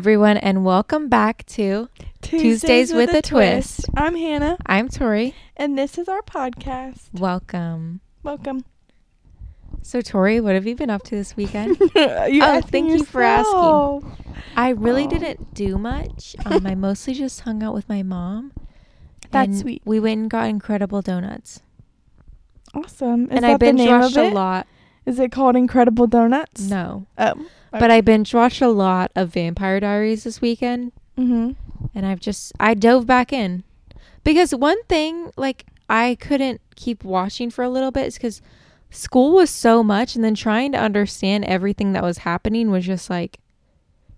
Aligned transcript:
everyone, 0.00 0.38
and 0.38 0.64
welcome 0.64 1.10
back 1.10 1.44
to 1.44 1.86
Tuesdays 2.22 2.90
with 2.90 3.12
a 3.12 3.20
Twist. 3.20 3.84
I'm 3.94 4.16
Hannah, 4.16 4.56
I'm 4.64 4.88
Tori. 4.88 5.34
and 5.58 5.76
this 5.76 5.98
is 5.98 6.08
our 6.08 6.22
podcast. 6.22 7.10
Welcome. 7.12 8.00
Welcome. 8.22 8.64
So, 9.82 10.00
Tori, 10.00 10.40
what 10.40 10.54
have 10.54 10.66
you 10.66 10.74
been 10.74 10.88
up 10.88 11.02
to 11.02 11.16
this 11.16 11.36
weekend? 11.36 11.78
you 11.80 11.90
Oh, 11.94 12.40
asking 12.40 12.70
thank 12.70 12.88
you 12.98 13.04
for 13.04 13.20
yourself. 13.20 14.04
I 14.56 14.70
really 14.70 15.04
Oh. 15.04 15.10
didn't 15.10 15.52
do 15.52 15.76
much. 15.76 16.34
Um, 16.46 16.66
I 16.66 16.74
mostly 16.86 17.12
just 17.12 17.40
hung 17.42 17.62
out 17.62 17.74
with 17.74 17.86
my 17.86 18.02
mom. 18.02 18.52
That's 19.30 19.60
sweet. 19.60 19.82
We 19.84 20.00
went 20.00 20.18
and 20.22 20.30
got 20.30 20.48
incredible 20.48 21.02
donuts, 21.02 21.60
Awesome. 22.72 23.24
Is 23.24 23.30
and 23.32 23.44
I 23.44 23.58
binge 23.58 23.80
watched 23.80 24.16
a 24.16 24.30
lot. 24.30 24.66
Is 25.06 25.18
it 25.18 25.32
called 25.32 25.56
Incredible 25.56 26.06
Donuts? 26.06 26.68
No, 26.68 27.06
Oh. 27.18 27.46
but 27.72 27.90
I 27.90 28.00
binge 28.00 28.32
watched 28.34 28.60
a 28.62 28.68
lot 28.68 29.10
of 29.16 29.30
Vampire 29.32 29.80
Diaries 29.80 30.24
this 30.24 30.40
weekend. 30.40 30.92
Mm-hmm. 31.18 31.50
and 31.94 32.06
I've 32.06 32.20
just 32.20 32.52
I 32.58 32.72
dove 32.74 33.06
back 33.06 33.30
in 33.32 33.62
because 34.24 34.54
one 34.54 34.82
thing 34.84 35.30
like 35.36 35.66
I 35.88 36.16
couldn't 36.20 36.60
keep 36.76 37.04
watching 37.04 37.50
for 37.50 37.62
a 37.62 37.68
little 37.68 37.90
bit 37.90 38.06
is 38.06 38.14
because 38.14 38.40
school 38.90 39.34
was 39.34 39.50
so 39.50 39.82
much, 39.82 40.14
and 40.14 40.24
then 40.24 40.34
trying 40.34 40.72
to 40.72 40.78
understand 40.78 41.44
everything 41.44 41.92
that 41.92 42.02
was 42.02 42.18
happening 42.18 42.70
was 42.70 42.86
just 42.86 43.10
like 43.10 43.38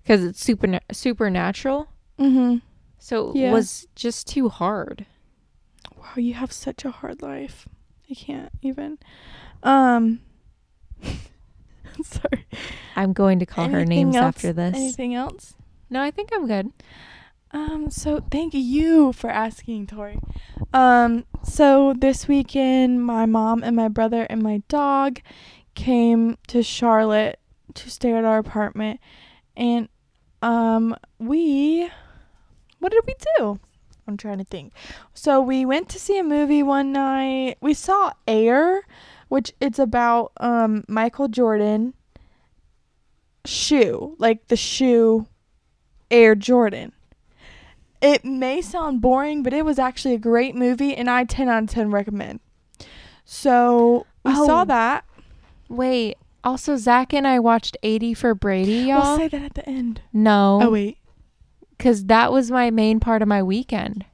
because 0.03 0.23
it's 0.25 0.43
super 0.45 0.79
supernatural, 0.93 1.89
Mm-hmm. 2.19 2.59
so 2.99 3.31
it 3.31 3.37
Yeah. 3.37 3.53
was 3.53 3.87
just 3.97 4.27
too 4.29 4.49
hard. 4.49 5.07
Wow, 5.97 6.13
you 6.17 6.35
have 6.35 6.53
such 6.53 6.85
a 6.85 6.91
hard 6.91 7.21
life. 7.23 7.67
I 8.11 8.15
can't 8.15 8.53
even. 8.63 8.99
Um. 9.63 10.21
sorry. 12.05 12.47
I'm 12.97 13.13
going 13.13 13.39
to 13.39 13.47
call 13.47 13.69
her 13.69 13.85
names 13.85 14.17
else? 14.17 14.25
after 14.25 14.53
this. 14.53 14.75
Anything 14.75 15.15
else? 15.15 15.55
No, 15.91 16.03
I 16.03 16.11
think 16.11 16.31
I'm 16.33 16.47
good. 16.47 16.73
Um, 17.53 17.91
so 17.91 18.25
thank 18.31 18.55
you 18.55 19.13
for 19.13 19.29
asking, 19.29 19.87
Tori. 19.87 20.19
Um, 20.73 21.25
so 21.43 21.93
this 21.93 22.27
weekend, 22.27 23.05
my 23.05 23.27
mom 23.27 23.63
and 23.63 23.77
my 23.77 23.89
brother 23.89 24.27
and 24.31 24.43
my 24.43 24.63
dog 24.69 25.21
came 25.75 26.39
to 26.49 26.63
Charlotte 26.63 27.39
to 27.75 27.91
stay 27.91 28.13
at 28.15 28.25
our 28.25 28.39
apartment, 28.39 29.01
and 29.57 29.89
um, 30.41 30.97
we, 31.19 31.91
what 32.79 32.93
did 32.93 33.05
we 33.07 33.15
do? 33.37 33.61
I'm 34.07 34.17
trying 34.17 34.39
to 34.39 34.45
think. 34.45 34.73
So 35.15 35.41
we 35.41 35.65
went 35.65 35.89
to 35.91 35.99
see 35.99 36.19
a 36.19 36.25
movie 36.25 36.63
one 36.63 36.93
night. 36.93 37.57
We 37.61 37.75
saw 37.75 38.13
Air, 38.27 38.83
which 39.33 39.53
it's 39.61 39.79
about 39.79 40.31
um 40.39 40.85
Michael 40.89 41.29
Jordan 41.29 41.95
shoe, 43.45 44.15
like 44.19 44.49
the 44.49 44.57
shoe 44.57 45.27
Air 46.11 46.35
Jordan. 46.35 46.93
It 48.01 48.25
may 48.25 48.61
sound 48.61 49.01
boring, 49.01 49.43
but 49.43 49.53
it 49.53 49.65
was 49.65 49.79
actually 49.79 50.15
a 50.15 50.19
great 50.19 50.55
movie, 50.55 50.95
and 50.95 51.09
I 51.09 51.25
10 51.25 51.49
out 51.49 51.63
of 51.65 51.71
10 51.71 51.91
recommend. 51.91 52.41
So 53.25 54.07
we 54.25 54.33
Oh. 54.35 54.47
saw 54.47 54.65
that. 54.65 55.05
Wait. 55.69 56.17
Also, 56.45 56.77
Zach 56.77 57.15
and 57.15 57.27
I 57.27 57.39
watched 57.39 57.77
80 57.85 58.15
for 58.15 58.35
Brady, 58.35 58.73
y'all. 58.89 59.03
We'll 59.03 59.17
say 59.19 59.29
that 59.29 59.43
at 59.43 59.55
the 59.55 59.69
end. 59.69 60.01
no, 60.13 60.59
Oh, 60.63 60.71
wait. 60.71 60.99
because 61.79 62.07
that 62.07 62.33
was 62.33 62.51
my 62.51 62.71
main 62.71 62.99
part 62.99 63.23
of 63.23 63.29
my 63.29 63.43
weekend. 63.43 64.05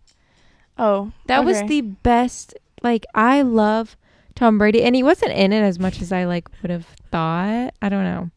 Oh, 0.77 1.11
That 1.27 1.45
was 1.45 1.63
the 1.65 1.81
best. 1.81 2.55
Like 2.83 3.05
I 3.15 3.43
love 3.43 3.97
Tom 4.39 4.57
Brady, 4.57 4.85
and 4.85 4.95
he 4.95 5.03
wasn't 5.03 5.33
in 5.33 5.53
it 5.53 5.63
as 5.63 5.81
much 5.81 6.01
as 6.01 6.13
I 6.13 6.25
like 6.25 6.49
would 6.63 6.71
have 6.71 6.87
thought. 7.11 7.75
I 7.83 7.89
don't 7.89 8.05
know, 8.05 8.31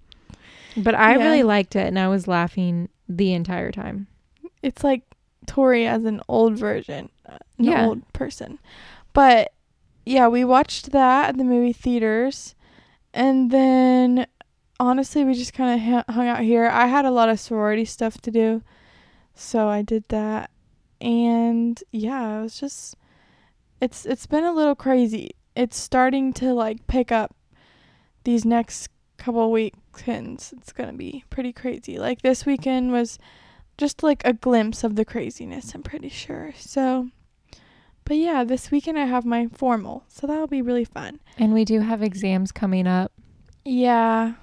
but 0.75 0.95
I 0.95 1.15
Yeah. 1.15 1.23
really 1.23 1.43
liked 1.43 1.75
it, 1.75 1.85
and 1.85 1.99
I 1.99 2.07
was 2.07 2.27
laughing 2.27 2.89
the 3.07 3.33
entire 3.33 3.71
time. 3.71 4.07
It's 4.63 4.83
like 4.83 5.03
Tori 5.45 5.85
as 5.85 6.03
an 6.05 6.19
old 6.27 6.57
version, 6.57 7.09
an 7.25 7.37
Yeah. 7.59 7.85
old 7.85 8.11
person. 8.13 8.57
But 9.13 9.53
yeah, 10.03 10.27
we 10.27 10.43
watched 10.43 10.91
that 10.91 11.29
at 11.29 11.37
the 11.37 11.43
movie 11.43 11.71
theaters, 11.73 12.55
and 13.13 13.51
then 13.51 14.25
honestly, 14.79 15.23
we 15.23 15.35
just 15.35 15.53
kind 15.53 15.79
of 15.79 15.85
ha- 16.07 16.11
hung 16.13 16.27
out 16.27 16.39
here. 16.41 16.67
I 16.67 16.87
had 16.87 17.05
a 17.05 17.11
lot 17.11 17.29
of 17.29 17.39
sorority 17.39 17.85
stuff 17.85 18.19
to 18.21 18.31
do, 18.31 18.63
so 19.35 19.67
I 19.67 19.83
did 19.83 20.05
that, 20.09 20.49
and 20.99 21.79
yeah, 21.91 22.39
it 22.39 22.41
was 22.41 22.59
just 22.59 22.95
it's 23.79 24.03
it's 24.07 24.25
been 24.25 24.43
a 24.43 24.51
little 24.51 24.73
crazy. 24.75 25.31
It's 25.55 25.77
starting 25.77 26.33
to 26.33 26.53
like 26.53 26.87
pick 26.87 27.11
up 27.11 27.35
these 28.23 28.45
next 28.45 28.89
couple 29.17 29.51
weekends. 29.51 30.53
It's 30.57 30.71
gonna 30.71 30.93
be 30.93 31.23
pretty 31.29 31.53
crazy. 31.53 31.97
Like 31.97 32.21
this 32.21 32.45
weekend 32.45 32.91
was 32.91 33.19
just 33.77 34.03
like 34.03 34.21
a 34.25 34.33
glimpse 34.33 34.83
of 34.83 34.95
the 34.95 35.05
craziness, 35.05 35.73
I'm 35.73 35.83
pretty 35.83 36.09
sure. 36.09 36.53
So, 36.57 37.09
but 38.05 38.17
yeah, 38.17 38.43
this 38.43 38.71
weekend 38.71 38.99
I 38.99 39.05
have 39.05 39.25
my 39.25 39.47
formal, 39.47 40.03
so 40.07 40.27
that'll 40.27 40.47
be 40.47 40.61
really 40.61 40.85
fun. 40.85 41.19
And 41.37 41.53
we 41.53 41.65
do 41.65 41.79
have 41.79 42.03
exams 42.03 42.51
coming 42.51 42.87
up. 42.87 43.11
Yeah. 43.65 44.33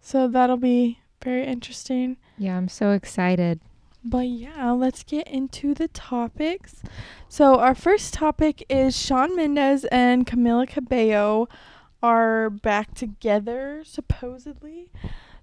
So 0.00 0.28
that'll 0.28 0.56
be 0.56 1.00
very 1.22 1.44
interesting. 1.44 2.16
Yeah, 2.38 2.56
I'm 2.56 2.68
so 2.68 2.92
excited. 2.92 3.60
But 4.02 4.28
yeah, 4.28 4.70
let's 4.72 5.02
get 5.02 5.28
into 5.28 5.74
the 5.74 5.88
topics. 5.88 6.82
So 7.28 7.58
our 7.58 7.74
first 7.74 8.14
topic 8.14 8.64
is 8.68 8.96
Shawn 8.96 9.36
Mendes 9.36 9.84
and 9.86 10.26
Camila 10.26 10.66
Cabello 10.66 11.48
are 12.02 12.48
back 12.48 12.94
together 12.94 13.82
supposedly. 13.84 14.88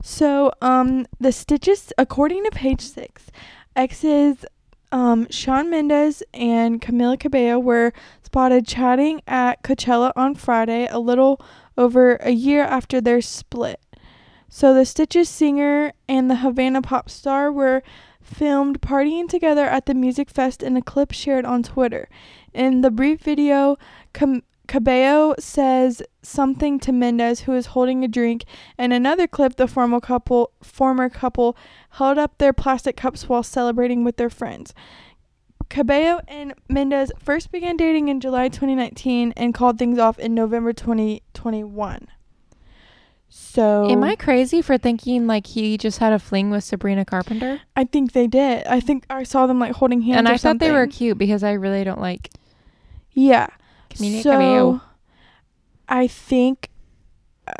So 0.01 0.51
um 0.61 1.05
the 1.19 1.31
stitches 1.31 1.93
according 1.97 2.43
to 2.45 2.51
page 2.51 2.81
6 2.81 3.27
exes 3.75 4.45
um 4.91 5.27
Shawn 5.29 5.69
Mendes 5.69 6.23
and 6.33 6.81
Camila 6.81 7.19
Cabello 7.19 7.59
were 7.59 7.93
spotted 8.23 8.65
chatting 8.65 9.21
at 9.27 9.61
Coachella 9.61 10.11
on 10.15 10.33
Friday 10.33 10.87
a 10.87 10.99
little 10.99 11.39
over 11.77 12.15
a 12.17 12.31
year 12.31 12.63
after 12.63 12.99
their 12.99 13.21
split. 13.21 13.79
So 14.49 14.73
the 14.73 14.85
Stitches 14.85 15.29
singer 15.29 15.93
and 16.09 16.29
the 16.31 16.37
Havana 16.37 16.81
pop 16.81 17.09
star 17.09 17.51
were 17.51 17.83
filmed 18.27 18.81
partying 18.81 19.27
together 19.27 19.65
at 19.65 19.85
the 19.85 19.93
music 19.93 20.29
fest 20.29 20.61
in 20.61 20.75
a 20.75 20.81
clip 20.81 21.11
shared 21.11 21.45
on 21.45 21.63
Twitter. 21.63 22.09
In 22.53 22.81
the 22.81 22.91
brief 22.91 23.21
video, 23.21 23.77
Cam- 24.13 24.43
Cabello 24.67 25.33
says 25.39 26.03
something 26.21 26.77
to 26.79 26.91
Mendes, 26.91 27.41
who 27.41 27.53
is 27.53 27.67
holding 27.67 28.03
a 28.03 28.07
drink. 28.07 28.43
In 28.77 28.91
another 28.91 29.25
clip, 29.25 29.55
the 29.55 29.67
former 29.67 30.01
couple, 30.01 30.51
former 30.61 31.09
couple 31.09 31.55
held 31.91 32.17
up 32.17 32.37
their 32.37 32.53
plastic 32.53 32.97
cups 32.97 33.29
while 33.29 33.43
celebrating 33.43 34.03
with 34.03 34.17
their 34.17 34.29
friends. 34.29 34.73
Cabello 35.69 36.21
and 36.27 36.53
Mendes 36.69 37.11
first 37.19 37.51
began 37.51 37.77
dating 37.77 38.09
in 38.09 38.19
July 38.19 38.49
2019 38.49 39.33
and 39.37 39.53
called 39.53 39.77
things 39.77 39.99
off 39.99 40.19
in 40.19 40.33
November 40.33 40.73
2021. 40.73 42.07
So 43.29 43.89
Am 43.89 44.03
I 44.03 44.15
crazy 44.15 44.61
for 44.61 44.77
thinking 44.77 45.27
like 45.27 45.47
he 45.47 45.77
just 45.77 45.99
had 45.99 46.13
a 46.13 46.19
fling 46.19 46.49
with 46.49 46.63
Sabrina 46.63 47.03
Carpenter? 47.05 47.61
I 47.75 47.83
think 47.83 48.13
they 48.13 48.27
did. 48.27 48.65
I 48.67 48.79
think 48.79 49.05
I 49.09 49.23
saw 49.23 49.47
them 49.47 49.59
like 49.59 49.73
holding 49.73 50.01
hands. 50.01 50.17
and 50.19 50.27
I 50.27 50.37
thought 50.37 50.59
they 50.59 50.71
were 50.71 50.87
cute 50.87 51.17
because 51.17 51.43
I 51.43 51.51
really 51.53 51.83
don't 51.83 51.99
like 52.01 52.29
Yeah. 53.11 53.47
So. 53.95 54.81
I 55.89 56.07
think 56.07 56.69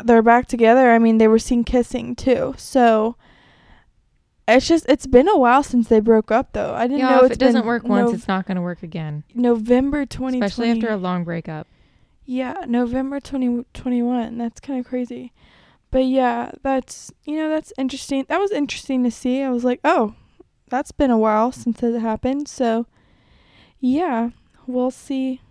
they're 0.03 0.21
back 0.21 0.47
together. 0.47 0.91
I 0.91 0.99
mean, 0.99 1.17
they 1.17 1.27
were 1.29 1.39
seen 1.39 1.63
kissing 1.63 2.15
too. 2.15 2.53
So 2.57 3.15
it's 4.47 4.67
just 4.67 4.85
it's 4.89 5.07
been 5.07 5.27
a 5.29 5.37
while 5.37 5.63
since 5.63 5.87
they 5.87 5.99
broke 5.99 6.31
up 6.31 6.53
though. 6.53 6.73
I 6.73 6.87
didn't 6.87 6.99
Yeah, 6.99 7.09
know 7.09 7.19
if 7.25 7.31
it's 7.31 7.35
it 7.35 7.39
doesn't 7.39 7.65
work 7.65 7.83
once, 7.83 8.05
Nov- 8.07 8.13
it's 8.15 8.27
not 8.27 8.45
going 8.45 8.55
to 8.55 8.61
work 8.61 8.83
again. 8.83 9.23
November 9.33 10.05
2020. 10.05 10.45
Especially 10.45 10.71
after 10.71 10.89
a 10.89 10.97
long 10.97 11.23
breakup. 11.23 11.67
Yeah, 12.25 12.65
November 12.67 13.19
2021. 13.21 14.37
That's 14.37 14.59
kind 14.59 14.79
of 14.79 14.85
crazy. 14.85 15.31
But 15.89 16.05
yeah, 16.05 16.51
that's, 16.63 17.11
you 17.23 17.37
know, 17.37 17.49
that's 17.49 17.71
interesting. 17.77 18.25
That 18.27 18.39
was 18.39 18.51
interesting 18.51 19.03
to 19.03 19.11
see. 19.11 19.41
I 19.41 19.49
was 19.49 19.63
like, 19.63 19.79
"Oh, 19.83 20.15
that's 20.69 20.91
been 20.91 21.11
a 21.11 21.17
while 21.17 21.51
since 21.51 21.81
it 21.81 21.99
happened." 21.99 22.47
So, 22.47 22.87
yeah, 23.79 24.31
we'll 24.65 24.91
see 24.91 25.41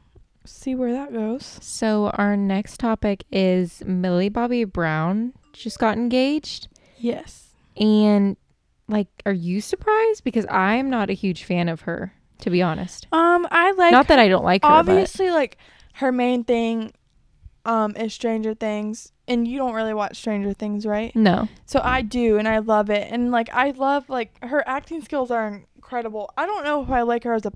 see 0.45 0.75
where 0.75 0.93
that 0.93 1.13
goes. 1.13 1.59
So 1.61 2.11
our 2.15 2.37
next 2.37 2.79
topic 2.79 3.25
is 3.33 3.83
Millie 3.85 4.29
Bobby 4.29 4.65
Brown 4.65 5.33
just 5.53 5.79
got 5.79 5.97
engaged. 5.97 6.69
Yes. 6.99 7.55
And 7.77 8.37
like 8.89 9.09
are 9.25 9.33
you 9.33 9.61
surprised 9.61 10.23
because 10.23 10.47
I'm 10.49 10.89
not 10.89 11.11
a 11.11 11.15
huge 11.15 11.45
fan 11.45 11.69
of 11.69 11.83
her 11.83 12.13
to 12.41 12.51
be 12.51 12.63
honest. 12.63 13.07
Um, 13.13 13.47
I 13.51 13.73
like 13.73 13.93
not 13.93 14.09
that 14.09 14.19
I 14.19 14.29
don't 14.29 14.45
like 14.45 14.63
her, 14.63 14.71
obviously 14.71 15.31
like 15.31 15.59
her 15.95 16.13
main 16.13 16.45
thing 16.45 16.93
um 17.67 17.95
is 17.97 18.15
Stranger 18.15 18.55
Things 18.55 19.13
and 19.29 19.47
you 19.47 19.59
don't 19.59 19.75
really 19.75 19.95
watch 19.95 20.17
Stranger 20.17 20.53
Things, 20.53 20.87
right? 20.87 21.15
no. 21.17 21.49
So 21.67 21.81
I 21.83 22.03
do 22.03 22.39
and 22.39 22.47
I 22.47 22.59
love 22.59 22.91
it. 22.91 23.09
And 23.11 23.31
like 23.31 23.49
I 23.53 23.71
love 23.71 24.09
like 24.09 24.43
her 24.45 24.63
acting 24.67 25.03
skills 25.03 25.31
are 25.31 25.63
incredible. 25.75 26.31
I 26.37 26.47
don't 26.47 26.65
know 26.65 26.83
if 26.83 26.91
I 26.91 27.03
like 27.03 27.25
her 27.25 27.35
as 27.35 27.45
a 27.47 27.53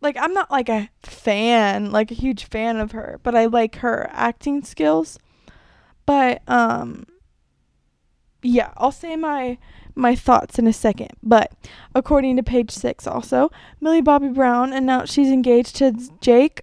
like 0.00 0.16
I'm 0.18 0.34
not 0.34 0.50
like 0.50 0.68
a 0.68 0.90
fan, 1.02 1.90
like 1.90 2.10
a 2.10 2.14
huge 2.14 2.44
fan 2.44 2.76
of 2.76 2.92
her, 2.92 3.20
but 3.22 3.34
I 3.34 3.46
like 3.46 3.76
her 3.76 4.08
acting 4.12 4.62
skills. 4.62 5.18
But 6.06 6.42
um 6.48 7.06
yeah, 8.42 8.72
I'll 8.76 8.92
say 8.92 9.16
my 9.16 9.58
my 9.94 10.14
thoughts 10.14 10.58
in 10.58 10.66
a 10.66 10.72
second. 10.72 11.10
But 11.22 11.52
according 11.94 12.36
to 12.36 12.42
page 12.42 12.70
six, 12.70 13.06
also, 13.06 13.50
Millie 13.80 14.00
Bobby 14.00 14.28
Brown 14.28 14.72
announced 14.72 15.12
she's 15.12 15.30
engaged 15.30 15.76
to 15.76 15.92
Jake 16.20 16.62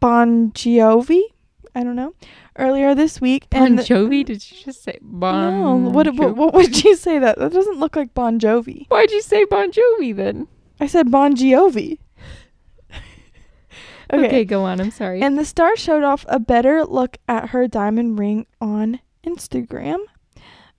Bon 0.00 0.52
Jovi. 0.52 1.22
I 1.78 1.84
don't 1.84 1.94
know. 1.94 2.12
Earlier 2.56 2.96
this 2.96 3.20
week, 3.20 3.48
Bon 3.50 3.62
and 3.64 3.78
Jovi? 3.78 4.24
Did 4.24 4.50
you 4.50 4.64
just 4.64 4.82
say 4.82 4.98
Bon? 5.00 5.84
no, 5.84 5.90
what, 5.90 6.12
what 6.16 6.34
what 6.36 6.52
would 6.52 6.82
you 6.82 6.96
say 6.96 7.20
that? 7.20 7.38
That 7.38 7.52
doesn't 7.52 7.78
look 7.78 7.94
like 7.94 8.14
Bon 8.14 8.40
Jovi. 8.40 8.88
Why'd 8.88 9.12
you 9.12 9.22
say 9.22 9.44
Bon 9.44 9.70
Jovi 9.70 10.16
then? 10.16 10.48
I 10.80 10.88
said 10.88 11.12
Bon 11.12 11.36
Jovi. 11.36 11.98
Okay. 14.10 14.44
go 14.46 14.64
on. 14.64 14.80
I'm 14.80 14.90
sorry. 14.90 15.20
And 15.20 15.38
the 15.38 15.44
star 15.44 15.76
showed 15.76 16.02
off 16.02 16.24
a 16.28 16.40
better 16.40 16.84
look 16.84 17.18
at 17.28 17.50
her 17.50 17.68
diamond 17.68 18.18
ring 18.18 18.46
on 18.58 19.00
Instagram. 19.22 19.98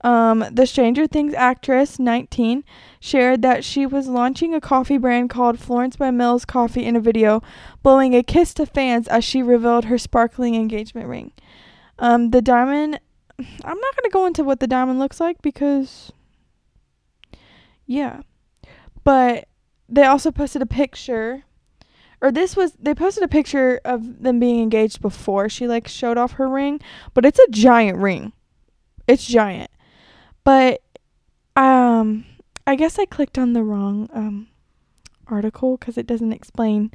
Um, 0.02 0.46
the 0.52 0.66
Stranger 0.66 1.08
Things 1.08 1.34
actress, 1.34 2.00
19, 2.00 2.64
shared 3.00 3.42
that 3.42 3.66
she 3.66 3.86
was 3.86 4.08
launching 4.08 4.54
a 4.54 4.62
coffee 4.62 4.98
brand 4.98 5.30
called 5.30 5.60
Florence 5.60 5.98
by 5.98 6.10
Mills 6.10 6.46
Coffee 6.46 6.86
in 6.86 6.96
a 6.96 7.02
video, 7.02 7.44
blowing 7.84 8.16
a 8.16 8.24
kiss 8.24 8.54
to 8.56 8.66
fans 8.66 9.08
as 9.08 9.24
she 9.24 9.44
revealed 9.44 9.86
her 9.86 9.98
sparkling 9.98 10.56
engagement 10.56 11.08
ring. 11.08 11.32
Um, 11.98 12.32
the 12.32 12.42
diamond, 12.42 13.00
I'm 13.38 13.80
not 13.80 13.96
going 13.96 14.04
to 14.04 14.10
go 14.12 14.26
into 14.26 14.44
what 14.44 14.62
the 14.62 14.68
diamond 14.68 15.00
looks 15.00 15.20
like 15.20 15.42
because, 15.42 16.14
yeah. 17.86 18.22
But 19.04 19.50
they 19.90 20.04
also 20.04 20.32
posted 20.32 20.62
a 20.62 20.68
picture 20.68 21.44
or 22.22 22.32
this 22.32 22.56
was 22.56 22.74
they 22.74 22.94
posted 22.94 23.24
a 23.24 23.28
picture 23.28 23.80
of 23.86 24.22
them 24.22 24.40
being 24.40 24.62
engaged 24.62 25.02
before 25.02 25.50
she 25.50 25.68
like 25.68 25.88
showed 25.88 26.18
off 26.18 26.34
her 26.34 26.48
ring 26.48 26.80
but 27.14 27.26
it's 27.26 27.40
a 27.40 27.48
giant 27.50 27.98
ring 27.98 28.34
it's 29.08 29.26
giant 29.26 29.72
but 30.50 30.82
um 31.62 32.26
i 32.66 32.76
guess 32.76 32.98
i 32.98 33.06
clicked 33.06 33.38
on 33.38 33.54
the 33.54 33.62
wrong 33.64 34.10
um 34.14 34.48
article 35.28 35.78
because 35.78 35.98
it 35.98 36.08
doesn't 36.08 36.34
explain 36.34 36.92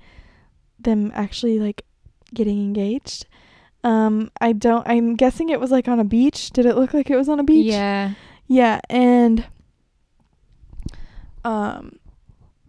them 0.78 1.12
actually 1.14 1.58
like 1.60 1.82
getting 2.32 2.58
engaged 2.60 3.26
um 3.84 4.30
i 4.40 4.52
don't 4.52 4.86
i'm 4.88 5.14
guessing 5.14 5.50
it 5.50 5.60
was 5.60 5.70
like 5.70 5.86
on 5.86 6.00
a 6.00 6.04
beach 6.04 6.50
did 6.50 6.66
it 6.66 6.76
look 6.76 6.92
like 6.92 7.10
it 7.10 7.16
was 7.16 7.28
on 7.28 7.38
a 7.38 7.44
beach 7.44 7.66
Yeah. 7.72 8.14
yeah 8.48 8.80
and 8.90 9.46
um 11.44 11.98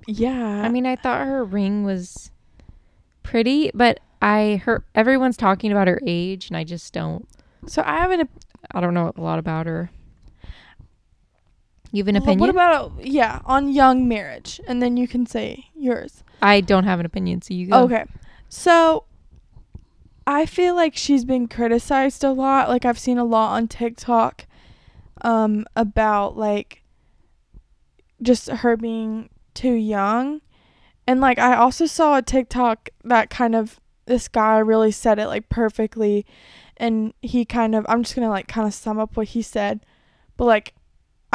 yeah 0.08 0.62
I 0.64 0.70
mean, 0.70 0.86
I 0.86 0.96
thought 0.98 1.26
her 1.26 1.44
ring 1.44 1.84
was 1.84 2.30
pretty, 3.24 3.72
but 3.74 4.00
I 4.22 4.62
heard 4.64 4.84
everyone's 4.94 5.36
talking 5.36 5.72
about 5.72 5.88
her 5.88 6.00
age, 6.06 6.48
and 6.50 6.56
I 6.56 6.64
just 6.64 6.94
don't. 6.94 7.28
so 7.66 7.82
i 7.84 7.98
haven't. 7.98 8.30
I 8.70 8.82
don't 8.82 8.94
know 8.94 9.12
a 9.16 9.20
lot 9.22 9.40
about 9.40 9.66
her. 9.66 9.90
You 11.96 12.04
have 12.04 12.10
an 12.10 12.18
opinion? 12.18 12.40
What 12.42 12.50
about 12.50 12.92
yeah 13.06 13.40
on 13.46 13.70
young 13.70 14.06
marriage, 14.06 14.60
and 14.68 14.82
then 14.82 14.98
you 14.98 15.08
can 15.08 15.26
say 15.26 15.68
yours. 15.74 16.26
I 16.42 16.60
don't 16.60 16.84
have 16.84 17.00
an 17.00 17.06
opinion, 17.06 17.42
so 17.42 17.54
you 17.54 17.68
go. 17.68 17.84
Okay, 17.84 18.04
so 18.50 19.06
I 20.28 20.46
feel 20.46 20.76
like 20.76 20.98
she's 20.98 21.24
been 21.24 21.48
criticized 21.48 22.22
a 22.26 22.32
lot. 22.32 22.68
Like 22.68 22.84
I've 22.84 23.00
seen 23.00 23.18
a 23.18 23.24
lot 23.24 23.54
on 23.54 23.70
TikTok, 23.70 24.46
um, 25.22 25.66
about 25.74 26.36
like 26.36 26.84
just 28.22 28.50
her 28.50 28.76
being 28.76 29.30
too 29.54 29.72
young, 29.72 30.42
and 31.08 31.22
like 31.22 31.40
I 31.40 31.56
also 31.56 31.86
saw 31.86 32.18
a 32.18 32.22
TikTok 32.22 32.90
that 33.06 33.30
kind 33.30 33.56
of 33.56 33.80
this 34.06 34.28
guy 34.28 34.58
really 34.58 34.92
said 34.92 35.18
it 35.18 35.28
like 35.28 35.48
perfectly, 35.48 36.26
and 36.76 37.14
he 37.22 37.46
kind 37.46 37.74
of 37.74 37.86
I'm 37.88 38.04
just 38.04 38.16
gonna 38.16 38.28
like 38.28 38.50
kind 38.50 38.68
of 38.68 38.74
sum 38.74 39.00
up 39.00 39.16
what 39.16 39.30
he 39.30 39.42
said, 39.42 39.86
but 40.36 40.44
like 40.44 40.74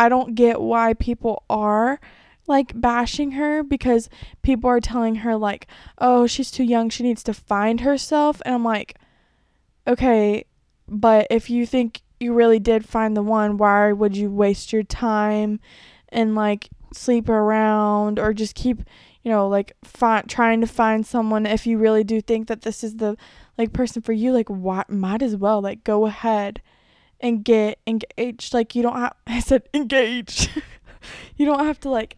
I 0.00 0.08
don't 0.08 0.34
get 0.34 0.62
why 0.62 0.94
people 0.94 1.44
are 1.50 2.00
like 2.46 2.72
bashing 2.80 3.32
her 3.32 3.62
because 3.62 4.08
people 4.40 4.70
are 4.70 4.80
telling 4.80 5.16
her 5.16 5.36
like, 5.36 5.66
"Oh, 5.98 6.26
she's 6.26 6.50
too 6.50 6.64
young. 6.64 6.88
She 6.88 7.02
needs 7.02 7.22
to 7.24 7.34
find 7.34 7.82
herself." 7.82 8.40
And 8.46 8.54
I'm 8.54 8.64
like, 8.64 8.96
"Okay, 9.86 10.46
but 10.88 11.26
if 11.30 11.50
you 11.50 11.66
think 11.66 12.00
you 12.18 12.32
really 12.32 12.58
did 12.58 12.86
find 12.86 13.14
the 13.14 13.22
one, 13.22 13.58
why 13.58 13.92
would 13.92 14.16
you 14.16 14.30
waste 14.30 14.72
your 14.72 14.84
time 14.84 15.60
and 16.08 16.34
like 16.34 16.70
sleep 16.94 17.28
around 17.28 18.18
or 18.18 18.32
just 18.32 18.54
keep, 18.54 18.78
you 19.22 19.30
know, 19.30 19.46
like 19.48 19.74
fi- 19.84 20.22
trying 20.22 20.62
to 20.62 20.66
find 20.66 21.04
someone 21.04 21.44
if 21.44 21.66
you 21.66 21.76
really 21.76 22.04
do 22.04 22.22
think 22.22 22.48
that 22.48 22.62
this 22.62 22.82
is 22.82 22.96
the 22.96 23.18
like 23.58 23.74
person 23.74 24.00
for 24.00 24.14
you, 24.14 24.32
like 24.32 24.48
why 24.48 24.82
might 24.88 25.20
as 25.20 25.36
well 25.36 25.60
like 25.60 25.84
go 25.84 26.06
ahead 26.06 26.62
and 27.20 27.44
get 27.44 27.78
engaged. 27.86 28.54
Like 28.54 28.74
you 28.74 28.82
don't 28.82 28.96
have 28.96 29.14
I 29.26 29.40
said 29.40 29.68
engaged. 29.74 30.50
you 31.36 31.46
don't 31.46 31.64
have 31.64 31.80
to 31.80 31.90
like 31.90 32.16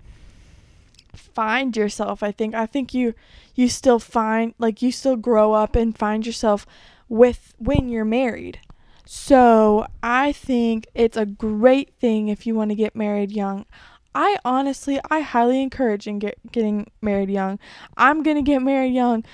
find 1.15 1.77
yourself. 1.77 2.23
I 2.23 2.33
think 2.33 2.55
I 2.55 2.67
think 2.67 2.95
you 2.95 3.15
you 3.55 3.69
still 3.69 3.99
find 3.99 4.55
like 4.59 4.83
you 4.83 4.93
still 4.93 5.17
grow 5.17 5.53
up 5.53 5.77
and 5.77 5.97
find 5.97 6.27
yourself 6.27 6.67
with 7.09 7.55
when 7.59 7.89
you're 7.89 8.05
married. 8.05 8.61
So, 9.05 9.87
I 10.03 10.33
think 10.33 10.87
it's 10.95 11.17
a 11.17 11.27
great 11.27 11.93
thing 12.01 12.29
if 12.29 12.47
you 12.47 12.55
want 12.55 12.71
to 12.71 12.75
get 12.75 12.95
married 12.95 13.33
young. 13.33 13.67
I 14.15 14.39
honestly, 14.45 15.01
I 15.11 15.21
highly 15.21 15.61
encourage 15.63 16.07
in 16.07 16.19
get, 16.19 16.39
getting 16.51 16.91
married 17.01 17.29
young. 17.29 17.59
I'm 17.97 18.23
gonna 18.23 18.43
get 18.43 18.63
married 18.63 18.95
young. 18.95 19.25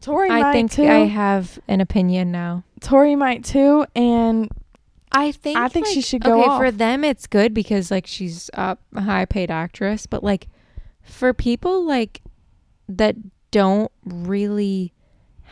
Tori 0.00 0.30
I 0.30 0.40
might 0.40 0.52
think 0.52 0.72
too. 0.72 0.86
I 0.86 1.06
have 1.06 1.58
an 1.66 1.80
opinion 1.80 2.30
now. 2.30 2.62
Tori 2.80 3.16
might 3.16 3.44
too, 3.44 3.86
and 3.96 4.48
I 5.18 5.32
think 5.32 5.58
I 5.58 5.66
think 5.66 5.88
she 5.88 6.00
should 6.00 6.22
go 6.22 6.40
okay 6.40 6.48
off. 6.48 6.60
for 6.60 6.70
them. 6.70 7.02
It's 7.02 7.26
good 7.26 7.52
because 7.52 7.90
like 7.90 8.06
she's 8.06 8.48
a 8.54 8.76
high 8.96 9.24
paid 9.24 9.50
actress, 9.50 10.06
but 10.06 10.22
like 10.22 10.46
for 11.02 11.34
people 11.34 11.84
like 11.84 12.22
that 12.88 13.16
don't 13.50 13.90
really 14.04 14.92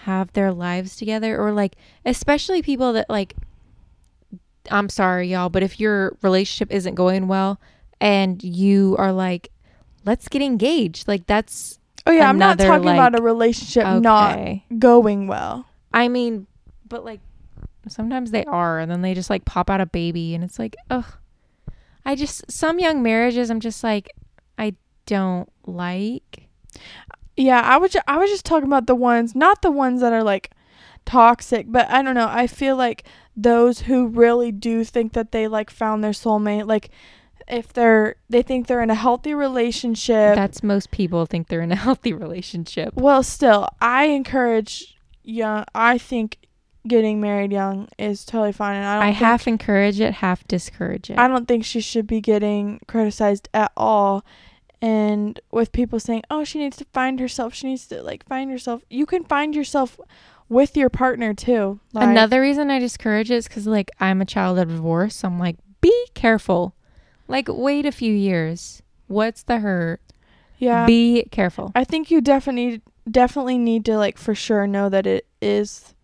have 0.04 0.32
their 0.34 0.52
lives 0.52 0.94
together, 0.94 1.36
or 1.36 1.50
like 1.50 1.74
especially 2.04 2.62
people 2.62 2.92
that 2.92 3.10
like, 3.10 3.34
I'm 4.70 4.88
sorry 4.88 5.32
y'all, 5.32 5.48
but 5.48 5.64
if 5.64 5.80
your 5.80 6.16
relationship 6.22 6.72
isn't 6.72 6.94
going 6.94 7.26
well 7.26 7.60
and 8.00 8.40
you 8.44 8.94
are 9.00 9.12
like, 9.12 9.50
let's 10.04 10.28
get 10.28 10.42
engaged, 10.42 11.08
like 11.08 11.26
that's 11.26 11.80
oh 12.06 12.12
yeah, 12.12 12.28
I'm 12.28 12.38
not 12.38 12.60
another, 12.60 12.68
talking 12.68 12.96
about 12.96 13.18
a 13.18 13.22
relationship 13.22 14.00
not 14.00 14.38
going 14.78 15.26
well. 15.26 15.66
I 15.92 16.06
mean, 16.06 16.46
but 16.88 17.04
like 17.04 17.18
sometimes 17.90 18.30
they 18.30 18.44
are, 18.44 18.78
and 18.78 18.90
then 18.90 19.02
they 19.02 19.14
just 19.14 19.30
like 19.30 19.44
pop 19.44 19.70
out 19.70 19.80
a 19.80 19.86
baby, 19.86 20.34
and 20.34 20.42
it's 20.44 20.58
like, 20.58 20.76
ugh. 20.90 21.06
I 22.04 22.14
just 22.14 22.50
some 22.50 22.78
young 22.78 23.02
marriages, 23.02 23.50
I'm 23.50 23.60
just 23.60 23.82
like, 23.82 24.12
I 24.58 24.74
don't 25.06 25.50
like. 25.66 26.48
Yeah, 27.36 27.60
I 27.60 27.76
was 27.78 27.92
ju- 27.92 28.00
I 28.06 28.18
was 28.18 28.30
just 28.30 28.44
talking 28.44 28.68
about 28.68 28.86
the 28.86 28.94
ones, 28.94 29.34
not 29.34 29.62
the 29.62 29.70
ones 29.70 30.00
that 30.00 30.12
are 30.12 30.22
like 30.22 30.50
toxic, 31.04 31.66
but 31.68 31.88
I 31.90 32.02
don't 32.02 32.14
know. 32.14 32.28
I 32.30 32.46
feel 32.46 32.76
like 32.76 33.04
those 33.36 33.80
who 33.80 34.06
really 34.06 34.52
do 34.52 34.84
think 34.84 35.12
that 35.14 35.32
they 35.32 35.48
like 35.48 35.68
found 35.70 36.02
their 36.02 36.12
soulmate, 36.12 36.66
like 36.66 36.90
if 37.48 37.72
they're 37.72 38.16
they 38.30 38.42
think 38.42 38.66
they're 38.66 38.82
in 38.82 38.90
a 38.90 38.94
healthy 38.94 39.34
relationship. 39.34 40.34
That's 40.36 40.62
most 40.62 40.90
people 40.90 41.26
think 41.26 41.48
they're 41.48 41.60
in 41.60 41.72
a 41.72 41.76
healthy 41.86 42.12
relationship. 42.12 42.94
well, 42.94 43.22
still, 43.22 43.68
I 43.80 44.04
encourage 44.04 44.96
young. 45.22 45.64
I 45.74 45.98
think 45.98 46.38
getting 46.88 47.20
married 47.20 47.52
young 47.52 47.88
is 47.98 48.24
totally 48.24 48.52
fine, 48.52 48.76
and 48.76 48.86
I 48.86 48.94
don't. 48.94 49.04
I 49.04 49.10
half 49.10 49.46
encourage 49.46 50.00
it, 50.00 50.14
half 50.14 50.46
discourage 50.46 51.10
it. 51.10 51.18
I 51.18 51.28
don't 51.28 51.46
think 51.46 51.64
she 51.64 51.80
should 51.80 52.06
be 52.06 52.20
getting 52.20 52.80
criticized 52.86 53.48
at 53.54 53.72
all. 53.76 54.24
And 54.82 55.40
with 55.50 55.72
people 55.72 55.98
saying, 55.98 56.22
"Oh, 56.30 56.44
she 56.44 56.58
needs 56.58 56.76
to 56.76 56.84
find 56.92 57.18
herself. 57.18 57.54
She 57.54 57.66
needs 57.68 57.86
to 57.88 58.02
like 58.02 58.26
find 58.26 58.50
herself." 58.50 58.82
You 58.90 59.06
can 59.06 59.24
find 59.24 59.54
yourself 59.54 59.98
with 60.48 60.76
your 60.76 60.90
partner 60.90 61.34
too. 61.34 61.80
Like, 61.92 62.08
Another 62.08 62.40
reason 62.40 62.70
I 62.70 62.78
discourage 62.78 63.30
it 63.30 63.36
is 63.36 63.48
because 63.48 63.66
like 63.66 63.90
I'm 64.00 64.20
a 64.20 64.26
child 64.26 64.58
of 64.58 64.68
divorce. 64.68 65.16
So 65.16 65.28
I'm 65.28 65.38
like, 65.38 65.56
be 65.80 66.06
careful. 66.14 66.74
Like 67.26 67.48
wait 67.48 67.86
a 67.86 67.92
few 67.92 68.12
years. 68.12 68.82
What's 69.08 69.42
the 69.42 69.58
hurt? 69.60 70.00
yeah. 70.58 70.86
Be 70.86 71.24
careful. 71.30 71.72
I 71.74 71.84
think 71.84 72.10
you 72.10 72.20
definitely 72.20 72.82
definitely 73.10 73.58
need 73.58 73.84
to 73.86 73.96
like 73.96 74.18
for 74.18 74.34
sure 74.34 74.66
know 74.66 74.88
that 74.88 75.06
it 75.06 75.26
is 75.40 75.94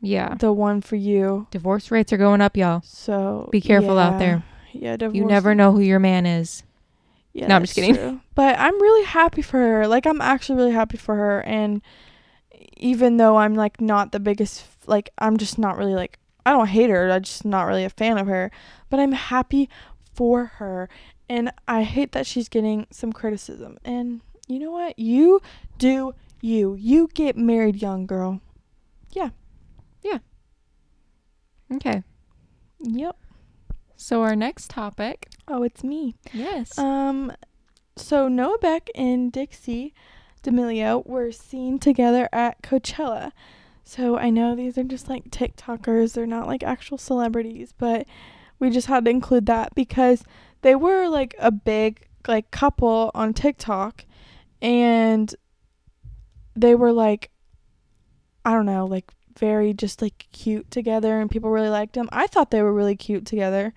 Yeah. 0.00 0.34
the 0.34 0.52
one 0.52 0.80
for 0.80 0.96
you. 0.96 1.46
Divorce 1.50 1.90
rates 1.90 2.12
are 2.12 2.16
going 2.16 2.40
up, 2.40 2.56
y'all. 2.56 2.82
So 2.84 3.48
Be 3.50 3.60
careful 3.60 3.98
out 3.98 4.18
there. 4.18 4.42
Yeah, 4.72 4.96
divorce. 4.96 5.16
You 5.16 5.24
never 5.24 5.54
know 5.54 5.72
who 5.72 5.80
your 5.80 5.98
man 5.98 6.26
is. 6.26 6.62
Yeah, 7.32 7.48
No, 7.48 7.56
I'm 7.56 7.62
just 7.62 7.74
kidding. 7.74 7.94
true. 7.94 8.20
But 8.34 8.58
I'm 8.58 8.80
really 8.80 9.04
happy 9.04 9.42
for 9.42 9.58
her. 9.58 9.86
Like 9.88 10.06
I'm 10.06 10.20
actually 10.20 10.56
really 10.56 10.72
happy 10.72 10.96
for 10.96 11.14
her 11.16 11.40
and 11.42 11.82
even 12.76 13.16
though 13.16 13.36
I'm 13.36 13.54
like 13.54 13.80
not 13.80 14.12
the 14.12 14.20
biggest 14.20 14.64
like 14.86 15.10
I'm 15.18 15.36
just 15.36 15.58
not 15.58 15.76
really 15.76 15.94
like 15.94 16.18
I 16.46 16.52
don't 16.52 16.68
hate 16.68 16.90
her. 16.90 17.10
I'm 17.10 17.22
just 17.22 17.44
not 17.44 17.64
really 17.64 17.84
a 17.84 17.90
fan 17.90 18.18
of 18.18 18.26
her, 18.26 18.50
but 18.88 19.00
I'm 19.00 19.12
happy 19.12 19.68
for 20.14 20.46
her 20.46 20.88
and 21.28 21.52
I 21.66 21.82
hate 21.82 22.12
that 22.12 22.26
she's 22.26 22.48
getting 22.48 22.86
some 22.90 23.12
criticism. 23.12 23.78
And 23.84 24.20
you 24.46 24.58
know 24.58 24.70
what? 24.70 24.98
You 24.98 25.42
do 25.78 26.14
you. 26.40 26.74
You 26.78 27.08
get 27.14 27.36
married 27.36 27.82
young, 27.82 28.06
girl. 28.06 28.40
Okay. 31.74 32.02
Yep. 32.80 33.16
So 33.96 34.22
our 34.22 34.36
next 34.36 34.70
topic. 34.70 35.28
Oh, 35.46 35.62
it's 35.62 35.82
me. 35.82 36.14
Yes. 36.32 36.78
Um, 36.78 37.32
so 37.96 38.28
Noah 38.28 38.58
Beck 38.58 38.88
and 38.94 39.32
Dixie 39.32 39.94
D'Amelio 40.42 41.04
were 41.06 41.32
seen 41.32 41.78
together 41.78 42.28
at 42.32 42.62
Coachella. 42.62 43.32
So 43.84 44.16
I 44.16 44.30
know 44.30 44.54
these 44.54 44.78
are 44.78 44.84
just 44.84 45.08
like 45.08 45.30
TikTokers, 45.30 46.12
they're 46.12 46.26
not 46.26 46.46
like 46.46 46.62
actual 46.62 46.98
celebrities, 46.98 47.72
but 47.76 48.06
we 48.58 48.70
just 48.70 48.86
had 48.86 49.04
to 49.06 49.10
include 49.10 49.46
that 49.46 49.74
because 49.74 50.24
they 50.62 50.74
were 50.74 51.08
like 51.08 51.34
a 51.38 51.50
big 51.50 52.06
like 52.26 52.50
couple 52.50 53.10
on 53.14 53.32
TikTok 53.32 54.04
and 54.60 55.34
they 56.54 56.74
were 56.74 56.92
like 56.92 57.30
I 58.44 58.52
don't 58.52 58.66
know, 58.66 58.86
like 58.86 59.12
very 59.38 59.72
just 59.72 60.02
like 60.02 60.26
cute 60.32 60.70
together 60.70 61.20
and 61.20 61.30
people 61.30 61.50
really 61.50 61.68
liked 61.68 61.94
them. 61.94 62.08
I 62.12 62.26
thought 62.26 62.50
they 62.50 62.62
were 62.62 62.72
really 62.72 62.96
cute 62.96 63.24
together. 63.26 63.72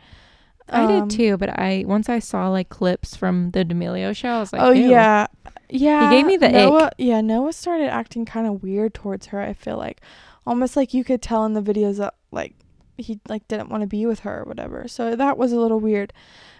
I 0.69 0.83
Um, 0.83 1.07
did 1.07 1.17
too, 1.17 1.37
but 1.37 1.49
I 1.59 1.83
once 1.87 2.07
I 2.09 2.19
saw 2.19 2.49
like 2.49 2.69
clips 2.69 3.15
from 3.15 3.51
the 3.51 3.63
D'Amelio 3.65 4.15
show, 4.15 4.29
I 4.29 4.39
was 4.39 4.53
like, 4.53 4.61
oh 4.61 4.71
"Ew." 4.71 4.89
yeah, 4.89 5.27
yeah. 5.69 6.09
He 6.09 6.17
gave 6.17 6.25
me 6.25 6.37
the 6.37 6.47
ick. 6.47 6.53
Noah, 6.53 6.91
Yeah, 6.97 7.21
Noah 7.21 7.53
started 7.53 7.89
acting 7.89 8.25
kind 8.25 8.47
of 8.47 8.63
weird 8.63 8.93
towards 8.93 9.27
her. 9.27 9.41
I 9.41 9.53
feel 9.53 9.77
like, 9.77 9.99
almost 10.45 10.75
like 10.77 10.93
you 10.93 11.03
could 11.03 11.21
tell 11.21 11.45
in 11.45 11.53
the 11.53 11.61
videos 11.61 11.97
that 11.97 12.13
like 12.31 12.55
he 12.97 13.19
like 13.27 13.47
didn't 13.47 13.69
want 13.69 13.81
to 13.81 13.87
be 13.87 14.05
with 14.05 14.19
her 14.21 14.41
or 14.41 14.45
whatever. 14.45 14.87
So 14.87 15.15
that 15.15 15.37
was 15.37 15.51
a 15.51 15.59
little 15.59 15.79
weird. 15.79 16.13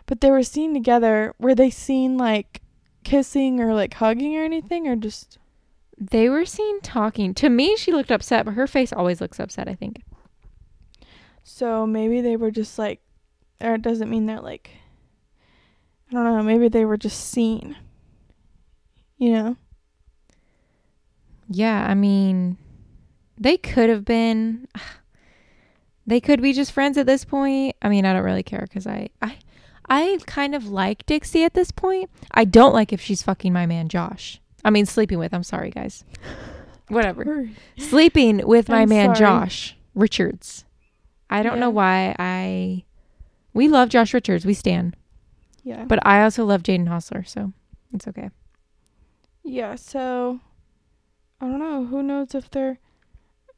But 0.08 0.20
they 0.22 0.31
were 0.31 0.43
seen 0.43 0.74
together. 0.74 1.34
Were 1.39 1.55
they 1.55 1.70
seen 1.70 2.17
like 2.17 2.62
kissing 3.03 3.60
or 3.62 3.74
like 3.74 3.93
hugging 3.93 4.36
or 4.36 4.43
anything, 4.43 4.88
or 4.88 4.96
just? 4.96 5.38
They 6.01 6.29
were 6.29 6.46
seen 6.46 6.81
talking. 6.81 7.36
To 7.36 7.50
me, 7.50 7.75
she 7.77 7.91
looked 7.91 8.10
upset, 8.10 8.46
but 8.46 8.55
her 8.55 8.65
face 8.65 8.91
always 8.91 9.22
looks 9.22 9.39
upset. 9.39 9.67
I 9.67 9.75
think. 9.75 10.01
So 11.43 11.86
maybe 11.86 12.22
they 12.22 12.36
were 12.36 12.50
just 12.50 12.79
like, 12.79 13.01
or 13.62 13.75
it 13.75 13.84
doesn't 13.84 14.10
mean 14.10 14.25
they're 14.25 14.41
like. 14.41 14.72
I 16.10 16.15
don't 16.15 16.25
know. 16.25 16.43
Maybe 16.43 16.67
they 16.70 16.86
were 16.86 16.98
just 16.98 17.29
seen. 17.29 17.77
You 19.20 19.31
know. 19.31 19.58
Yeah, 21.48 21.86
I 21.88 21.93
mean, 21.93 22.58
they 23.38 23.58
could 23.58 23.89
have 23.89 24.03
been. 24.03 24.67
They 26.08 26.20
could 26.20 26.41
be 26.41 26.51
just 26.51 26.72
friends 26.72 26.98
at 26.98 27.05
this 27.05 27.24
point. 27.24 27.75
I 27.84 27.88
mean, 27.88 28.05
I 28.05 28.12
don't 28.13 28.24
really 28.24 28.41
care 28.41 28.65
because 28.67 28.88
I, 28.88 29.10
I, 29.22 29.38
I 29.88 30.17
kind 30.25 30.55
of 30.55 30.67
like 30.67 31.05
Dixie 31.05 31.43
at 31.43 31.53
this 31.53 31.72
point. 31.72 32.10
I 32.31 32.43
don't 32.43 32.74
like 32.74 32.91
if 32.91 33.00
she's 33.00 33.22
fucking 33.22 33.53
my 33.53 33.67
man 33.67 33.88
Josh. 33.88 34.40
I 34.63 34.70
mean, 34.70 34.86
sleeping 34.86 35.18
with. 35.20 35.34
I'm 35.34 35.44
sorry, 35.44 35.72
guys. 35.72 36.03
Whatever. 36.88 37.50
Sleeping 37.77 38.46
with 38.46 38.68
my 38.70 38.82
I'm 38.82 38.89
man 38.89 39.15
sorry. 39.15 39.20
Josh 39.20 39.75
Richards. 39.96 40.65
I 41.30 41.44
don't 41.44 41.60
know 41.60 41.70
why 41.70 42.15
I. 42.20 42.84
We 43.53 43.68
love 43.68 43.89
Josh 43.89 44.13
Richards. 44.13 44.46
We 44.46 44.53
stand, 44.53 44.96
Yeah. 45.63 45.86
but 45.86 46.06
I 46.06 46.24
also 46.24 46.46
love 46.46 46.63
Jaden 46.63 46.88
Hossler, 46.88 47.27
so 47.27 47.53
it's 47.94 48.08
okay. 48.08 48.30
Yeah, 49.44 49.75
so 49.75 50.39
I 51.39 51.48
don't 51.48 51.60
know. 51.60 51.86
Who 51.86 52.03
knows 52.03 52.36
if 52.36 52.50
they're 52.50 52.80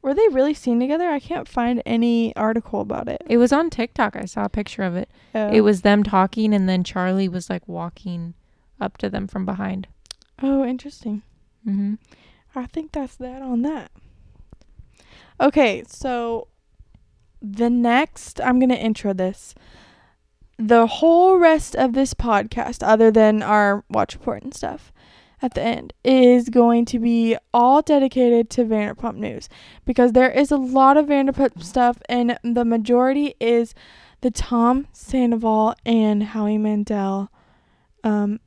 were 0.02 0.14
they 0.14 0.28
really 0.28 0.54
seen 0.54 0.78
together? 0.80 1.08
I 1.08 1.18
can't 1.18 1.48
find 1.48 1.82
any 1.86 2.34
article 2.36 2.80
about 2.80 3.08
it. 3.08 3.22
It 3.26 3.38
was 3.38 3.52
on 3.52 3.70
TikTok. 3.70 4.16
I 4.16 4.26
saw 4.26 4.44
a 4.44 4.48
picture 4.50 4.82
of 4.82 4.94
it. 4.96 5.08
Oh. 5.34 5.48
It 5.50 5.62
was 5.62 5.80
them 5.82 6.02
talking, 6.02 6.52
and 6.54 6.68
then 6.68 6.84
Charli 6.84 7.28
was 7.28 7.48
like 7.50 7.66
walking 7.66 8.34
up 8.80 8.98
to 8.98 9.08
them 9.10 9.26
from 9.26 9.44
behind. 9.46 9.88
Oh, 10.42 10.64
interesting. 10.64 11.22
Mm-hmm. 11.66 11.94
I 12.54 12.66
think 12.66 12.92
that's 12.92 13.16
that 13.16 13.42
on 13.42 13.62
that. 13.62 13.90
Okay, 15.40 15.82
so 15.86 16.48
the 17.42 17.68
next 17.68 18.40
I'm 18.40 18.58
going 18.58 18.70
to 18.70 18.78
intro 18.78 19.12
this. 19.12 19.54
The 20.56 20.86
whole 20.86 21.36
rest 21.36 21.74
of 21.74 21.92
this 21.92 22.14
podcast 22.14 22.86
other 22.86 23.10
than 23.10 23.42
our 23.42 23.84
watch 23.90 24.14
report 24.14 24.42
and 24.44 24.54
stuff 24.54 24.92
at 25.42 25.54
the 25.54 25.62
end 25.62 25.92
is 26.04 26.48
going 26.48 26.84
to 26.86 26.98
be 26.98 27.36
all 27.52 27.82
dedicated 27.82 28.48
to 28.50 28.64
Vanderpump 28.64 29.16
News 29.16 29.48
because 29.84 30.12
there 30.12 30.30
is 30.30 30.50
a 30.50 30.56
lot 30.56 30.96
of 30.96 31.06
Vanderpump 31.06 31.62
stuff 31.62 31.98
and 32.08 32.38
the 32.44 32.64
majority 32.64 33.34
is 33.40 33.74
the 34.20 34.30
Tom 34.30 34.86
Sandoval 34.92 35.74
and 35.84 36.22
Howie 36.22 36.56
Mandel 36.56 37.30
um 38.04 38.38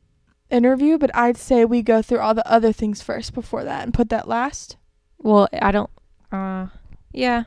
interview, 0.49 0.97
but 0.97 1.15
I'd 1.15 1.37
say 1.37 1.65
we 1.65 1.81
go 1.81 2.01
through 2.01 2.19
all 2.19 2.33
the 2.33 2.49
other 2.49 2.71
things 2.71 3.01
first 3.01 3.33
before 3.33 3.63
that 3.63 3.83
and 3.83 3.93
put 3.93 4.09
that 4.09 4.27
last. 4.27 4.77
Well, 5.17 5.47
I 5.61 5.71
don't. 5.71 5.89
Uh, 6.31 6.67
yeah. 7.11 7.43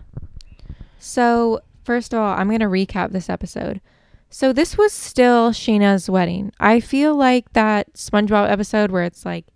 So 0.99 1.61
first 1.85 2.12
of 2.12 2.21
all, 2.21 2.33
I'm 2.38 2.50
gonna 2.50 2.69
recap 2.69 3.12
this 3.12 3.30
episode. 3.30 3.80
So 4.28 4.52
this 4.52 4.78
was 4.78 4.92
still 4.92 5.50
Scheana's 5.50 6.09
wedding. 6.09 6.52
I 6.61 6.80
feel 6.80 7.16
like 7.16 7.52
that 7.52 7.95
SpongeBob 7.95 8.49
episode 8.49 8.92
where 8.92 9.02
it's 9.02 9.25
like 9.25 9.47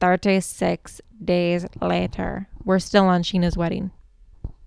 36 0.00 1.00
days 1.24 1.66
later, 1.82 2.48
we're 2.64 2.78
still 2.78 3.06
on 3.06 3.22
Scheana's 3.22 3.56
wedding. 3.56 3.90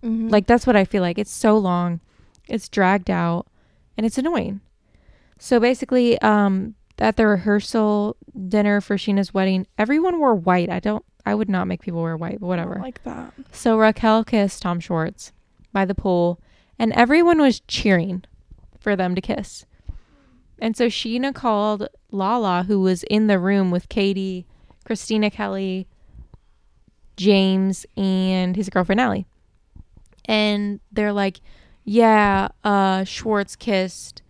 Mm-hmm. 0.03 0.29
Like 0.29 0.47
that's 0.47 0.67
what 0.67 0.75
I 0.75 0.85
feel 0.85 1.01
like. 1.01 1.17
It's 1.17 1.31
so 1.31 1.57
long, 1.57 2.01
it's 2.47 2.69
dragged 2.69 3.09
out, 3.09 3.47
and 3.95 4.05
it's 4.05 4.17
annoying. 4.17 4.61
So 5.39 5.59
basically, 5.59 6.19
um, 6.21 6.75
at 6.99 7.15
the 7.15 7.27
rehearsal 7.27 8.15
dinner 8.47 8.81
for 8.81 8.97
Scheana's 8.97 9.33
wedding, 9.33 9.67
everyone 9.77 10.19
wore 10.19 10.35
white. 10.35 10.69
I 10.69 10.79
don't. 10.79 11.03
I 11.25 11.35
would 11.35 11.49
not 11.49 11.67
make 11.67 11.81
people 11.81 12.01
wear 12.01 12.15
white, 12.15 12.39
but 12.39 12.47
whatever. 12.47 12.79
like 12.81 13.03
that. 13.03 13.33
So 13.51 13.77
Raquel 13.77 14.23
kissed 14.23 14.61
Tom 14.61 14.79
Schwartz 14.79 15.33
by 15.73 15.83
the 15.83 15.93
pool, 15.95 16.39
and 16.79 16.93
everyone 16.93 17.39
was 17.39 17.59
cheering 17.61 18.23
for 18.79 18.95
them 18.95 19.13
to 19.13 19.21
kiss. 19.21 19.65
And 20.59 20.77
so 20.77 20.87
Scheana 20.87 21.35
called 21.35 21.87
Lala, 22.11 22.63
who 22.67 22.79
was 22.79 23.03
in 23.03 23.27
the 23.27 23.39
room 23.39 23.71
with 23.71 23.89
Katie, 23.89 24.45
Kristina 24.87 25.31
Kelly, 25.31 25.85
James, 27.17 27.85
and 27.95 28.55
his 28.55 28.69
girlfriend 28.69 29.01
Ally. 29.01 29.23
And 30.25 30.79
they're 30.91 31.13
like, 31.13 31.41
Yeah, 31.83 32.49
uh, 32.63 33.03
Schwartz 33.03 33.55
kissed 33.55 34.21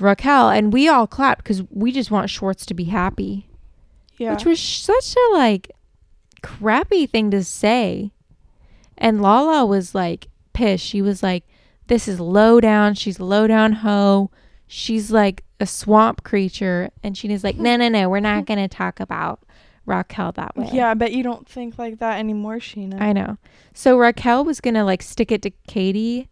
Raquel. 0.00 0.50
And 0.50 0.72
we 0.72 0.88
all 0.88 1.06
clapped 1.06 1.42
because 1.44 1.62
we 1.70 1.92
just 1.92 2.10
want 2.10 2.30
Schwartz 2.30 2.64
to 2.66 2.74
be 2.74 2.84
happy 2.84 3.48
Yeah. 4.18 4.32
which 4.32 4.44
was 4.44 4.60
such 4.60 5.14
a 5.16 5.32
like 5.34 5.70
crappy 6.42 7.06
thing 7.06 7.30
to 7.30 7.42
say. 7.44 8.12
And 8.96 9.22
Lala 9.22 9.64
was 9.64 9.94
like 9.94 10.28
pissed. 10.52 10.84
She 10.84 11.00
was 11.02 11.22
like, 11.22 11.44
"This 11.86 12.08
is 12.08 12.18
low 12.20 12.60
down. 12.60 12.94
She's 12.94 13.20
low 13.20 13.46
down 13.46 13.72
hoe. 13.74 14.30
She's 14.66 15.10
like 15.10 15.44
a 15.60 15.66
swamp 15.66 16.24
creature." 16.24 16.90
And 17.02 17.16
she 17.16 17.28
Scheana's 17.28 17.44
like, 17.44 17.56
"No, 17.58 17.76
no, 17.76 17.88
no. 17.88 18.08
We're 18.08 18.20
not 18.20 18.46
gonna 18.46 18.68
talk 18.68 18.98
about 18.98 19.40
Raquel 19.86 20.32
that 20.32 20.56
way." 20.56 20.68
yeah, 20.72 20.90
I 20.90 20.94
bet 20.94 21.12
you 21.12 21.22
don't 21.22 21.48
think 21.48 21.78
like 21.78 21.98
that 22.00 22.18
anymore, 22.18 22.56
Scheana. 22.58 23.00
I 23.00 23.12
know. 23.12 23.36
So 23.72 23.96
Raquel 23.96 24.44
was 24.44 24.60
gonna 24.60 24.84
like 24.84 25.02
stick 25.02 25.30
it 25.30 25.42
to 25.42 25.50
Katie 25.68 26.28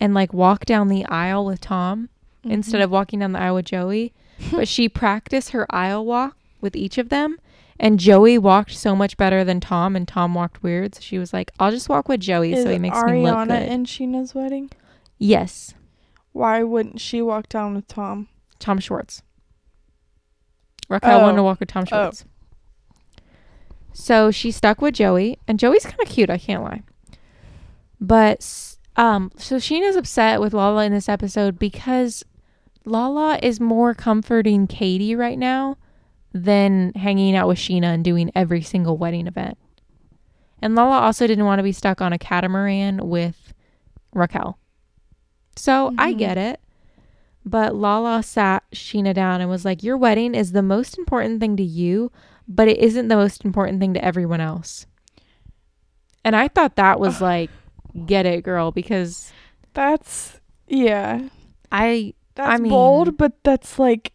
and 0.00 0.12
like 0.12 0.32
walk 0.32 0.64
down 0.64 0.88
the 0.88 1.04
aisle 1.06 1.44
with 1.44 1.60
Tom 1.60 2.08
Mm-hmm. 2.48 2.54
instead 2.54 2.80
of 2.80 2.90
walking 2.90 3.20
down 3.20 3.32
the 3.32 3.40
aisle 3.40 3.54
with 3.56 3.66
Joey. 3.66 4.12
but 4.52 4.68
she 4.68 4.88
practiced 4.88 5.50
her 5.50 5.66
aisle 5.74 6.04
walk 6.04 6.36
with 6.60 6.74
each 6.76 6.98
of 6.98 7.08
them. 7.08 7.38
And 7.80 8.00
Joey 8.00 8.38
walked 8.38 8.72
so 8.72 8.96
much 8.96 9.16
better 9.16 9.44
than 9.44 9.60
Tom, 9.60 9.94
and 9.94 10.06
Tom 10.08 10.34
walked 10.34 10.62
weird. 10.64 10.96
So 10.96 11.00
she 11.00 11.16
was 11.18 11.32
like, 11.32 11.52
"I'll 11.60 11.70
just 11.70 11.88
walk 11.88 12.08
with 12.08 12.20
Joey, 12.20 12.52
Is 12.52 12.64
so 12.64 12.70
he 12.72 12.78
makes 12.78 13.00
me 13.04 13.22
look 13.22 13.34
Ariana 13.36 13.46
good." 13.46 13.68
in 13.68 13.84
Scheana's 13.84 14.34
wedding? 14.34 14.70
yes, 15.16 15.74
Why 16.32 16.62
wouldn't 16.64 17.00
she 17.00 17.22
walk 17.22 17.48
down 17.48 17.74
with 17.76 17.86
Tom? 17.88 18.26
Tom 18.58 18.78
Schwartz. 18.80 19.22
Raquel 20.88 21.20
wanted 21.20 21.36
to 21.36 21.40
Oh. 21.42 21.44
walk 21.44 21.60
with 21.60 21.68
Tom 21.68 21.84
Schwartz. 21.84 22.24
So 23.92 24.30
she 24.30 24.50
stuck 24.50 24.80
with 24.80 24.94
Joey, 24.94 25.38
and 25.48 25.58
Joey's 25.58 25.84
kind 25.84 26.00
of 26.02 26.08
cute. 26.08 26.30
I 26.30 26.38
can't 26.38 26.62
lie. 26.62 26.82
But 28.00 28.76
um, 28.96 29.30
so 29.36 29.56
Scheana's 29.56 29.96
upset 29.96 30.40
with 30.40 30.52
Lala 30.54 30.84
in 30.84 30.92
this 30.92 31.08
episode 31.08 31.58
because 31.58 32.24
Lala 32.88 33.38
is 33.42 33.60
more 33.60 33.94
comforting 33.94 34.66
Katie 34.66 35.14
right 35.14 35.38
now 35.38 35.76
than 36.32 36.92
hanging 36.94 37.34
out 37.36 37.48
with 37.48 37.58
Scheana 37.58 37.94
and 37.94 38.04
doing 38.04 38.30
every 38.34 38.62
single 38.62 38.96
wedding 38.96 39.26
event. 39.26 39.56
And 40.60 40.74
Lala 40.74 40.98
also 40.98 41.26
didn't 41.26 41.44
want 41.44 41.58
to 41.60 41.62
be 41.62 41.72
stuck 41.72 42.00
on 42.00 42.12
a 42.12 42.18
catamaran 42.18 43.08
with 43.08 43.54
Raquel. 44.12 44.58
So 45.56 45.94
I 45.98 46.12
Mhm. 46.12 46.18
get 46.18 46.38
it. 46.38 46.60
But 47.44 47.74
Lala 47.74 48.22
sat 48.22 48.64
Scheana 48.72 49.14
down 49.14 49.40
and 49.40 49.48
was 49.48 49.64
like, 49.64 49.82
Your 49.82 49.96
wedding 49.96 50.34
is 50.34 50.52
the 50.52 50.62
most 50.62 50.98
important 50.98 51.40
thing 51.40 51.56
to 51.56 51.62
you, 51.62 52.10
but 52.46 52.68
it 52.68 52.78
isn't 52.78 53.08
the 53.08 53.16
most 53.16 53.44
important 53.44 53.80
thing 53.80 53.94
to 53.94 54.04
everyone 54.04 54.40
else. 54.40 54.86
And 56.24 56.36
I 56.36 56.48
thought 56.48 56.76
that 56.76 57.00
was 57.00 57.20
like, 57.20 57.50
get 58.06 58.26
it, 58.26 58.42
girl, 58.44 58.70
because 58.70 59.32
That's 59.74 60.40
yeah. 60.66 61.28
I 61.72 62.14
That's 62.38 62.60
mean- 62.62 62.70
bold, 62.70 63.16
but 63.18 63.32
that's 63.44 63.78
like 63.78 64.12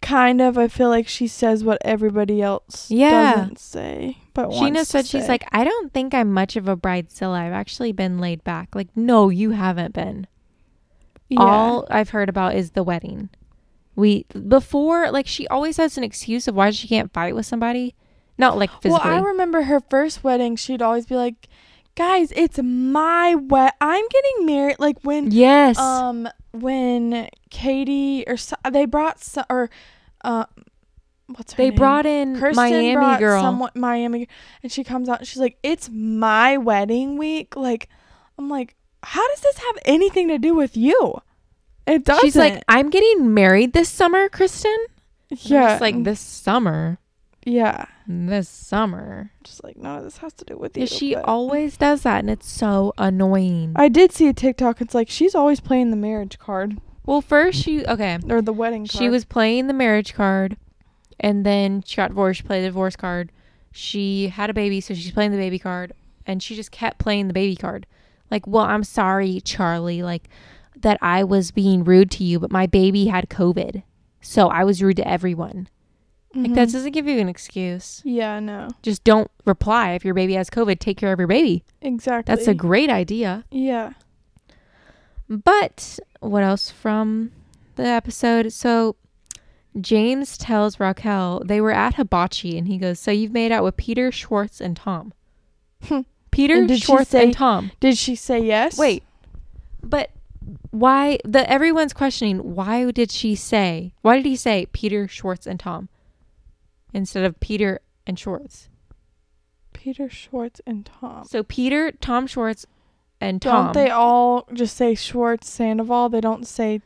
kind 0.00 0.40
of 0.40 0.58
I 0.58 0.66
feel 0.66 0.88
like 0.88 1.06
she 1.06 1.28
says 1.28 1.62
what 1.62 1.78
everybody 1.84 2.42
else 2.42 2.90
Yeah. 2.90 3.34
doesn't 3.36 3.58
say. 3.60 4.18
But 4.34 4.48
Scheana 4.50 4.84
said 4.84 5.06
she's 5.06 5.22
say. 5.26 5.28
like, 5.28 5.44
I 5.52 5.62
don't 5.62 5.92
think 5.92 6.12
I'm 6.14 6.32
much 6.32 6.56
of 6.56 6.66
a 6.66 6.76
bridezilla. 6.76 7.38
I've 7.38 7.52
actually 7.52 7.92
been 7.92 8.18
laid 8.18 8.42
back. 8.42 8.74
Like, 8.74 8.88
no, 8.96 9.28
you 9.28 9.50
haven't 9.52 9.92
been. 9.94 10.26
Yeah. 11.28 11.40
All 11.40 11.86
I've 11.90 12.10
heard 12.10 12.28
about 12.28 12.56
is 12.56 12.72
the 12.72 12.82
wedding. 12.82 13.30
We 13.94 14.24
before 14.48 15.10
like 15.10 15.26
she 15.26 15.46
always 15.48 15.76
has 15.76 15.96
an 15.98 16.04
excuse 16.04 16.48
of 16.48 16.54
why 16.54 16.70
she 16.70 16.88
can't 16.88 17.12
fight 17.12 17.34
with 17.34 17.46
somebody. 17.46 17.94
Not 18.38 18.56
like 18.58 18.70
physically. 18.80 18.90
Well, 19.10 19.18
I 19.18 19.20
remember 19.20 19.62
her 19.62 19.80
first 19.80 20.24
wedding. 20.24 20.56
She'd 20.56 20.82
always 20.82 21.04
be 21.06 21.14
like, 21.14 21.48
"Guys, 21.94 22.32
it's 22.34 22.58
my 22.62 23.34
wed. 23.34 23.72
I'm 23.80 24.04
getting 24.08 24.46
married." 24.46 24.76
Like 24.78 24.98
when, 25.02 25.30
yes. 25.30 25.78
um, 25.78 26.28
when 26.52 27.28
Katie 27.50 28.24
or 28.26 28.36
so, 28.36 28.56
they 28.70 28.84
brought 28.84 29.20
so, 29.22 29.44
or, 29.50 29.70
uh, 30.24 30.44
what's 31.26 31.52
her 31.52 31.56
they 31.56 31.70
name? 31.70 31.78
brought 31.78 32.06
in 32.06 32.38
Kirsten 32.38 32.56
Miami 32.56 32.94
brought 32.94 33.20
girl. 33.20 33.42
someone 33.42 33.70
Miami, 33.74 34.28
and 34.62 34.70
she 34.72 34.84
comes 34.84 35.08
out 35.08 35.20
and 35.20 35.28
she's 35.28 35.40
like, 35.40 35.58
"It's 35.62 35.90
my 35.90 36.56
wedding 36.56 37.16
week." 37.18 37.56
Like, 37.56 37.88
I'm 38.38 38.48
like, 38.48 38.76
how 39.02 39.26
does 39.28 39.40
this 39.40 39.58
have 39.58 39.78
anything 39.84 40.28
to 40.28 40.38
do 40.38 40.54
with 40.54 40.76
you? 40.76 41.20
It 41.86 42.04
doesn't. 42.04 42.24
She's 42.24 42.36
like, 42.36 42.62
I'm 42.68 42.90
getting 42.90 43.34
married 43.34 43.72
this 43.72 43.88
summer, 43.88 44.28
Kristen. 44.28 44.76
Yeah, 45.30 45.78
like 45.80 46.04
this 46.04 46.20
summer. 46.20 46.98
yeah. 47.44 47.86
This 48.26 48.48
summer. 48.48 49.30
Just 49.44 49.62
like, 49.64 49.76
no, 49.76 50.02
this 50.02 50.18
has 50.18 50.32
to 50.34 50.44
do 50.44 50.56
with 50.56 50.76
you. 50.76 50.82
Yeah, 50.82 50.86
she 50.86 51.14
but- 51.14 51.24
always 51.24 51.76
does 51.76 52.02
that, 52.02 52.20
and 52.20 52.30
it's 52.30 52.48
so 52.48 52.92
annoying. 52.98 53.72
I 53.76 53.88
did 53.88 54.12
see 54.12 54.28
a 54.28 54.32
TikTok. 54.32 54.80
It's 54.80 54.94
like 54.94 55.08
she's 55.08 55.34
always 55.34 55.60
playing 55.60 55.90
the 55.90 55.96
marriage 55.96 56.38
card 56.38 56.80
well, 57.04 57.20
first 57.20 57.62
she 57.62 57.84
okay. 57.84 58.18
or 58.28 58.42
the 58.42 58.52
wedding 58.52 58.86
card. 58.86 59.02
She 59.02 59.08
was 59.08 59.24
playing 59.24 59.66
the 59.66 59.72
marriage 59.72 60.14
card, 60.14 60.56
and 61.18 61.44
then 61.44 61.82
she 61.84 61.96
got 61.96 62.08
divorced. 62.08 62.38
She 62.38 62.46
played 62.46 62.62
the 62.62 62.68
divorce 62.68 62.96
card. 62.96 63.32
She 63.72 64.28
had 64.28 64.50
a 64.50 64.54
baby, 64.54 64.80
so 64.80 64.94
she's 64.94 65.10
playing 65.10 65.32
the 65.32 65.36
baby 65.36 65.58
card, 65.58 65.92
and 66.26 66.42
she 66.42 66.54
just 66.54 66.70
kept 66.70 66.98
playing 66.98 67.26
the 67.26 67.34
baby 67.34 67.56
card. 67.56 67.86
Like, 68.30 68.46
well, 68.46 68.64
I'm 68.64 68.84
sorry, 68.84 69.40
Charli, 69.40 70.02
like 70.02 70.28
that 70.76 70.98
I 71.02 71.24
was 71.24 71.50
being 71.50 71.82
rude 71.84 72.10
to 72.12 72.24
you, 72.24 72.38
but 72.38 72.52
my 72.52 72.66
baby 72.66 73.06
had 73.06 73.28
COVID, 73.28 73.82
so 74.20 74.48
I 74.48 74.62
was 74.62 74.82
rude 74.82 74.96
to 74.96 75.08
everyone. 75.08 75.68
Like 76.34 76.54
that 76.54 76.68
Mhm. 76.68 76.72
doesn't 76.72 76.92
give 76.92 77.06
you 77.06 77.18
an 77.20 77.28
excuse. 77.28 78.00
Yeah, 78.04 78.40
no, 78.40 78.68
Just 78.82 79.04
don't 79.04 79.30
reply 79.44 79.92
if 79.92 80.04
your 80.04 80.14
baby 80.14 80.32
has 80.34 80.48
COVID. 80.48 80.78
Take 80.78 80.96
care 80.96 81.12
of 81.12 81.18
your 81.18 81.28
baby. 81.28 81.62
exactly. 81.82 82.34
That's 82.34 82.48
a 82.48 82.54
great 82.54 82.88
idea. 82.90 83.44
yeah. 83.50 83.92
But 85.28 85.98
what 86.20 86.42
else 86.42 86.70
from 86.70 87.32
the 87.76 87.84
episode? 87.86 88.52
So 88.52 88.96
James 89.80 90.36
tells 90.36 90.78
Raquel 90.78 91.42
they 91.44 91.60
were 91.60 91.72
at 91.72 91.94
hibachi 91.94 92.58
and 92.58 92.68
he 92.68 92.76
goes, 92.78 92.98
So 92.98 93.10
you've 93.10 93.32
made 93.32 93.52
out 93.52 93.64
with 93.64 93.76
Peter, 93.76 94.12
Schwartz, 94.12 94.60
and 94.60 94.76
Tom. 94.76 95.12
Peter, 96.30 96.54
And 96.56 96.78
Schwartz, 96.82 97.10
say- 97.10 97.24
and 97.24 97.32
Tom. 97.32 97.70
Did 97.80 97.96
she 97.96 98.14
say 98.14 98.40
yes? 98.40 98.78
Wait. 98.78 99.02
But 99.82 100.10
why 100.70 101.18
the 101.24 101.48
everyone's 101.50 101.92
questioning 101.92 102.54
why 102.56 102.90
did 102.90 103.10
she 103.12 103.34
say 103.36 103.92
why 104.02 104.16
did 104.16 104.26
he 104.26 104.34
say 104.34 104.66
Peter, 104.72 105.06
Schwartz, 105.06 105.46
and 105.46 105.58
Tom 105.60 105.88
instead 106.92 107.24
of 107.24 107.38
Peter 107.40 107.80
and 108.06 108.18
Schwartz? 108.18 108.68
Peter 109.72 110.08
Schwartz 110.10 110.60
and 110.66 110.86
Tom. 110.86 111.24
So 111.24 111.42
Peter, 111.42 111.90
Tom 111.92 112.26
Schwartz, 112.26 112.66
and 113.20 113.40
Tom. 113.42 113.66
Don't 113.66 113.72
they 113.74 113.90
all 113.90 114.46
just 114.52 114.76
say 114.76 114.94
Schwartz 114.94 115.48
Sandoval? 115.50 116.08
They 116.08 116.20
don't 116.20 116.46
say 116.46 116.80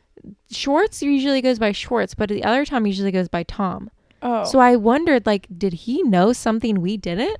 Schwartz 0.51 1.01
usually 1.03 1.41
goes 1.41 1.59
by 1.59 1.71
Schwartz, 1.71 2.13
but 2.15 2.29
the 2.29 2.43
other 2.43 2.65
Tom 2.65 2.85
usually 2.87 3.11
goes 3.11 3.27
by 3.27 3.43
Tom. 3.43 3.89
oh. 4.21 4.43
So 4.45 4.59
I 4.59 4.75
wondered, 4.75 5.25
like, 5.25 5.47
did 5.55 5.73
he 5.73 6.01
know 6.03 6.33
something 6.33 6.81
we 6.81 6.97
didn't? 6.97 7.37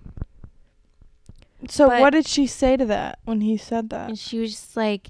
So 1.69 1.87
but- 1.87 2.01
what 2.01 2.11
did 2.11 2.27
she 2.27 2.45
say 2.47 2.77
to 2.77 2.85
that 2.85 3.19
when 3.25 3.41
he 3.41 3.57
said 3.57 3.89
that? 3.89 4.09
And 4.09 4.19
she 4.19 4.39
was 4.39 4.51
just 4.51 4.77
like, 4.77 5.09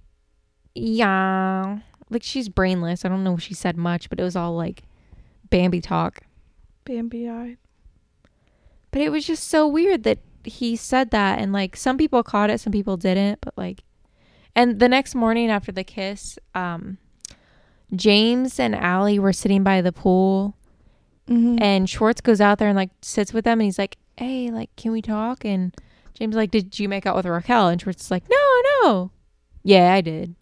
yeah. 0.76 1.80
Like, 2.10 2.24
she's 2.24 2.48
brainless. 2.48 3.04
I 3.04 3.10
don't 3.10 3.24
know 3.24 3.34
if 3.34 3.42
she 3.42 3.54
said 3.54 3.76
much, 3.76 4.10
but 4.10 4.20
it 4.20 4.24
was 4.24 4.36
all 4.36 4.56
like 4.56 4.84
Bambi 5.50 5.82
talk. 5.82 6.22
Bambi 6.88 7.30
eyed. 7.30 7.58
But 8.92 9.02
it 9.02 9.10
was 9.12 9.26
just 9.26 9.48
so 9.48 9.68
weird 9.68 10.04
that 10.04 10.20
he 10.44 10.76
said 10.76 11.12
that. 11.12 11.40
And, 11.40 11.52
like, 11.54 11.76
some 11.76 11.98
people 11.98 12.24
caught 12.24 12.50
it, 12.50 12.60
some 12.60 12.72
people 12.72 12.98
didn't. 12.98 13.40
But, 13.42 13.54
like, 13.58 13.84
and 14.56 14.80
the 14.80 14.90
next 14.90 15.14
morning 15.14 15.52
after 15.52 15.72
the 15.72 15.84
kiss, 15.84 16.40
um, 16.56 16.98
James 17.96 18.60
and 18.60 18.74
Ally 18.76 19.18
were 19.18 19.34
sitting 19.34 19.64
by 19.64 19.82
the 19.82 19.92
pool 19.92 20.56
Mm-hmm. 21.30 21.62
And 21.62 21.90
Schwartz 21.90 22.22
goes 22.22 22.40
out 22.40 22.58
there 22.58 22.70
and 22.70 22.78
like 22.78 22.90
sits 23.02 23.34
with 23.34 23.44
them 23.44 23.60
and 23.60 23.66
he's 23.66 23.78
like, 23.78 23.98
Hey, 24.16 24.50
like, 24.50 24.74
can 24.78 24.94
we 24.94 25.02
talk? 25.02 25.44
And 25.44 25.76
James 26.14 26.36
like, 26.36 26.52
Did 26.52 26.80
you 26.80 26.88
make 26.88 27.06
out 27.06 27.18
with 27.18 27.26
Raquel? 27.26 27.68
And 27.68 27.82
Schwartz 27.82 28.06
is 28.06 28.12
like, 28.12 28.24
No, 28.30 28.62
no. 28.82 29.12
Yeah, 29.64 29.94
I 29.94 30.00
did. 30.00 30.36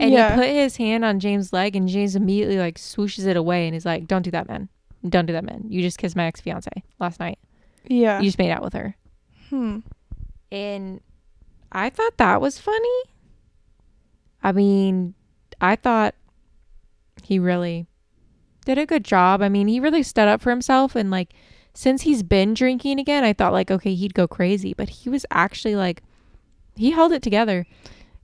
And 0.00 0.12
Yeah. 0.12 0.34
he 0.34 0.40
put 0.40 0.48
his 0.48 0.76
hand 0.78 1.04
on 1.04 1.20
James' 1.20 1.52
leg 1.52 1.76
and 1.76 1.88
James 1.88 2.16
immediately 2.16 2.58
like 2.58 2.76
swooshes 2.76 3.26
it 3.26 3.36
away 3.36 3.66
and 3.66 3.74
he's 3.74 3.86
like, 3.86 4.08
Don't 4.08 4.22
do 4.22 4.32
that, 4.32 4.48
man. 4.48 4.68
Don't 5.08 5.26
do 5.26 5.32
that, 5.32 5.44
man. 5.44 5.64
You 5.68 5.80
just 5.82 5.98
kissed 5.98 6.16
my 6.16 6.24
ex 6.26 6.40
fiance 6.40 6.70
last 6.98 7.20
night. 7.20 7.38
yeah. 7.86 8.18
You 8.20 8.26
just 8.26 8.38
made 8.38 8.50
out 8.50 8.62
with 8.62 8.74
her. 8.74 8.94
hmm. 9.48 9.78
And 10.52 11.00
I 11.72 11.88
thought 11.90 12.16
that 12.18 12.40
was 12.40 12.58
funny. 12.58 13.02
I 14.42 14.52
mean, 14.52 15.14
I 15.60 15.76
thought 15.76 16.14
he 17.22 17.38
really 17.38 17.86
did 18.64 18.78
a 18.78 18.86
good 18.86 19.04
job. 19.04 19.42
I 19.42 19.48
mean, 19.48 19.68
he 19.68 19.80
really 19.80 20.02
stood 20.02 20.28
up 20.28 20.40
for 20.40 20.50
himself 20.50 20.94
and 20.96 21.10
like 21.10 21.32
since 21.72 22.02
he's 22.02 22.22
been 22.22 22.52
drinking 22.54 22.98
again, 22.98 23.22
I 23.22 23.32
thought 23.32 23.52
like 23.52 23.70
okay, 23.70 23.94
he'd 23.94 24.14
go 24.14 24.26
crazy, 24.26 24.74
but 24.74 24.88
he 24.88 25.08
was 25.10 25.24
actually 25.30 25.76
like 25.76 26.02
he 26.76 26.90
held 26.90 27.12
it 27.12 27.22
together. 27.22 27.66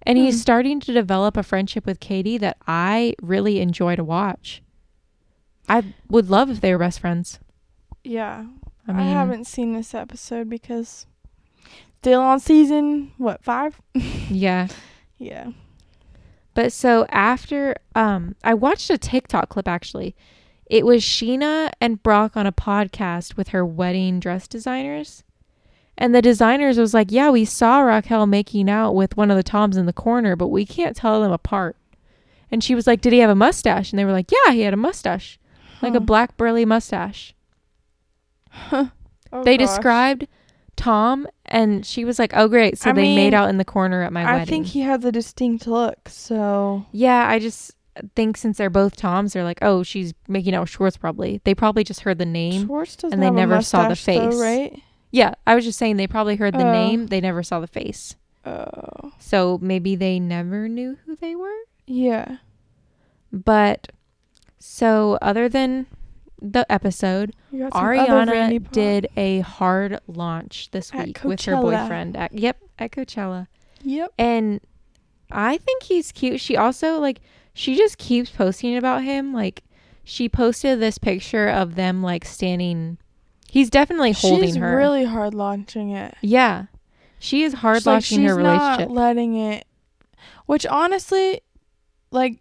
And 0.02 0.18
he's 0.18 0.34
Hmm. 0.36 0.40
starting 0.40 0.80
to 0.80 0.92
develop 0.92 1.36
a 1.36 1.42
friendship 1.42 1.84
with 1.84 1.98
Katie 2.00 2.38
that 2.38 2.56
I 2.66 3.14
really 3.22 3.60
enjoy 3.60 3.96
to 3.96 4.04
watch. 4.04 4.62
I 5.68 5.94
would 6.08 6.30
love 6.30 6.50
if 6.50 6.60
they 6.60 6.72
were 6.72 6.78
best 6.78 7.00
friends. 7.00 7.38
Yeah. 8.04 8.46
I 8.86 9.00
I, 9.00 9.04
haven't 9.04 9.46
seen 9.46 9.72
this 9.72 9.94
episode 9.94 10.48
because 10.48 11.06
still 12.00 12.20
on 12.20 12.38
season 12.38 13.12
what 13.18 13.42
five? 13.42 13.80
yeah. 14.30 14.68
Yeah. 15.18 15.50
But 16.54 16.72
so 16.72 17.04
after 17.08 17.76
um 17.94 18.36
I 18.44 18.54
watched 18.54 18.90
a 18.90 18.98
TikTok 18.98 19.48
clip 19.48 19.68
actually. 19.68 20.14
It 20.66 20.84
was 20.84 21.02
Scheana 21.02 21.70
and 21.80 22.02
Brock 22.02 22.36
on 22.36 22.46
a 22.46 22.52
podcast 22.52 23.36
with 23.36 23.48
her 23.48 23.64
wedding 23.64 24.18
dress 24.18 24.48
designers. 24.48 25.22
And 25.98 26.14
the 26.14 26.20
designers 26.20 26.76
was 26.76 26.92
like, 26.92 27.10
"Yeah, 27.10 27.30
we 27.30 27.44
saw 27.44 27.80
Raquel 27.80 28.26
making 28.26 28.68
out 28.68 28.94
with 28.94 29.16
one 29.16 29.30
of 29.30 29.36
the 29.36 29.42
Toms 29.42 29.76
in 29.76 29.86
the 29.86 29.92
corner, 29.92 30.36
but 30.36 30.48
we 30.48 30.66
can't 30.66 30.96
tell 30.96 31.22
them 31.22 31.32
apart." 31.32 31.76
And 32.50 32.62
she 32.62 32.74
was 32.74 32.86
like, 32.86 33.00
"Did 33.00 33.12
he 33.12 33.20
have 33.20 33.30
a 33.30 33.34
mustache?" 33.36 33.92
And 33.92 33.98
they 33.98 34.04
were 34.04 34.12
like, 34.12 34.30
"Yeah, 34.30 34.52
he 34.52 34.62
had 34.62 34.74
a 34.74 34.76
mustache. 34.76 35.38
Like 35.82 35.94
a 35.94 36.00
black 36.00 36.36
burly 36.36 36.64
mustache." 36.64 37.34
Oh, 38.72 39.42
they 39.44 39.56
gosh. 39.56 39.66
described 39.68 40.28
Tom 40.76 41.26
and 41.46 41.84
she 41.84 42.04
was 42.04 42.18
like, 42.18 42.32
"Oh 42.34 42.48
great, 42.48 42.78
so 42.78 42.90
I 42.90 42.92
they 42.92 43.14
made 43.14 43.34
out 43.34 43.48
in 43.48 43.58
the 43.58 43.64
corner 43.64 44.02
at 44.02 44.12
my 44.12 44.22
I 44.22 44.24
wedding." 44.32 44.42
I 44.42 44.44
think 44.44 44.66
he 44.66 44.80
has 44.82 45.04
a 45.04 45.12
distinct 45.12 45.66
look, 45.66 46.08
so 46.08 46.86
Yeah, 46.92 47.26
I 47.28 47.38
just 47.38 47.72
think 48.14 48.36
since 48.36 48.58
they're 48.58 48.70
both 48.70 48.94
Toms, 48.96 49.32
they're 49.32 49.42
like, 49.44 49.58
oh, 49.62 49.82
she's 49.82 50.12
making 50.28 50.54
out 50.54 50.60
with 50.60 50.70
Schwartz 50.70 50.96
probably. 50.98 51.40
They 51.44 51.54
probably 51.54 51.82
just 51.82 52.00
heard 52.00 52.18
the 52.18 52.26
name. 52.26 52.66
Schwartz 52.66 52.94
doesn't 52.96 53.12
and 53.14 53.22
they 53.22 53.30
never 53.30 53.62
saw 53.62 53.84
the 53.84 53.88
mustache 53.90 54.16
though, 54.18 54.30
face. 54.32 54.40
right? 54.40 54.82
Yeah, 55.10 55.34
I 55.46 55.54
was 55.54 55.64
just 55.64 55.78
saying 55.78 55.96
they 55.96 56.06
probably 56.06 56.36
heard 56.36 56.52
the 56.54 56.66
Oh. 56.68 56.72
name. 56.72 57.06
They 57.06 57.20
never 57.22 57.42
saw 57.42 57.58
the 57.60 57.66
face. 57.66 58.16
Oh. 58.44 59.12
So 59.18 59.58
maybe 59.62 59.96
they 59.96 60.20
never 60.20 60.68
knew 60.68 60.98
who 61.06 61.16
they 61.16 61.34
were. 61.34 61.56
Yeah. 61.86 62.36
But 63.32 63.90
so 64.58 65.18
other 65.22 65.48
than 65.48 65.86
the 66.40 66.70
episode, 66.70 67.34
You 67.50 67.60
got 67.64 67.72
some 67.72 67.84
other 67.98 68.32
Randy 68.32 68.58
Ariana 68.60 68.72
did 68.72 69.08
a 69.16 69.40
hard 69.40 70.00
launch 70.06 70.70
this 70.70 70.90
At 70.92 71.06
week 71.06 71.24
with 71.24 71.42
her 71.44 71.56
boyfriend. 71.56 72.16
At, 72.16 72.32
yep, 72.32 72.58
at 72.78 72.90
Coachella. 72.92 73.46
Yep. 73.82 74.12
And 74.18 74.60
I 75.30 75.56
think 75.58 75.82
he's 75.84 76.12
cute. 76.12 76.40
She 76.40 76.56
also 76.56 76.98
like 76.98 77.20
she 77.54 77.76
just 77.76 77.98
keeps 77.98 78.30
posting 78.30 78.76
about 78.76 79.02
him. 79.02 79.32
Like 79.32 79.62
she 80.04 80.28
posted 80.28 80.78
this 80.80 80.98
picture 80.98 81.48
of 81.48 81.74
them 81.74 82.02
like 82.02 82.24
standing. 82.24 82.98
He's 83.50 83.70
definitely 83.70 84.12
holding 84.12 84.46
She's 84.48 84.56
her. 84.56 84.76
really 84.76 85.04
hard 85.04 85.32
launching 85.34 85.90
it. 85.90 86.14
yeah, 86.20 86.66
she 87.18 87.42
is 87.44 87.54
hard 87.54 87.78
She's 87.78 87.86
like, 87.86 87.92
launching 87.94 88.22
her 88.24 88.28
she's 88.34 88.36
not 88.36 88.62
relationship. 88.78 88.90
letting 88.90 89.36
it. 89.36 89.66
Which 90.46 90.66
honestly, 90.66 91.40
like, 92.10 92.40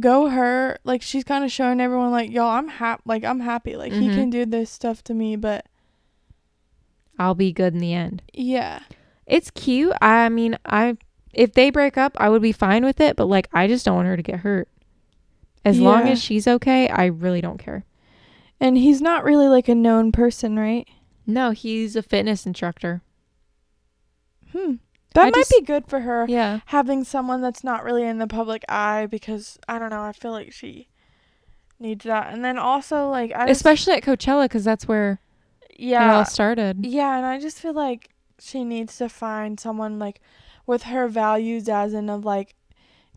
go 0.00 0.28
her. 0.28 0.78
Like 0.84 1.02
she's 1.02 1.24
kind 1.24 1.44
of 1.44 1.52
showing 1.52 1.80
everyone 1.80 2.10
like, 2.10 2.30
yo, 2.30 2.46
I'm 2.46 2.68
happy. 2.68 3.02
Like 3.04 3.24
I'm 3.24 3.40
happy. 3.40 3.76
Like 3.76 3.92
he 3.92 4.08
Mhm. 4.08 4.14
can 4.14 4.30
do 4.30 4.44
this 4.46 4.70
stuff 4.70 5.02
to 5.04 5.14
me. 5.14 5.36
But 5.36 5.66
I'll 7.18 7.34
be 7.34 7.52
good 7.52 7.74
in 7.74 7.80
the 7.80 7.94
end. 7.94 8.22
yeah, 8.32 8.80
It's 9.26 9.50
cute. 9.50 9.94
I 10.02 10.28
mean, 10.28 10.58
I 10.66 10.96
if 11.32 11.52
they 11.54 11.70
break 11.70 11.96
up, 11.96 12.16
I 12.18 12.28
would 12.28 12.42
be 12.42 12.52
fine 12.52 12.84
with 12.84 13.00
it. 13.00 13.16
But 13.16 13.26
like, 13.26 13.48
I 13.52 13.66
just 13.66 13.84
don't 13.84 13.96
want 13.96 14.08
her 14.08 14.16
to 14.16 14.22
get 14.22 14.40
hurt. 14.40 14.68
As 15.64 15.80
long 15.80 16.08
as 16.08 16.22
she's 16.22 16.46
okay, 16.46 16.88
I 16.88 17.06
really 17.06 17.40
don't 17.40 17.58
care. 17.58 17.84
and 18.60 18.76
he's 18.78 19.00
not 19.02 19.24
really 19.24 19.48
like 19.48 19.68
a 19.68 19.74
known 19.74 20.12
person, 20.12 20.58
right? 20.58 20.86
No, 21.26 21.50
he's 21.52 21.96
a 21.96 22.02
fitness 22.02 22.44
instructor. 22.46 23.02
Hmm. 24.52 24.74
That 25.14 25.22
I 25.22 25.30
might 25.30 25.34
just- 25.34 25.50
be 25.50 25.62
good 25.62 25.86
for 25.86 26.00
her. 26.00 26.26
Yeah. 26.28 26.60
having 26.66 27.04
someone 27.04 27.40
that's 27.40 27.64
not 27.64 27.84
really 27.84 28.04
in 28.04 28.18
the 28.18 28.26
public 28.26 28.64
eye 28.68 29.06
because 29.06 29.58
I 29.68 29.78
don't 29.78 29.90
know, 29.90 30.02
I 30.02 30.12
feel 30.12 30.32
like 30.32 30.52
she 30.52 30.88
needs 31.80 32.04
that. 32.04 32.32
And 32.32 32.44
then 32.44 32.58
also 32.58 33.08
like 33.08 33.32
I 33.34 33.46
just, 33.46 33.58
Especially 33.60 33.94
at 33.94 34.02
Coachella 34.02 34.44
because 34.44 34.64
that's 34.64 34.86
where 34.86 35.20
it 35.70 35.94
all 35.94 36.24
started. 36.24 36.84
Yeah, 36.84 37.16
and 37.16 37.26
I 37.26 37.40
just 37.40 37.58
feel 37.58 37.72
like 37.72 38.10
she 38.38 38.64
needs 38.64 38.96
to 38.98 39.08
find 39.08 39.58
someone 39.58 39.98
like 39.98 40.20
with 40.66 40.84
her 40.84 41.08
values 41.08 41.68
as 41.68 41.94
in 41.94 42.10
of 42.10 42.24
like 42.24 42.54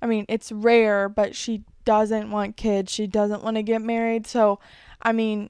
I 0.02 0.06
mean, 0.06 0.26
it's 0.30 0.52
rare, 0.52 1.10
but 1.10 1.36
she 1.36 1.64
doesn't 1.86 2.30
want 2.30 2.58
kids. 2.58 2.92
She 2.92 3.08
doesn't 3.08 3.44
want 3.44 3.58
to 3.58 3.64
get 3.64 3.82
married. 3.82 4.28
So, 4.28 4.60
I 5.02 5.12
mean, 5.12 5.50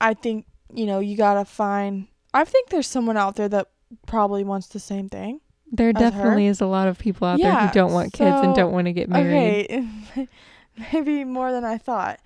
I 0.00 0.12
think, 0.12 0.44
you 0.74 0.84
know, 0.84 0.98
you 0.98 1.16
got 1.16 1.34
to 1.34 1.44
find 1.46 2.08
I 2.34 2.44
think 2.44 2.68
there's 2.68 2.86
someone 2.86 3.16
out 3.16 3.36
there 3.36 3.48
that 3.48 3.68
probably 4.06 4.44
wants 4.44 4.66
the 4.66 4.80
same 4.80 5.08
thing. 5.08 5.40
There 5.72 5.88
As 5.90 5.94
her? 5.94 6.10
definitely 6.10 6.46
is 6.46 6.60
a 6.60 6.66
lot 6.66 6.88
of 6.88 6.98
people 6.98 7.26
out 7.26 7.40
there 7.40 7.54
who 7.54 7.72
don't 7.72 7.92
want 7.92 8.12
kids 8.12 8.40
and 8.42 8.54
don't 8.54 8.72
want 8.72 8.86
to 8.86 8.92
get 8.92 9.08
married. 9.08 9.66
Okay, 9.70 10.28
maybe 10.92 11.24
more 11.24 11.52
than 11.52 11.64
I 11.64 11.78
thought, 11.78 12.20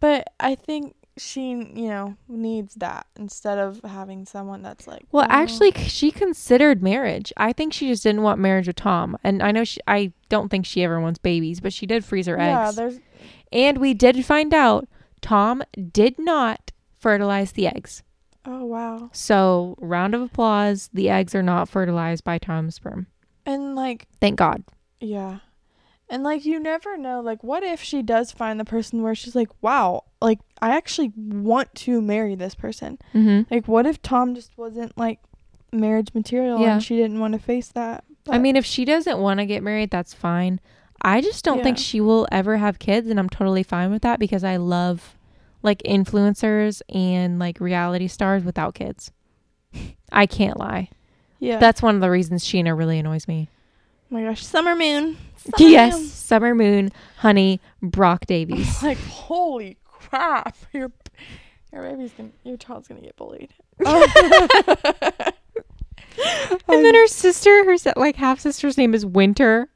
but 0.00 0.28
I 0.38 0.54
think 0.54 0.94
she, 1.16 1.50
you 1.50 1.88
know, 1.88 2.16
needs 2.28 2.74
that 2.76 3.06
instead 3.16 3.58
of 3.58 3.80
having 3.84 4.24
someone 4.24 4.62
that's 4.62 4.86
like. 4.86 5.02
Well, 5.12 5.24
"Oh." 5.24 5.32
actually, 5.32 5.72
she 5.72 6.10
considered 6.10 6.82
marriage. 6.82 7.32
I 7.36 7.52
think 7.52 7.72
she 7.72 7.88
just 7.88 8.02
didn't 8.02 8.22
want 8.22 8.40
marriage 8.40 8.66
with 8.66 8.76
Tom. 8.76 9.18
And 9.22 9.42
I 9.42 9.50
know 9.52 9.64
she, 9.64 9.80
I 9.86 10.12
don't 10.28 10.48
think 10.48 10.64
she 10.66 10.82
ever 10.82 11.00
wants 11.00 11.18
babies, 11.18 11.60
but 11.60 11.72
she 11.72 11.86
did 11.86 12.04
freeze 12.04 12.26
her 12.26 12.36
yeah, 12.36 12.68
eggs. 12.68 12.76
there's 12.76 13.00
And 13.52 13.78
we 13.78 13.94
did 13.94 14.24
find 14.24 14.54
out 14.54 14.88
Tom 15.20 15.62
did 15.92 16.18
not 16.18 16.72
fertilize 16.98 17.52
the 17.52 17.66
eggs. 17.66 18.02
Oh 18.44 18.64
wow, 18.64 19.10
So, 19.12 19.76
round 19.78 20.14
of 20.14 20.22
applause. 20.22 20.90
The 20.92 21.08
eggs 21.10 21.34
are 21.34 21.42
not 21.42 21.68
fertilized 21.68 22.24
by 22.24 22.38
Tom's 22.38 22.74
sperm. 22.76 23.06
and 23.46 23.74
like 23.74 24.06
Thank 24.20 24.36
God. 24.36 24.62
yeah, 25.00 25.38
and 26.08 26.22
like 26.22 26.44
you 26.44 26.58
never 26.60 26.96
know. 26.96 27.20
Like, 27.20 27.42
what 27.42 27.62
if 27.62 27.82
she 27.82 28.02
does 28.02 28.32
find 28.32 28.58
the 28.60 28.64
person 28.64 29.02
where 29.02 29.14
she's 29.14 29.34
like, 29.34 29.48
wow, 29.62 30.04
like 30.20 30.40
I 30.60 30.76
actually 30.76 31.12
want 31.16 31.74
to 31.76 32.00
marry 32.02 32.34
this 32.34 32.54
person. 32.54 32.98
Mm-hmm. 33.14 33.52
Like, 33.54 33.66
what 33.68 33.86
if 33.86 34.00
Tom 34.02 34.34
just 34.34 34.56
wasn't 34.58 34.96
like 34.98 35.20
marriage 35.72 36.08
material 36.14 36.60
Yeah. 36.60 36.74
and 36.74 36.82
she 36.82 36.96
didn't 36.96 37.18
want 37.20 37.32
to 37.32 37.38
face 37.38 37.68
that? 37.68 38.04
I 38.28 38.38
mean, 38.38 38.56
if 38.56 38.64
she 38.64 38.84
doesn't 38.84 39.18
want 39.18 39.40
to 39.40 39.46
get 39.46 39.62
married, 39.62 39.90
that's 39.90 40.14
fine. 40.14 40.60
I 41.04 41.20
just 41.20 41.44
don't 41.44 41.62
think 41.64 41.78
she 41.78 42.00
will 42.00 42.28
ever 42.30 42.58
have 42.58 42.78
kids, 42.78 43.08
and 43.08 43.18
I'm 43.18 43.28
totally 43.28 43.64
fine 43.64 43.90
with 43.90 44.02
that 44.02 44.20
because 44.20 44.44
I 44.44 44.56
love 44.56 45.16
like 45.62 45.82
influencers 45.84 46.82
and 46.94 47.38
like 47.38 47.60
reality 47.60 48.08
stars 48.08 48.44
without 48.44 48.74
kids. 48.74 49.10
I 50.12 50.26
can't 50.26 50.58
lie. 50.58 50.90
yeah, 51.38 51.58
That's 51.58 51.80
one 51.80 51.94
of 51.94 52.00
the 52.00 52.10
reasons 52.10 52.44
Scheana 52.44 52.76
really 52.76 52.98
annoys 52.98 53.26
me. 53.26 53.48
oh 54.10 54.14
my 54.14 54.24
gosh, 54.24 54.44
Summer 54.44 54.76
Moon. 54.76 55.16
Summer 55.36 55.70
yes, 55.70 55.94
Moon. 55.94 56.08
Summer 56.08 56.54
Moon, 56.54 56.92
Honey, 57.18 57.60
Brock 57.82 58.26
Davies. 58.26 58.82
like 58.82 58.98
holy 58.98 59.78
crap 59.84 60.56
your 60.72 60.92
your 61.72 61.88
baby's 61.90 62.12
gonna 62.12 62.30
your 62.44 62.56
child's 62.56 62.86
gonna 62.86 63.00
get 63.00 63.16
bullied 63.16 63.54
oh. 63.86 65.32
and 66.68 66.84
then 66.84 66.94
her 66.94 67.06
sister, 67.06 67.64
her 67.64 67.76
like 67.96 68.16
half 68.16 68.38
sister's 68.40 68.76
name 68.76 68.94
is 68.94 69.06
Winter, 69.06 69.68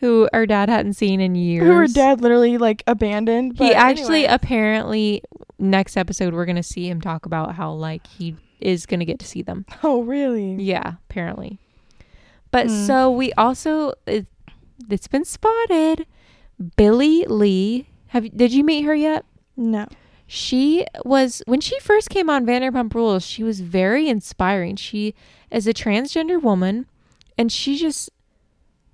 who 0.00 0.28
our 0.32 0.46
dad 0.46 0.68
hadn't 0.68 0.94
seen 0.94 1.20
in 1.20 1.34
years. 1.34 1.64
who 1.66 1.72
her 1.72 1.86
dad 1.88 2.20
literally 2.20 2.56
like 2.58 2.82
abandoned 2.86 3.58
he 3.58 3.74
actually 3.74 4.24
anyway. 4.24 4.34
apparently 4.34 5.22
next 5.58 5.96
episode 5.96 6.32
we're 6.34 6.46
gonna 6.46 6.62
see 6.62 6.88
him 6.88 7.00
talk 7.00 7.26
about 7.26 7.54
how 7.56 7.72
like 7.72 8.06
he 8.06 8.36
is 8.60 8.86
gonna 8.86 9.04
get 9.04 9.18
to 9.20 9.26
see 9.26 9.42
them. 9.42 9.64
oh 9.82 10.02
really 10.02 10.54
Yeah, 10.54 10.94
apparently. 11.08 11.58
But 12.50 12.66
Hmm. 12.68 12.86
so 12.86 13.10
we 13.10 13.32
also 13.34 13.92
it, 14.06 14.26
it's 14.90 15.08
been 15.08 15.24
spotted. 15.24 16.06
Billie 16.76 17.24
Lee. 17.26 17.88
Have 18.08 18.36
did 18.36 18.52
you 18.52 18.64
meet 18.64 18.82
her 18.82 18.94
yet? 18.94 19.24
no 19.56 19.86
She 20.26 20.86
was 21.04 21.42
when 21.46 21.60
she 21.60 21.78
first 21.80 22.10
came 22.10 22.30
on 22.30 22.46
Vanderpump 22.46 22.94
Rules, 22.94 23.24
she 23.24 23.42
was 23.42 23.60
very 23.60 24.08
inspiring. 24.08 24.76
She 24.76 25.14
is 25.50 25.66
a 25.66 25.74
transgender 25.74 26.40
woman 26.40 26.86
and 27.36 27.50
she 27.52 27.76
just 27.76 28.10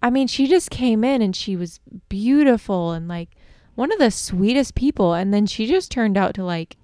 I 0.05 0.11
mean, 0.11 0.27
she 0.27 0.47
just 0.47 0.69
came 0.69 1.03
in 1.03 1.23
and 1.23 1.35
she 1.35 1.57
was 1.57 1.81
beautiful 2.11 2.93
and 2.93 3.09
like 3.09 3.31
one 3.75 3.91
of 3.91 3.99
the 3.99 4.11
sweetest 4.11 4.75
people 4.75 5.15
and 5.15 5.33
then 5.33 5.47
she 5.47 5.67
just 5.67 5.91
turned 5.91 6.19
out 6.19 6.35
to 6.35 6.45
like 6.45 6.77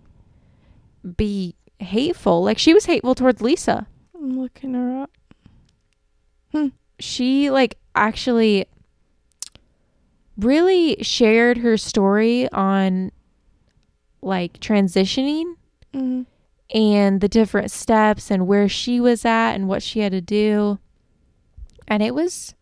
be 1.18 1.54
hateful. 1.80 2.42
Like 2.42 2.56
she 2.56 2.72
was 2.72 2.86
hateful 2.86 3.14
towards 3.14 3.42
Lisa. 3.42 3.86
i'm 4.14 4.40
looking 4.40 4.72
her 4.72 5.02
up 5.02 5.10
She 6.98 7.50
like 7.50 7.76
actually 7.94 8.64
really 10.38 10.96
shared 11.02 11.58
her 11.58 11.76
story 11.76 12.50
on 12.52 13.12
like 14.22 14.60
transitioning 14.60 15.56
mm 15.94 16.24
and 16.72 17.20
the 17.20 17.28
different 17.28 17.70
steps 17.70 18.30
and 18.30 18.46
where 18.46 18.68
she 18.68 19.00
was 19.00 19.24
at 19.24 19.54
and 19.54 19.66
what 19.66 19.82
she 19.82 20.00
had 20.00 20.12
to 20.12 20.20
do. 20.20 20.78
And 21.88 22.00
it 22.00 22.14
was 22.14 22.54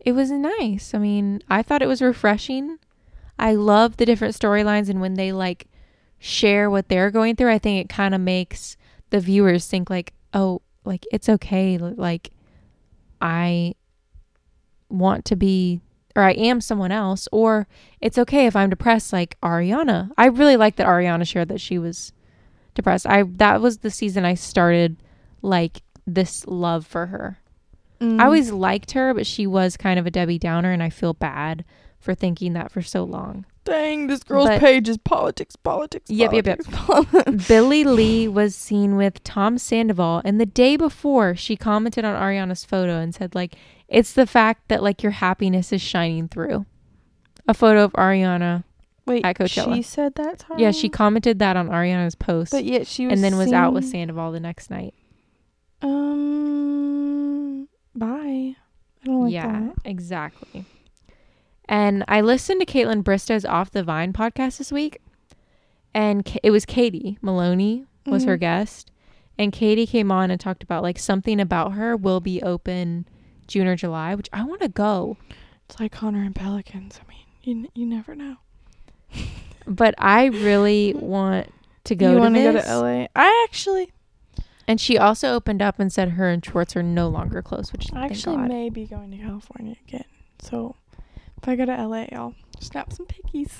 it 0.00 0.12
was 0.12 0.30
nice. 0.30 0.94
I 0.94 0.98
mean, 0.98 1.42
I 1.48 1.62
thought 1.62 1.82
it 1.82 1.88
was 1.88 2.02
refreshing. 2.02 2.78
I 3.38 3.54
love 3.54 3.96
the 3.96 4.06
different 4.06 4.34
storylines 4.34 4.88
and 4.88 5.00
when 5.00 5.14
they 5.14 5.32
like 5.32 5.66
share 6.18 6.70
what 6.70 6.88
they're 6.88 7.10
going 7.10 7.36
through, 7.36 7.50
I 7.50 7.58
think 7.58 7.84
it 7.84 7.88
kind 7.88 8.14
of 8.14 8.20
makes 8.20 8.76
the 9.10 9.20
viewers 9.20 9.66
think 9.66 9.90
like, 9.90 10.12
"Oh, 10.34 10.62
like 10.84 11.06
it's 11.10 11.28
okay. 11.28 11.78
Like 11.78 12.30
I 13.20 13.74
want 14.88 15.24
to 15.26 15.36
be 15.36 15.80
or 16.16 16.22
I 16.24 16.32
am 16.32 16.60
someone 16.60 16.92
else 16.92 17.28
or 17.30 17.66
it's 18.00 18.18
okay 18.18 18.46
if 18.46 18.56
I'm 18.56 18.70
depressed 18.70 19.12
like 19.12 19.40
Ariana." 19.40 20.10
I 20.18 20.26
really 20.26 20.56
like 20.56 20.76
that 20.76 20.86
Ariana 20.86 21.26
shared 21.26 21.48
that 21.48 21.60
she 21.60 21.78
was 21.78 22.12
depressed. 22.74 23.06
I 23.06 23.22
that 23.22 23.60
was 23.60 23.78
the 23.78 23.90
season 23.90 24.24
I 24.24 24.34
started 24.34 25.02
like 25.42 25.82
this 26.06 26.46
love 26.46 26.86
for 26.86 27.06
her. 27.06 27.39
Mm. 28.00 28.20
I 28.20 28.24
always 28.24 28.50
liked 28.50 28.92
her, 28.92 29.12
but 29.14 29.26
she 29.26 29.46
was 29.46 29.76
kind 29.76 29.98
of 29.98 30.06
a 30.06 30.10
Debbie 30.10 30.38
Downer, 30.38 30.72
and 30.72 30.82
I 30.82 30.88
feel 30.90 31.12
bad 31.14 31.64
for 31.98 32.14
thinking 32.14 32.54
that 32.54 32.70
for 32.72 32.80
so 32.82 33.04
long. 33.04 33.44
dang 33.64 34.06
this 34.06 34.22
girl's 34.24 34.48
But- 34.48 34.60
page 34.60 34.88
is 34.88 34.96
politics 34.96 35.54
politics 35.54 36.08
politics. 36.08 36.10
Yep, 36.10 36.32
yep, 36.32 36.46
yep. 36.46 36.64
politics, 36.72 37.46
Billie 37.48 37.84
Lee 37.84 38.26
was 38.26 38.54
seen 38.56 38.96
with 38.96 39.22
Tom 39.22 39.58
Sandoval, 39.58 40.22
and 40.24 40.40
the 40.40 40.46
day 40.46 40.76
before, 40.76 41.34
she 41.36 41.56
commented 41.56 42.04
on 42.06 42.14
Ariana's 42.20 42.64
photo 42.64 42.98
and 43.00 43.14
said, 43.14 43.34
like, 43.34 43.54
it's 43.86 44.12
the 44.14 44.26
fact 44.26 44.68
that 44.68 44.82
like 44.82 45.02
your 45.02 45.12
happiness 45.12 45.72
is 45.72 45.82
shining 45.82 46.26
through. 46.28 46.64
A 47.46 47.52
photo 47.52 47.84
of 47.84 47.92
Ariana. 47.92 48.64
wait 49.06 49.24
At 49.26 49.36
Coachella. 49.36 49.74
she 49.74 49.82
said 49.82 50.14
that 50.14 50.38
to 50.40 50.46
Yeah, 50.56 50.70
she 50.70 50.88
commented 50.88 51.38
that 51.40 51.56
on 51.56 51.68
Ariana's 51.68 52.14
post, 52.14 52.52
but 52.52 52.64
yet 52.64 52.86
she 52.86 53.04
was 53.06 53.12
and 53.12 53.22
then 53.22 53.36
was 53.36 53.52
out 53.52 53.74
with 53.74 53.84
Sandoval 53.84 54.32
the 54.32 54.40
next 54.40 54.70
night. 54.70 54.94
um 55.82 57.19
bye. 57.94 58.54
I 59.02 59.06
don't 59.06 59.22
like 59.24 59.32
yeah, 59.32 59.46
that. 59.60 59.74
exactly. 59.84 60.64
And 61.66 62.04
I 62.08 62.20
listened 62.20 62.60
to 62.60 62.66
Kaitlyn 62.66 63.02
Bristowe's 63.04 63.44
Off 63.44 63.70
the 63.70 63.82
Vine 63.84 64.12
podcast 64.12 64.58
this 64.58 64.72
week, 64.72 65.00
and 65.94 66.38
it 66.42 66.50
was 66.50 66.64
Katie 66.66 67.16
Maloney 67.22 67.86
was 68.06 68.24
her 68.24 68.36
Mhm. 68.36 68.40
guest, 68.40 68.90
and 69.38 69.52
Katie 69.52 69.86
came 69.86 70.10
on 70.10 70.30
and 70.30 70.40
talked 70.40 70.62
about 70.62 70.82
like 70.82 70.98
something 70.98 71.40
about 71.40 71.72
her 71.72 71.96
will 71.96 72.20
be 72.20 72.42
open 72.42 73.06
June 73.46 73.66
or 73.66 73.76
July, 73.76 74.14
which 74.14 74.28
I 74.32 74.42
want 74.44 74.60
to 74.62 74.68
go, 74.68 75.16
it's 75.68 75.78
like 75.80 75.92
connor 75.92 76.22
and 76.22 76.34
pelicans. 76.34 77.00
I 77.04 77.08
mean 77.08 77.24
you, 77.42 77.64
n- 77.64 77.70
you 77.74 77.86
never 77.86 78.14
know. 78.14 78.36
But 79.66 79.94
I 79.98 80.26
really 80.26 80.94
want 80.98 81.52
to 81.84 81.94
go 81.94 82.12
you 82.12 82.18
want 82.18 82.34
to 82.34 82.42
go 82.42 82.52
to 82.60 82.78
la 82.78 83.06
i 83.16 83.46
actually 83.48 83.90
And 84.70 84.80
she 84.80 84.96
also 84.96 85.34
opened 85.34 85.62
up 85.62 85.80
and 85.80 85.92
said 85.92 86.10
her 86.10 86.30
and 86.30 86.44
Schwartz 86.44 86.76
are 86.76 86.82
no 86.84 87.08
longer 87.08 87.42
close, 87.42 87.72
which 87.72 87.92
I 87.92 88.04
actually 88.04 88.36
God. 88.36 88.48
may 88.48 88.70
be 88.70 88.86
going 88.86 89.10
to 89.10 89.16
California 89.16 89.74
again. 89.88 90.04
So 90.40 90.76
if 91.42 91.48
I 91.48 91.56
go 91.56 91.64
to 91.64 91.72
LA, 91.72 92.06
I'll 92.12 92.36
snap 92.60 92.92
some 92.92 93.06
pickies. 93.06 93.58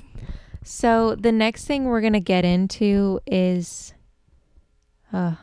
So 0.62 1.16
the 1.16 1.32
next 1.32 1.64
thing 1.64 1.86
we're 1.86 2.00
gonna 2.00 2.20
get 2.20 2.44
into 2.44 3.18
is 3.26 3.92
uh 5.12 5.34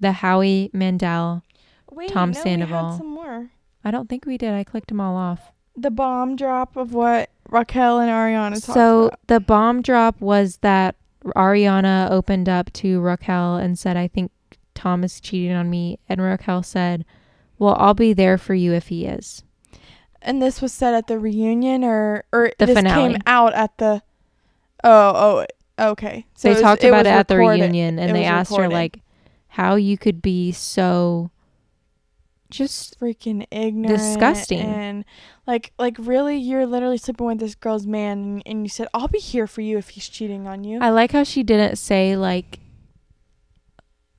the 0.00 0.12
Howie 0.12 0.68
Mandel. 0.74 1.44
Wait, 1.90 2.10
Tom 2.10 2.32
no, 2.32 2.38
We 2.38 2.42
Sandoval. 2.42 2.90
had 2.90 2.98
some 2.98 3.08
more. 3.08 3.52
I 3.82 3.90
don't 3.90 4.06
think 4.06 4.26
we 4.26 4.36
did. 4.36 4.52
I 4.52 4.64
clicked 4.64 4.88
them 4.88 5.00
all 5.00 5.16
off. 5.16 5.50
The 5.74 5.90
bomb 5.90 6.36
drop 6.36 6.76
of 6.76 6.92
what 6.92 7.30
Raquel 7.48 8.00
and 8.00 8.10
Ariana 8.10 8.62
talked 8.62 8.74
So 8.74 9.10
the 9.28 9.40
bomb 9.40 9.80
drop 9.80 10.20
was 10.20 10.58
that 10.58 10.96
Ariana 11.24 12.10
opened 12.10 12.50
up 12.50 12.70
to 12.74 13.00
Raquel 13.00 13.56
and 13.56 13.78
said, 13.78 13.96
"I 13.96 14.06
think 14.06 14.30
Tom 14.74 15.04
is 15.04 15.20
cheating 15.20 15.52
on 15.56 15.68
me," 15.70 15.98
and 16.08 16.20
Raquel 16.20 16.62
said, 16.62 17.04
"Well, 17.58 17.76
I'll 17.78 17.94
be 17.94 18.12
there 18.12 18.38
for 18.38 18.54
you 18.54 18.72
if 18.72 18.88
he 18.88 19.06
is." 19.06 19.42
And 20.22 20.40
this 20.42 20.60
was 20.60 20.72
said 20.72 20.94
at 20.94 21.06
the 21.06 21.18
reunion, 21.18 21.84
or 21.84 22.24
or 22.32 22.52
The 22.58 22.66
this 22.66 22.76
finale. 22.76 23.12
came 23.14 23.22
out 23.26 23.54
at 23.54 23.76
the. 23.78 24.02
Oh, 24.84 25.44
oh, 25.78 25.90
okay. 25.92 26.26
So 26.34 26.48
they 26.48 26.54
was- 26.54 26.62
talked 26.62 26.84
about 26.84 27.04
was 27.04 27.06
it 27.06 27.18
at 27.18 27.28
the 27.28 27.36
reunion, 27.36 27.98
and 27.98 28.10
It 28.10 28.14
they 28.14 28.24
asked 28.24 28.54
her 28.56 28.68
like, 28.68 29.00
"How 29.48 29.74
you 29.76 29.96
could 29.98 30.20
be 30.22 30.52
so 30.52 31.30
just 32.50 32.98
freaking 32.98 33.46
ignorant 33.52 33.96
Disgusting. 33.96 34.58
and 34.58 35.04
like 35.46 35.72
like 35.78 35.96
really 36.00 36.36
you're 36.36 36.66
literally 36.66 36.98
sleeping 36.98 37.26
with 37.26 37.38
this 37.38 37.54
girl's 37.54 37.86
man 37.86 38.18
and, 38.18 38.42
and 38.44 38.62
you 38.64 38.68
said 38.68 38.88
i'll 38.92 39.06
be 39.06 39.20
here 39.20 39.46
for 39.46 39.60
you 39.60 39.78
if 39.78 39.90
he's 39.90 40.08
cheating 40.08 40.48
on 40.48 40.64
you 40.64 40.80
I 40.80 40.90
like 40.90 41.12
how 41.12 41.22
she 41.22 41.44
didn't 41.44 41.76
say 41.76 42.16
like 42.16 42.58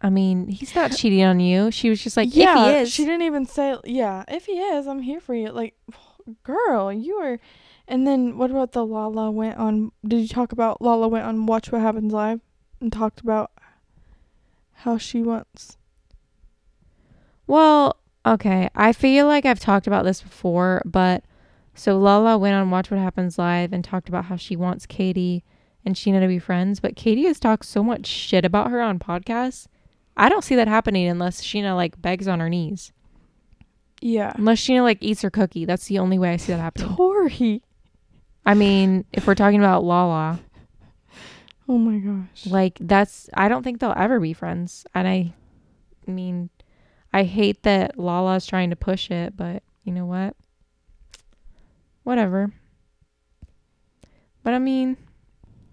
I 0.03 0.09
mean, 0.09 0.47
he's 0.47 0.73
not 0.73 0.91
cheating 0.91 1.23
on 1.23 1.39
you. 1.39 1.69
She 1.71 1.89
was 1.89 2.01
just 2.03 2.17
like, 2.17 2.35
yeah 2.35 2.65
if 2.65 2.75
he 2.75 2.81
is. 2.81 2.91
she 2.91 3.05
didn't 3.05 3.21
even 3.21 3.45
say 3.45 3.77
yeah 3.85 4.23
if 4.27 4.45
he 4.45 4.53
is 4.53 4.87
i'm 4.87 5.01
here 5.01 5.19
for 5.19 5.35
you 5.35 5.49
like 5.51 5.75
girl 6.43 6.91
you 6.91 7.15
are 7.15 7.39
and 7.87 8.07
then 8.07 8.37
what 8.37 8.49
about 8.51 8.71
the 8.71 8.85
lala 8.85 9.29
went 9.31 9.57
on 9.57 9.91
did 10.07 10.17
you 10.21 10.27
talk 10.27 10.51
about 10.51 10.81
lala 10.81 11.07
went 11.07 11.25
on 11.25 11.45
watch 11.45 11.71
what 11.71 11.81
happens 11.81 12.11
live 12.13 12.39
and 12.79 12.91
talked 12.91 13.21
about 13.21 13.51
how 14.73 14.97
she 14.97 15.21
wants 15.21 15.77
Well, 17.47 17.97
okay. 18.25 18.69
I 18.75 18.93
feel 18.93 19.27
like 19.27 19.45
I've 19.45 19.59
talked 19.59 19.87
about 19.87 20.05
this 20.05 20.21
before, 20.21 20.81
but 20.85 21.23
so 21.73 21.97
Lala 21.97 22.37
went 22.37 22.55
on 22.55 22.69
Watch 22.69 22.89
What 22.91 22.99
Happens 22.99 23.37
Live 23.37 23.73
and 23.73 23.83
talked 23.83 24.09
about 24.09 24.25
how 24.25 24.35
she 24.35 24.55
wants 24.55 24.85
Katie 24.85 25.43
and 25.85 25.95
Scheana 25.95 26.21
to 26.21 26.27
be 26.27 26.39
friends, 26.39 26.79
but 26.79 26.95
Katie 26.95 27.25
has 27.25 27.39
talked 27.39 27.65
so 27.65 27.83
much 27.83 28.05
shit 28.05 28.45
about 28.45 28.71
her 28.71 28.81
on 28.81 28.99
podcasts. 28.99 29.67
I 30.17 30.29
don't 30.29 30.43
see 30.43 30.55
that 30.55 30.67
happening 30.67 31.07
unless 31.07 31.41
Scheana 31.41 31.75
like 31.75 32.01
begs 32.01 32.27
on 32.27 32.39
her 32.39 32.49
knees. 32.49 32.91
yeah 34.01 34.33
Unless 34.35 34.59
Scheana 34.61 34.83
like 34.83 34.97
eats 35.01 35.21
her 35.21 35.29
cookie. 35.29 35.65
That's 35.65 35.85
the 35.85 35.99
only 35.99 36.19
way 36.19 36.31
I 36.31 36.37
see 36.37 36.51
that 36.51 36.59
happening. 36.59 36.95
tori 36.95 37.61
I 38.45 38.53
mean, 38.55 39.05
if 39.13 39.27
we're 39.27 39.35
talking 39.35 39.59
about 39.59 39.83
Lala, 39.83 40.39
oh 41.69 41.77
my 41.77 41.97
gosh 41.99 42.47
like 42.47 42.77
that's 42.81 43.29
I 43.33 43.47
don't 43.47 43.63
think 43.63 43.79
they'll 43.79 43.93
ever 43.95 44.19
be 44.19 44.33
friends. 44.33 44.85
And 44.93 45.07
I 45.07 45.33
I 46.07 46.11
mean, 46.11 46.49
I 47.13 47.23
hate 47.23 47.63
that 47.63 47.97
Lala's 47.99 48.45
trying 48.45 48.69
to 48.71 48.75
push 48.75 49.11
it, 49.11 49.37
but 49.37 49.63
you 49.83 49.93
know 49.93 50.05
what? 50.05 50.35
Whatever. 52.03 52.51
But 54.43 54.53
I 54.53 54.59
mean, 54.59 54.97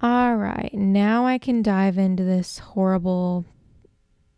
all 0.02 0.36
right. 0.36 0.72
Now 0.74 1.26
I 1.26 1.38
can 1.38 1.62
dive 1.62 1.96
into 1.98 2.22
this 2.22 2.58
horrible 2.58 3.46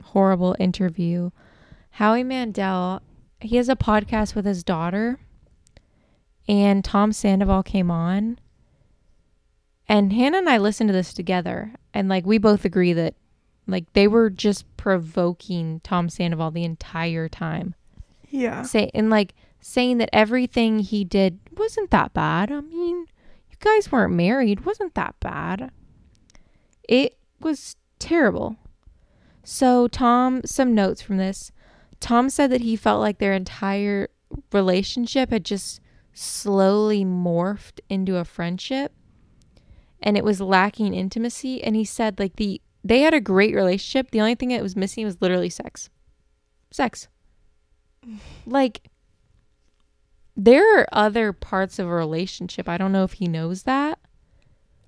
horrible 0.03 0.57
interview. 0.59 1.31
Howie 1.93 2.25
Mandel, 2.25 3.03
he 3.41 3.57
has 3.57 3.69
a 3.69 3.77
podcast 3.77 4.35
with 4.35 4.45
his 4.45 4.63
daughter 4.63 5.19
and 6.49 6.85
Tom 6.85 7.13
Sandoval 7.13 7.63
came 7.63 7.91
on. 7.91 8.39
And 9.89 10.13
Hannah 10.13 10.39
and 10.39 10.49
I 10.49 10.59
listened 10.59 10.89
to 10.89 10.93
this 10.93 11.13
together 11.13 11.73
and 11.93 12.09
like 12.09 12.25
we 12.25 12.39
both 12.39 12.65
agree 12.65 12.93
that 12.93 13.15
like 13.67 13.93
they 13.93 14.09
were 14.09 14.31
just 14.31 14.65
provoking 14.77 15.81
Tom 15.81 16.09
Sandoval 16.09 16.51
the 16.51 16.65
entire 16.65 17.29
time. 17.29 17.75
yeah 18.29 18.63
Say 18.63 18.91
and 18.95 19.11
like 19.11 19.35
saying 19.61 19.99
that 19.99 20.11
everything 20.13 20.79
he 20.81 21.05
did 21.05 21.39
wasn't 21.57 21.91
that 21.91 22.13
bad. 22.15 22.51
I 22.51 22.61
mean, 22.61 23.07
you 23.51 23.57
guys 23.59 23.93
weren't 23.93 24.15
married, 24.15 24.65
wasn't 24.65 24.95
that 24.95 25.15
bad. 25.21 25.71
It 26.89 27.19
was 27.41 27.77
terrible. 27.99 28.57
So 29.53 29.89
Tom, 29.89 30.43
some 30.45 30.77
notes 30.77 31.03
from 31.03 31.17
this. 31.17 31.51
Tom 31.99 32.31
said 32.31 32.53
that 32.53 32.61
he 32.61 32.77
felt 32.77 33.01
like 33.01 33.19
their 33.19 33.33
entire 33.33 34.09
relationship 34.53 35.31
had 35.31 35.45
just 35.45 35.81
slowly 36.13 37.05
morphed 37.05 37.81
into 37.89 38.17
a 38.17 38.25
friendship 38.25 38.93
and 40.01 40.17
it 40.17 40.23
was 40.23 40.41
lacking 40.41 40.95
intimacy. 40.95 41.65
And 41.65 41.75
he 41.75 41.85
said 41.85 42.21
like 42.21 42.37
the 42.37 42.63
they 42.85 43.01
had 43.01 43.13
a 43.13 43.21
great 43.21 43.57
relationship. 43.57 44.13
The 44.13 44.21
only 44.21 44.37
thing 44.37 44.51
that 44.51 44.63
was 44.63 44.77
missing 44.77 45.05
was 45.05 45.21
literally 45.21 45.51
sex. 45.51 45.91
Sex. 46.71 47.09
Like 48.47 48.83
there 50.37 50.79
are 50.79 50.87
other 50.93 51.33
parts 51.33 51.81
of 51.81 51.89
a 51.89 51.93
relationship. 51.93 52.69
I 52.69 52.79
don't 52.79 52.93
know 52.93 53.03
if 53.03 53.15
he 53.15 53.27
knows 53.27 53.65
that. 53.65 53.99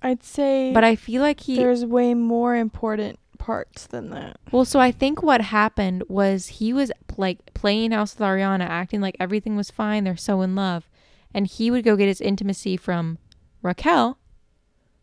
I'd 0.01 0.21
say 0.21 0.73
but 0.73 0.83
i 0.83 0.97
feel 0.97 1.21
like 1.21 1.39
he 1.39 1.55
there's 1.55 1.85
way 1.85 2.13
more 2.13 2.57
important 2.57 3.17
parts 3.43 3.87
than 3.87 4.09
that. 4.11 4.37
Well 4.53 4.63
so 4.63 4.79
i 4.79 4.89
think 4.89 5.21
what 5.21 5.41
happened 5.41 6.03
was 6.07 6.47
he 6.47 6.71
was 6.71 6.93
like 7.17 7.53
playing 7.53 7.91
house 7.91 8.15
with 8.15 8.25
ariana 8.25 8.65
acting 8.65 9.01
like 9.01 9.17
everything 9.19 9.57
was 9.57 9.69
fine 9.69 10.05
they're 10.05 10.15
so 10.15 10.41
in 10.41 10.55
love 10.55 10.89
and 11.33 11.45
he 11.45 11.69
would 11.69 11.83
go 11.83 11.97
get 11.97 12.07
his 12.07 12.21
intimacy 12.21 12.77
from 12.77 13.17
raquel 13.61 14.17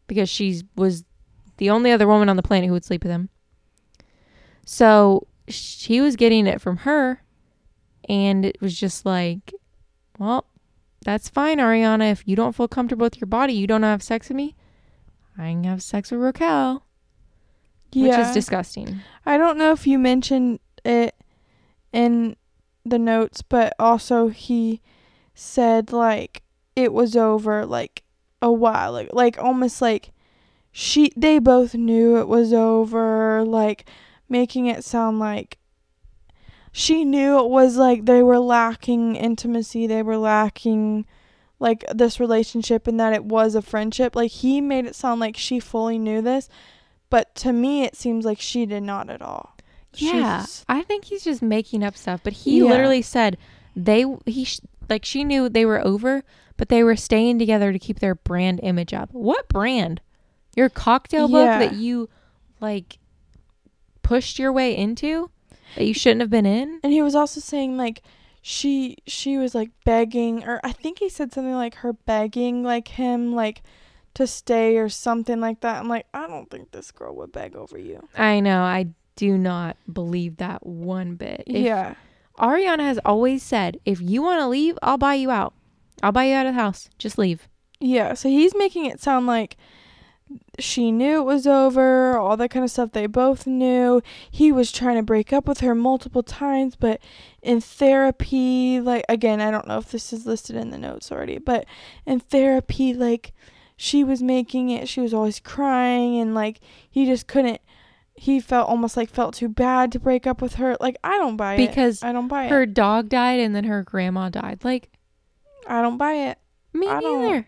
because 0.07 0.31
she 0.31 0.62
was 0.74 1.05
the 1.59 1.68
only 1.68 1.92
other 1.92 2.07
woman 2.07 2.31
on 2.31 2.37
the 2.37 2.42
planet 2.42 2.66
who 2.66 2.72
would 2.72 2.85
sleep 2.85 3.05
with 3.05 3.12
him. 3.12 3.29
So 4.64 5.26
she 5.46 6.00
was 6.00 6.16
getting 6.16 6.46
it 6.46 6.61
from 6.61 6.79
her 6.79 7.22
and 8.09 8.46
it 8.46 8.61
was 8.61 8.79
just 8.79 9.05
like 9.05 9.53
well 10.18 10.46
that's 11.05 11.29
fine 11.29 11.59
ariana. 11.59 12.11
If 12.11 12.26
you 12.26 12.37
don't 12.37 12.57
feel 12.57 12.68
comfortable 12.68 13.05
with 13.05 13.20
your 13.20 13.26
body 13.26 13.53
you 13.53 13.66
don't 13.66 13.83
have 13.83 14.03
sex 14.03 14.29
with 14.29 14.37
me 14.37 14.57
i 15.37 15.50
can 15.50 15.64
have 15.64 15.83
sex 15.83 16.11
with 16.11 16.20
raquel 16.20 16.87
which 17.94 18.18
is 18.18 18.33
disgusting. 18.33 19.00
I 19.26 19.37
don't 19.37 19.59
know 19.59 19.72
if 19.72 19.87
you 19.87 19.98
mentioned 19.98 20.61
it 20.85 21.14
in 21.92 22.37
the 22.85 22.98
notes, 22.98 23.42
but 23.42 23.74
also 23.79 24.29
he 24.29 24.81
said 25.35 25.92
like 25.92 26.42
it 26.76 26.92
was 26.92 27.16
over 27.16 27.64
like 27.64 28.03
a 28.42 28.53
while 28.53 28.92
like 28.92 29.09
like 29.12 29.38
almost 29.38 29.81
like 29.81 30.12
she 30.70 31.12
they 31.16 31.38
both 31.38 31.74
knew 31.74 32.18
it 32.18 32.29
was 32.29 32.53
over 32.53 33.42
like 33.44 33.88
making 34.29 34.66
it 34.66 34.85
sound 34.85 35.18
like 35.18 35.59
she 36.72 37.05
knew 37.05 37.38
it 37.38 37.48
was 37.48 37.76
like 37.76 38.05
they 38.05 38.22
were 38.22 38.38
lacking 38.38 39.16
intimacy 39.16 39.87
they 39.87 40.03
were 40.03 40.18
lacking 40.18 41.07
like 41.61 41.85
this 41.94 42.18
relationship 42.18 42.88
and 42.88 42.98
that 42.98 43.12
it 43.12 43.24
was 43.24 43.55
a 43.55 43.62
friendship. 43.62 44.16
Like 44.16 44.31
he 44.33 44.61
made 44.61 44.87
it 44.87 44.96
sound 44.96 45.20
like 45.20 45.37
she 45.37 45.61
fully 45.61 45.98
knew 45.98 46.22
this 46.22 46.48
but 47.11 47.35
to 47.35 47.53
me 47.53 47.85
it 47.85 47.94
seems 47.96 48.25
like 48.25 48.40
she 48.40 48.64
did 48.66 48.83
not 48.83 49.11
at 49.11 49.20
all 49.20 49.57
Yeah, 49.94 50.40
She's- 50.42 50.64
I 50.68 50.83
think 50.83 51.05
he's 51.07 51.25
just 51.25 51.42
making 51.42 51.83
up 51.83 51.96
stuff. 51.96 52.20
But 52.23 52.33
he 52.33 52.59
Yeah. 52.61 52.64
literally 52.70 53.03
said 53.03 53.37
they 53.77 54.05
he 54.27 54.44
sh- 54.44 54.61
like 54.88 55.05
she 55.05 55.25
knew 55.25 55.49
they 55.49 55.64
were 55.66 55.85
over, 55.85 56.23
but 56.57 56.68
they 56.68 56.83
were 56.85 56.96
staying 56.96 57.38
together 57.40 57.73
to 57.73 57.79
keep 57.79 57.99
their 57.99 58.14
brand 58.14 58.61
image 58.62 58.94
up. 58.94 59.09
What 59.12 59.49
brand? 59.49 60.01
Your 60.57 60.68
cocktail 60.68 61.27
book 61.29 61.46
that 61.46 61.75
you 61.75 62.09
like 62.61 62.99
pushed 64.03 64.38
your 64.38 64.53
way 64.53 64.77
into 64.77 65.31
that 65.77 65.85
you 65.87 65.94
shouldn't 65.94 66.20
have 66.20 66.31
been 66.31 66.46
in. 66.46 66.81
And 66.83 66.92
he 66.92 67.03
was 67.03 67.14
also 67.14 67.40
saying 67.40 67.77
like 67.77 68.03
she 68.42 68.96
she 69.07 69.37
was 69.38 69.55
like 69.55 69.70
begging 69.85 70.44
or 70.44 70.61
I 70.64 70.73
think 70.73 70.99
he 71.01 71.09
said 71.09 71.33
something 71.33 71.55
like 71.55 71.77
her 71.77 71.92
begging 71.92 72.62
like 72.62 72.88
him 72.88 73.35
like 73.35 73.62
to 74.14 74.27
stay 74.27 74.77
or 74.77 74.88
something 74.88 75.40
like 75.40 75.61
that. 75.61 75.81
I'm 75.81 75.88
like, 75.88 76.07
I 76.12 76.27
don't 76.27 76.51
think 76.51 76.73
this 76.73 76.90
girl 76.90 77.14
would 77.16 77.33
beg 77.33 77.55
over 77.57 77.79
you. 77.79 78.09
I 78.16 78.40
know. 78.40 78.62
I 78.62 78.88
do 79.16 79.37
not 79.38 79.77
believe 79.92 80.38
that 80.38 80.66
one 80.66 81.14
bit. 81.14 81.44
If- 81.46 81.64
yeah. 81.64 81.94
Ariana 82.38 82.81
has 82.81 82.99
always 83.05 83.42
said, 83.42 83.79
if 83.85 84.01
you 84.01 84.23
want 84.23 84.40
to 84.40 84.46
leave, 84.49 84.79
I'll 84.83 84.96
buy 84.99 85.14
you 85.14 85.31
out. 85.31 85.53
I'll 86.03 86.12
buy 86.12 86.25
you 86.25 86.35
out 86.35 86.46
of 86.46 86.55
the 86.55 86.61
house. 86.61 86.88
Just 86.99 87.18
leave. 87.18 87.49
Yeah, 87.81 88.14
so 88.14 88.29
he's 88.29 88.55
making 88.57 88.87
it 88.87 89.01
sound 89.01 89.27
like 89.27 89.57
she 90.59 90.92
knew 90.92 91.20
it 91.20 91.25
was 91.25 91.46
over, 91.46 92.16
all 92.16 92.37
that 92.37 92.51
kind 92.51 92.64
of 92.64 92.70
stuff. 92.70 92.92
They 92.92 93.07
both 93.07 93.46
knew. 93.46 94.01
He 94.31 94.53
was 94.53 94.70
trying 94.73 94.96
to 94.96 95.03
break 95.03 95.33
up 95.33 95.46
with 95.49 95.61
her 95.61 95.75
multiple 95.75 96.23
times, 96.23 96.77
but 96.77 97.01
in 97.42 97.61
therapy, 97.61 98.81
like, 98.81 99.05
again, 99.09 99.40
I 99.40 99.51
don't 99.51 99.66
know 99.66 99.79
if 99.79 99.90
this 99.90 100.12
is 100.12 100.27
listed 100.27 100.57
in 100.57 100.70
the 100.70 100.79
notes 100.79 101.11
already, 101.11 101.38
but 101.38 101.66
in 102.07 102.20
therapy, 102.20 102.94
like, 102.94 103.33
she 103.83 104.05
was 104.05 104.23
making 104.23 104.69
it, 104.69 104.88
she 104.88 105.01
was 105.01 105.14
always 105.14 105.40
crying, 105.40 106.21
and, 106.21 106.35
like, 106.35 106.61
he 106.90 107.07
just 107.07 107.27
couldn't. 107.27 107.61
He 108.14 108.38
felt 108.38 108.69
almost 108.69 108.95
like 108.95 109.09
felt 109.09 109.35
too 109.35 109.49
bad 109.49 109.90
to 109.93 109.99
break 109.99 110.27
up 110.27 110.43
with 110.43 110.57
her. 110.57 110.77
Like 110.79 110.99
I 111.03 111.16
don't 111.16 111.38
buy 111.38 111.55
it. 111.55 111.66
Because 111.69 112.03
I 112.03 112.12
don't 112.12 112.29
buy 112.29 112.49
Her 112.49 112.64
it. 112.64 112.75
dog 112.75 113.09
died 113.09 113.40
and 113.40 113.57
then 113.57 113.64
her 113.64 113.83
grandma 113.83 114.29
died. 114.29 114.62
Like, 114.62 114.90
I 115.66 115.81
don't 115.81 115.97
buy 115.97 116.12
it. 116.12 116.38
Me 116.75 116.87
I 116.87 117.01
don't- 117.01 117.23
neither. 117.23 117.47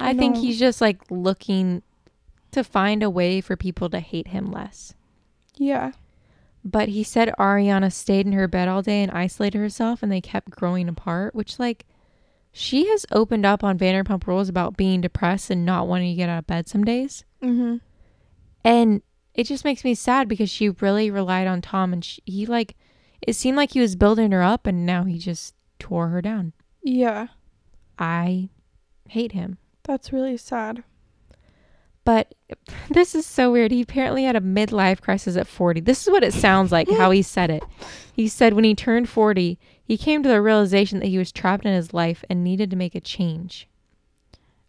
I, 0.00 0.10
I 0.10 0.14
think 0.14 0.36
he's 0.38 0.58
just 0.58 0.80
like 0.80 1.02
looking 1.10 1.82
to 2.52 2.64
find 2.64 3.02
a 3.02 3.10
way 3.10 3.42
for 3.42 3.56
people 3.58 3.90
to 3.90 4.00
hate 4.00 4.28
him 4.28 4.50
less. 4.50 4.94
Yeah. 5.58 5.92
But 6.64 6.88
he 6.88 7.02
said 7.04 7.34
Ariana 7.38 7.92
stayed 7.92 8.24
in 8.24 8.32
her 8.32 8.48
bed 8.48 8.68
all 8.68 8.80
day 8.80 9.02
and 9.02 9.12
isolated 9.12 9.58
herself 9.58 10.02
and 10.02 10.10
they 10.10 10.22
kept 10.22 10.48
growing 10.48 10.88
apart, 10.88 11.34
which 11.34 11.58
like 11.58 11.84
she 12.52 12.88
has 12.88 13.06
opened 13.10 13.46
up 13.46 13.62
on 13.62 13.78
Vanderpump 13.78 14.26
Rules 14.26 14.48
about 14.48 14.76
being 14.76 15.00
depressed 15.00 15.50
and 15.50 15.64
not 15.64 15.86
wanting 15.86 16.12
to 16.12 16.16
get 16.16 16.28
out 16.28 16.40
of 16.40 16.46
bed 16.46 16.68
some 16.68 16.84
days. 16.84 17.24
Mm-hmm. 17.42 17.76
And 18.64 19.02
it 19.34 19.44
just 19.44 19.64
makes 19.64 19.84
me 19.84 19.94
sad 19.94 20.28
because 20.28 20.50
she 20.50 20.68
really 20.68 21.10
relied 21.10 21.46
on 21.46 21.62
Tom 21.62 21.92
and 21.92 22.04
she, 22.04 22.22
he 22.26 22.46
like 22.46 22.76
it 23.22 23.34
seemed 23.34 23.56
like 23.56 23.72
he 23.72 23.80
was 23.80 23.96
building 23.96 24.32
her 24.32 24.42
up 24.42 24.66
and 24.66 24.84
now 24.84 25.04
he 25.04 25.18
just 25.18 25.54
tore 25.78 26.08
her 26.08 26.22
down. 26.22 26.52
Yeah. 26.82 27.28
I 27.98 28.48
hate 29.08 29.32
him. 29.32 29.58
That's 29.84 30.12
really 30.12 30.36
sad. 30.36 30.82
But 32.04 32.34
this 32.90 33.14
is 33.14 33.26
so 33.26 33.52
weird. 33.52 33.70
He 33.70 33.82
apparently 33.82 34.24
had 34.24 34.36
a 34.36 34.40
midlife 34.40 35.00
crisis 35.00 35.36
at 35.36 35.46
40. 35.46 35.80
This 35.80 36.06
is 36.06 36.10
what 36.10 36.24
it 36.24 36.34
sounds 36.34 36.72
like 36.72 36.90
how 36.90 37.10
he 37.10 37.22
said 37.22 37.50
it. 37.50 37.62
He 38.12 38.28
said 38.28 38.54
when 38.54 38.64
he 38.64 38.74
turned 38.74 39.08
40, 39.08 39.58
he 39.82 39.96
came 39.96 40.22
to 40.22 40.28
the 40.28 40.42
realization 40.42 41.00
that 41.00 41.08
he 41.08 41.18
was 41.18 41.32
trapped 41.32 41.64
in 41.64 41.72
his 41.72 41.92
life 41.92 42.24
and 42.28 42.44
needed 42.44 42.70
to 42.70 42.76
make 42.76 42.94
a 42.94 43.00
change. 43.00 43.68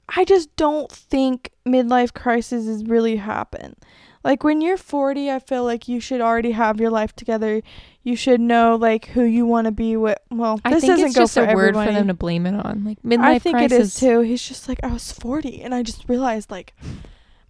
I 0.09 0.25
just 0.25 0.53
don't 0.55 0.91
think 0.91 1.51
midlife 1.65 2.13
crises 2.13 2.83
really 2.85 3.15
happen. 3.15 3.75
Like 4.23 4.43
when 4.43 4.61
you're 4.61 4.77
40, 4.77 5.31
I 5.31 5.39
feel 5.39 5.63
like 5.63 5.87
you 5.87 5.99
should 5.99 6.21
already 6.21 6.51
have 6.51 6.79
your 6.79 6.91
life 6.91 7.15
together. 7.15 7.61
You 8.03 8.15
should 8.15 8.39
know 8.39 8.75
like 8.75 9.05
who 9.05 9.23
you 9.23 9.45
want 9.45 9.65
to 9.65 9.71
be 9.71 9.97
with. 9.97 10.17
Well, 10.29 10.59
I 10.63 10.71
this 10.71 10.81
think 10.81 10.93
doesn't 10.93 11.15
go 11.15 11.21
just 11.21 11.33
for 11.33 11.45
a 11.45 11.55
word 11.55 11.73
for 11.73 11.91
them 11.91 12.07
to 12.07 12.13
blame 12.13 12.45
it 12.45 12.53
on. 12.53 12.83
Like 12.83 13.01
midlife 13.01 13.23
I 13.23 13.39
think 13.39 13.57
crisis. 13.57 13.79
it 13.79 13.81
is 13.81 13.95
too. 13.95 14.19
He's 14.21 14.47
just 14.47 14.69
like 14.69 14.79
I 14.83 14.87
was 14.87 15.11
40 15.11 15.63
and 15.63 15.73
I 15.73 15.81
just 15.81 16.07
realized 16.07 16.51
like 16.51 16.75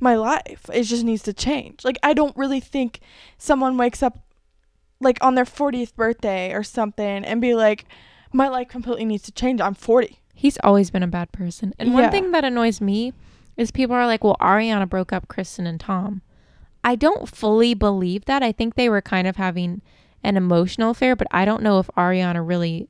my 0.02 0.16
life 0.16 0.70
it 0.74 0.84
just 0.84 1.04
needs 1.04 1.24
to 1.24 1.34
change. 1.34 1.86
Like 1.86 1.98
I 2.04 2.14
don't 2.14 2.36
really 2.36 2.60
think 2.60 3.00
someone 3.38 3.78
wakes 3.78 4.02
up 4.04 4.20
like 5.00 5.18
on 5.22 5.36
their 5.36 5.46
40th 5.46 5.96
birthday 5.96 6.54
or 6.54 6.64
something 6.64 7.26
and 7.26 7.42
be 7.42 7.56
like 7.56 7.86
my 8.34 8.48
life 8.48 8.68
completely 8.70 9.06
needs 9.06 9.24
to 9.24 9.32
change. 9.32 9.62
I'm 9.62 9.74
40. 9.74 10.20
He's 10.34 10.58
always 10.64 10.90
been 10.90 11.04
a 11.04 11.08
bad 11.08 11.32
person. 11.32 11.74
And 11.78 11.94
one 11.94 12.10
thing 12.10 12.32
that 12.32 12.44
annoys 12.44 12.82
me 12.82 13.14
is 13.58 13.70
people 13.72 13.96
are 13.96 14.08
like, 14.08 14.24
well, 14.24 14.38
Ariana 14.40 14.90
broke 14.90 15.14
up 15.14 15.28
Kristen 15.28 15.68
and 15.68 15.80
Tom. 15.80 16.22
I 16.84 16.96
don't 16.96 17.30
fully 17.30 17.74
believe 17.74 18.26
that. 18.26 18.42
I 18.42 18.52
think 18.52 18.74
they 18.76 18.90
were 18.90 19.02
kind 19.02 19.28
of 19.28 19.36
having 19.36 19.82
an 20.24 20.38
emotional 20.38 20.92
affair, 20.92 21.16
but 21.16 21.28
I 21.32 21.46
don't 21.46 21.62
know 21.62 21.80
if 21.80 21.88
Ariana 21.98 22.48
really 22.48 22.88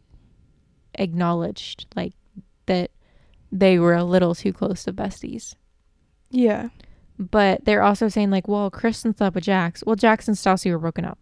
acknowledged 0.96 1.88
like 1.96 2.14
that 2.68 2.92
they 3.52 3.80
were 3.80 3.96
a 3.96 4.04
little 4.04 4.36
too 4.36 4.54
close 4.54 4.84
to 4.86 4.94
besties. 4.94 5.56
Yeah. 6.30 6.70
But 7.30 7.66
they're 7.66 7.84
also 7.84 8.08
saying 8.10 8.32
like, 8.32 8.48
well, 8.48 8.72
Kristen 8.72 9.16
slept 9.16 9.36
with 9.36 9.44
Jax. 9.44 9.84
Well, 9.86 9.96
Jax 9.96 10.28
and 10.28 10.36
Stassi 10.36 10.72
were 10.72 10.80
broken 10.80 11.06
up. 11.06 11.20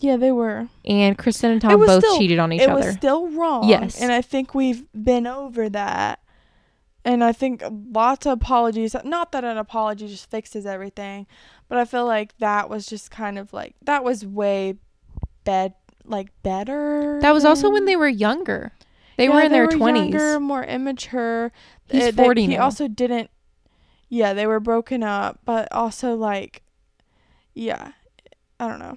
Yeah, 0.00 0.16
they 0.16 0.32
were. 0.32 0.68
And 0.84 1.16
Kristen 1.16 1.50
and 1.52 1.60
Tom 1.62 1.78
both 1.80 2.04
still- 2.04 2.18
cheated 2.18 2.38
on 2.38 2.52
each 2.52 2.60
it 2.62 2.68
other. 2.68 2.86
was 2.86 2.94
still 2.96 3.28
wrong. 3.28 3.68
Yes. 3.68 4.00
And 4.02 4.12
I 4.12 4.20
think 4.20 4.54
we've 4.54 4.84
been 4.92 5.26
over 5.26 5.68
that. 5.70 6.20
And 7.06 7.22
I 7.24 7.32
think 7.32 7.62
lots 7.92 8.26
of 8.26 8.32
apologies. 8.32 8.94
Not 9.04 9.32
that 9.32 9.44
an 9.44 9.56
apology 9.58 10.08
just 10.08 10.30
fixes 10.30 10.66
everything, 10.66 11.26
but 11.68 11.78
I 11.78 11.84
feel 11.84 12.06
like 12.06 12.36
that 12.38 12.68
was 12.70 12.86
just 12.86 13.10
kind 13.10 13.38
of 13.38 13.52
like 13.52 13.74
that 13.82 14.02
was 14.04 14.24
way 14.26 14.74
bed 15.44 15.74
like 16.06 16.28
better. 16.42 17.18
that 17.22 17.32
was 17.32 17.44
also 17.44 17.70
when 17.70 17.84
they 17.86 17.96
were 17.96 18.08
younger. 18.08 18.72
They 19.16 19.24
Yeah, 19.28 19.34
were 19.34 19.40
in 19.42 19.52
their 19.52 19.68
20s. 19.68 20.40
more 20.40 20.64
immature. 20.64 21.52
He's 21.88 22.04
Uh, 22.08 22.10
they- 22.10 22.24
40 22.24 22.46
He 22.46 22.56
also 22.56 22.88
didn't. 22.88 23.30
Yeah, 24.14 24.32
they 24.32 24.46
were 24.46 24.60
broken 24.60 25.02
up, 25.02 25.40
but 25.44 25.66
also 25.72 26.14
like, 26.14 26.62
yeah, 27.52 27.90
I 28.60 28.68
don't 28.68 28.78
know. 28.78 28.96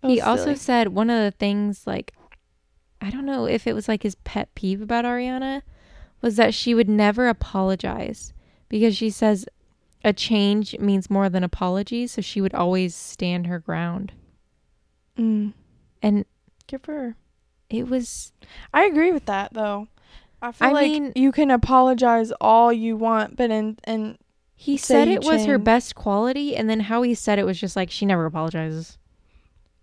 He 0.00 0.22
also 0.22 0.44
silly. 0.44 0.56
said 0.56 0.88
one 0.88 1.10
of 1.10 1.22
the 1.22 1.36
things 1.36 1.86
like 1.86 2.14
I 2.98 3.10
don't 3.10 3.26
know 3.26 3.44
if 3.44 3.66
it 3.66 3.74
was 3.74 3.88
like 3.88 4.04
his 4.04 4.14
pet 4.14 4.54
peeve 4.54 4.80
about 4.80 5.04
Ariana 5.04 5.60
was 6.22 6.36
that 6.36 6.54
she 6.54 6.74
would 6.74 6.88
never 6.88 7.28
apologize 7.28 8.32
because 8.70 8.96
she 8.96 9.10
says 9.10 9.44
a 10.02 10.14
change 10.14 10.78
means 10.78 11.10
more 11.10 11.28
than 11.28 11.44
apologies, 11.44 12.12
so 12.12 12.22
she 12.22 12.40
would 12.40 12.54
always 12.54 12.94
stand 12.94 13.46
her 13.46 13.58
ground. 13.58 14.12
Mm. 15.18 15.52
And 16.00 16.24
give 16.66 16.86
her. 16.86 17.16
it 17.68 17.86
was 17.86 18.32
I 18.72 18.84
agree 18.84 19.12
with 19.12 19.26
that 19.26 19.52
though. 19.52 19.88
I 20.42 20.52
feel 20.52 20.68
I 20.68 20.72
like 20.72 20.90
mean- 20.92 21.12
you 21.16 21.32
can 21.32 21.50
apologize 21.50 22.32
all 22.40 22.72
you 22.72 22.96
want, 22.96 23.36
but 23.36 23.50
in 23.50 23.78
and 23.84 24.18
he 24.54 24.76
said 24.76 25.08
it 25.08 25.24
was 25.24 25.44
her 25.46 25.58
best 25.58 25.94
quality 25.94 26.56
and 26.56 26.68
then 26.70 26.80
how 26.80 27.02
he 27.02 27.14
said 27.14 27.38
it 27.38 27.44
was 27.46 27.58
just 27.60 27.76
like 27.76 27.90
she 27.90 28.06
never 28.06 28.24
apologizes. 28.26 28.98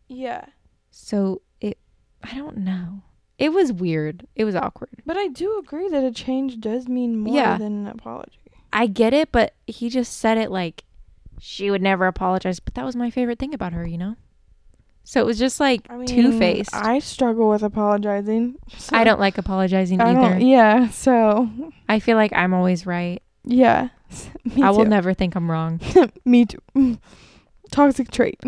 yeah. 0.07 0.45
So 0.91 1.41
it 1.61 1.77
I 2.23 2.35
don't 2.35 2.57
know. 2.57 3.01
It 3.39 3.51
was 3.51 3.73
weird. 3.73 4.27
It 4.35 4.45
was 4.45 4.55
awkward. 4.55 4.89
But 5.05 5.17
I 5.17 5.27
do 5.27 5.57
agree 5.57 5.89
that 5.89 6.03
a 6.03 6.11
change 6.11 6.59
does 6.59 6.87
mean 6.87 7.17
more 7.17 7.35
Yeah. 7.35 7.57
than 7.57 7.85
an 7.85 7.87
apology. 7.87 8.39
I 8.71 8.87
get 8.87 9.13
it, 9.13 9.31
but 9.31 9.53
he 9.67 9.89
just 9.89 10.17
said 10.17 10.37
it 10.37 10.49
like 10.51 10.83
she 11.39 11.69
would 11.71 11.81
never 11.81 12.05
apologize. 12.07 12.59
But 12.59 12.75
that 12.75 12.85
was 12.85 12.95
my 12.95 13.09
favorite 13.09 13.39
thing 13.39 13.53
about 13.53 13.73
her, 13.73 13.85
you 13.85 13.97
know? 13.97 14.15
So 15.05 15.19
it 15.19 15.25
was 15.25 15.37
just 15.37 15.59
like 15.59 15.85
I 15.89 15.97
mean, 15.97 16.07
two 16.07 16.37
faced. 16.39 16.73
I, 16.73 16.95
I 16.95 16.99
struggle 16.99 17.49
with 17.49 17.61
apologizing. 17.63 18.55
so- 18.77 19.03
don't 19.03 19.19
like 19.19 19.37
apologizing 19.37 19.99
I 20.01 20.11
either. 20.11 20.39
Yeah. 20.39 20.89
So 20.89 21.49
I 21.89 21.99
feel 21.99 22.15
like 22.17 22.31
I'm 22.33 22.53
always 22.53 22.85
right. 22.85 23.21
yeah. 23.43 23.89
Me 24.55 24.61
I 24.61 24.69
will 24.69 24.85
never 24.85 25.13
think 25.13 25.35
I'm 25.35 25.49
wrong. 25.49 25.81
Me 26.25 26.45
too. 26.45 26.97
Toxic 27.71 28.11
trait. 28.11 28.39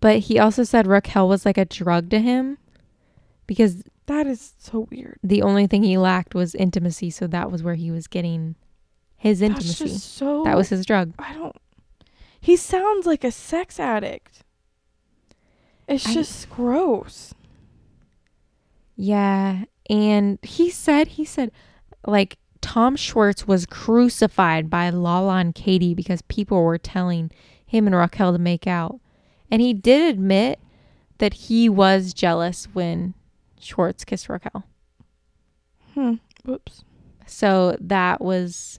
But 0.00 0.20
he 0.20 0.38
also 0.38 0.62
said 0.62 0.86
Raquel 0.86 1.28
was 1.28 1.44
like 1.44 1.58
a 1.58 1.64
drug 1.64 2.08
to 2.10 2.20
him 2.20 2.56
because 3.46 3.82
That 4.06 4.26
is 4.26 4.54
so 4.58 4.86
weird. 4.90 5.18
the 5.22 5.42
only 5.42 5.66
thing 5.66 5.82
he 5.82 5.98
lacked 5.98 6.34
was 6.34 6.54
intimacy. 6.54 7.10
So 7.10 7.26
that 7.26 7.50
was 7.50 7.62
where 7.62 7.74
he 7.74 7.90
was 7.90 8.06
getting 8.06 8.54
his 9.16 9.40
That's 9.40 9.50
intimacy. 9.50 9.84
just 9.86 10.14
so. 10.14 10.44
that 10.44 10.56
was 10.56 10.68
his 10.70 10.86
drug. 10.86 11.12
I 11.18 11.34
don't. 11.34 11.56
He 12.40 12.56
sounds 12.56 13.04
like 13.04 13.24
a 13.24 13.30
sex 13.32 13.78
addict. 13.80 14.44
It's 15.90 16.06
I- 16.06 16.14
just 16.14 16.48
gross. 16.48 17.34
Yeah. 18.96 19.64
And 19.88 20.38
he 20.42 20.70
said, 20.70 21.08
he 21.08 21.24
said, 21.24 21.50
like, 22.06 22.38
Tom 22.60 22.94
Schwartz 22.94 23.48
was 23.48 23.66
crucified 23.66 24.70
by 24.70 24.90
Lala 24.90 25.38
and 25.38 25.54
Katie 25.54 25.94
because 25.94 26.22
people 26.22 26.62
were 26.62 26.78
telling 26.78 27.30
him 27.66 27.86
and 27.86 27.96
Raquel 27.96 28.32
to 28.32 28.38
make 28.38 28.66
out. 28.66 29.00
And 29.50 29.60
he 29.60 29.72
did 29.74 30.14
admit 30.14 30.60
that 31.18 31.34
he 31.34 31.68
was 31.68 32.12
jealous 32.14 32.68
when 32.72 33.14
Schwartz 33.58 34.04
kissed 34.04 34.28
Raquel. 34.28 34.64
Hmm. 35.94 36.14
Whoops. 36.44 36.84
So 37.26 37.76
that 37.80 38.20
was 38.20 38.78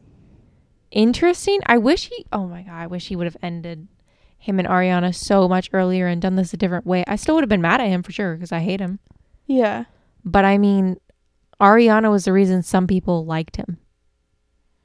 interesting. 0.91 1.59
I 1.65 1.77
wish 1.77 2.09
he, 2.09 2.25
oh 2.31 2.47
my 2.47 2.61
God, 2.61 2.73
I 2.73 2.87
wish 2.87 3.07
he 3.07 3.15
would 3.15 3.25
have 3.25 3.37
ended 3.41 3.87
him 4.41 4.57
and 4.57 4.67
Ariana 4.67 5.13
so 5.13 5.47
much 5.47 5.69
earlier 5.71 6.07
and 6.07 6.19
done 6.19 6.35
this 6.35 6.51
a 6.51 6.57
different 6.57 6.85
way. 6.85 7.03
I 7.07 7.15
still 7.15 7.35
would 7.35 7.43
have 7.43 7.49
been 7.49 7.61
mad 7.61 7.79
at 7.79 7.87
him 7.87 8.01
for 8.01 8.11
sure 8.11 8.33
because 8.33 8.51
I 8.51 8.59
hate 8.59 8.79
him. 8.79 8.97
Yeah. 9.45 9.85
But 10.25 10.45
I 10.45 10.57
mean, 10.57 10.97
Ariana 11.61 12.09
was 12.09 12.25
the 12.25 12.33
reason 12.33 12.63
some 12.63 12.87
people 12.87 13.23
liked 13.23 13.57
him. 13.57 13.77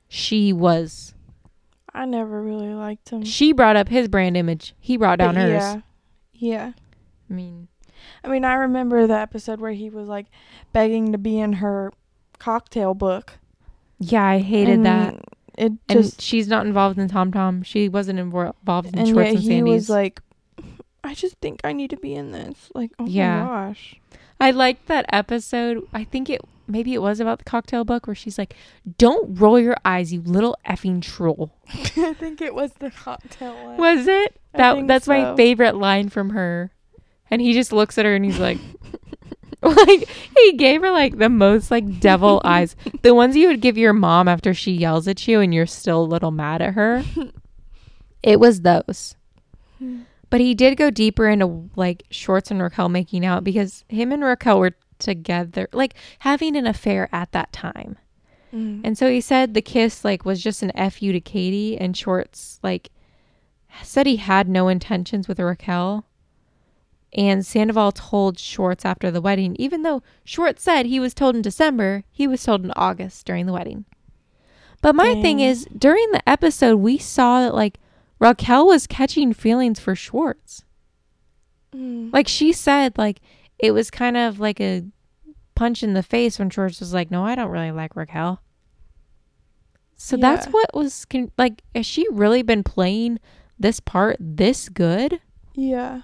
She 0.09 0.53
was. 0.53 1.15
I 1.95 2.05
never 2.05 2.43
really 2.43 2.75
liked 2.75 3.09
him. 3.09 3.25
She 3.25 3.53
brought 3.53 3.77
up 3.77 3.89
his 3.89 4.09
brand 4.09 4.37
image. 4.37 4.75
He 4.79 4.99
brought 4.99 5.19
down 5.19 5.35
But 5.35 5.41
hers. 5.41 5.63
Yeah. 5.63 5.81
Yeah. 6.35 6.73
I 7.31 7.33
mean, 7.33 7.69
I 8.23 8.29
mean, 8.29 8.45
I 8.45 8.55
remember 8.55 9.07
the 9.07 9.19
episode 9.19 9.59
where 9.59 9.73
he 9.73 9.89
was 9.89 10.07
like 10.07 10.27
begging 10.75 11.13
to 11.13 11.19
be 11.19 11.39
in 11.39 11.55
her 11.55 11.93
cocktail 12.39 12.93
book. 12.93 13.39
yeah, 13.99 14.23
I 14.25 14.39
hated 14.41 14.85
that. 14.85 15.15
It 15.57 15.73
And 15.89 16.03
just 16.03 16.21
she's 16.21 16.49
not 16.49 16.67
involved 16.67 16.99
in 16.99 17.09
Tom 17.09 17.33
Tom. 17.33 17.63
She 17.63 17.89
wasn't 17.89 18.19
involved 18.19 18.89
in 18.89 18.99
and 18.99 19.09
Schwartz 19.09 19.27
yet 19.29 19.35
and 19.35 19.39
he 19.43 19.49
Sandy's. 19.49 19.73
was 19.75 19.91
like, 19.91 20.21
I 21.05 21.15
just 21.15 21.37
think 21.39 21.61
I 21.65 21.73
need 21.73 21.91
to 21.91 21.97
be 21.97 22.15
in 22.15 22.33
this. 22.33 22.71
Like, 22.75 22.93
oh 22.99 23.07
Yeah. 23.07 23.43
my 23.45 23.47
gosh. 23.69 23.97
I 24.41 24.51
liked 24.51 24.87
that 24.89 25.07
episode. 25.11 25.87
I 25.95 26.05
think 26.05 26.29
it 26.29 26.41
maybe 26.69 26.93
it 26.93 27.01
was 27.01 27.21
about 27.21 27.39
the 27.39 27.45
cocktail 27.45 27.85
book 27.85 28.07
where 28.07 28.15
she's 28.15 28.37
like, 28.37 28.55
"Don't 28.99 29.39
roll 29.41 29.59
your 29.59 29.77
eyes, 29.85 30.13
you 30.13 30.21
little 30.21 30.59
effing 30.69 31.01
troll." 31.01 31.53
I 31.69 32.13
think 32.13 32.43
it 32.43 32.55
was 32.55 32.73
the 32.75 32.91
cocktail 32.91 33.55
one. 33.65 33.77
Was 33.79 34.07
it? 34.07 34.39
I 34.53 34.59
That 34.59 34.87
that's 34.87 35.07
my 35.09 35.35
favorite 35.37 35.77
line 35.77 36.11
from 36.11 36.31
her. 36.31 36.71
And 37.31 37.41
he 37.41 37.55
just 37.55 37.73
looks 37.73 37.97
at 37.99 38.05
her 38.05 38.15
and 38.15 38.25
he's 38.25 38.39
like 38.39 38.59
like 39.63 40.09
he 40.09 40.53
gave 40.53 40.83
her 40.83 40.91
like 40.91 41.19
the 41.19 41.29
most 41.29 41.71
like 41.71 42.01
devil 42.01 42.41
eyes. 42.45 42.77
The 43.03 43.15
ones 43.15 43.37
you 43.37 43.49
would 43.49 43.61
give 43.61 43.79
your 43.79 43.93
mom 43.93 44.29
after 44.29 44.55
she 44.55 44.73
yells 44.73 45.09
at 45.09 45.27
you 45.27 45.41
and 45.41 45.55
you're 45.55 45.67
still 45.67 46.03
a 46.03 46.05
little 46.05 46.31
mad 46.31 46.63
at 46.63 46.75
her. 46.75 47.05
It 48.23 48.41
was 48.41 48.63
those. 48.63 49.15
But 50.31 50.41
he 50.41 50.55
did 50.55 50.77
go 50.77 50.91
deeper 50.91 51.29
into 51.29 51.71
like 51.77 52.03
Schwartz 52.11 52.51
and 52.51 52.61
Raquel 52.61 52.89
making 52.89 53.25
out 53.25 53.45
because 53.45 53.85
him 53.89 54.11
and 54.11 54.25
Raquel 54.25 54.59
were 54.59 54.75
together, 54.99 55.69
like 55.73 55.95
having 56.21 56.57
an 56.57 56.67
affair 56.67 57.09
at 57.13 57.31
that 57.33 57.53
time. 57.53 57.97
Mm. 58.53 58.81
And 58.83 58.99
so 58.99 59.09
he 59.09 59.21
said 59.21 59.55
the 59.55 59.63
kiss 59.63 60.05
like 60.05 60.25
was 60.25 60.43
just 60.43 60.63
an 60.63 60.73
fu 60.91 61.13
to 61.13 61.21
Katie, 61.21 61.79
and 61.79 61.97
Schwartz 61.97 62.59
like 62.63 62.91
said 63.83 64.07
he 64.07 64.17
had 64.17 64.49
no 64.49 64.67
intentions 64.69 65.29
with 65.29 65.39
Raquel. 65.39 66.05
And 67.13 67.47
Sandoval 67.47 67.93
told 67.93 68.39
Schwartz 68.39 68.85
after 68.85 69.11
the 69.11 69.21
wedding, 69.21 69.57
even 69.59 69.83
though 69.83 70.03
Schwartz 70.25 70.63
said 70.63 70.87
he 70.87 71.01
was 71.01 71.15
told 71.15 71.35
in 71.35 71.43
December, 71.43 72.05
he 72.11 72.27
was 72.27 72.43
told 72.43 72.65
in 72.65 72.73
August 72.77 73.25
during 73.25 73.47
the 73.47 73.53
wedding. 73.53 73.85
But 74.83 74.95
my 74.95 75.21
thing 75.23 75.41
is, 75.41 75.67
during 75.77 76.11
the 76.13 76.29
episode, 76.29 76.77
we 76.77 76.99
saw 76.99 77.41
that 77.41 77.55
like 77.55 77.79
Raquel 78.19 78.67
was 78.67 78.87
catching 78.87 79.33
feelings 79.33 79.81
for 79.81 79.95
Schwartz. 79.95 80.65
Mm. 81.75 82.13
Like 82.13 82.29
she 82.29 82.53
said, 82.53 82.97
like 82.99 83.21
it 83.59 83.73
was 83.73 83.91
kind 83.91 84.17
of 84.17 84.39
like 84.39 84.61
a 84.61 84.85
punch 85.55 85.83
in 85.83 85.95
the 85.95 86.03
face 86.03 86.39
when 86.39 86.51
Schwartz 86.51 86.81
was 86.81 86.95
like, 86.95 87.11
"No, 87.11 87.25
I 87.25 87.35
don't 87.35 87.51
really 87.51 87.73
like 87.73 87.97
Raquel." 87.97 88.41
So 89.97 90.17
that's 90.17 90.47
what 90.47 90.75
was 90.75 91.05
con- 91.07 91.33
like. 91.39 91.63
Has 91.75 91.87
she 91.87 92.07
really 92.11 92.43
been 92.43 92.63
playing 92.63 93.19
this 93.59 93.81
part 93.81 94.17
this 94.21 94.69
good? 94.69 95.21
Yeah. 95.55 96.03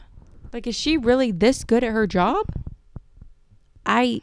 Like, 0.53 0.67
is 0.67 0.75
she 0.75 0.97
really 0.97 1.31
this 1.31 1.65
good 1.65 1.83
at 1.83 1.93
her 1.93 2.07
job? 2.07 2.47
I. 3.87 4.21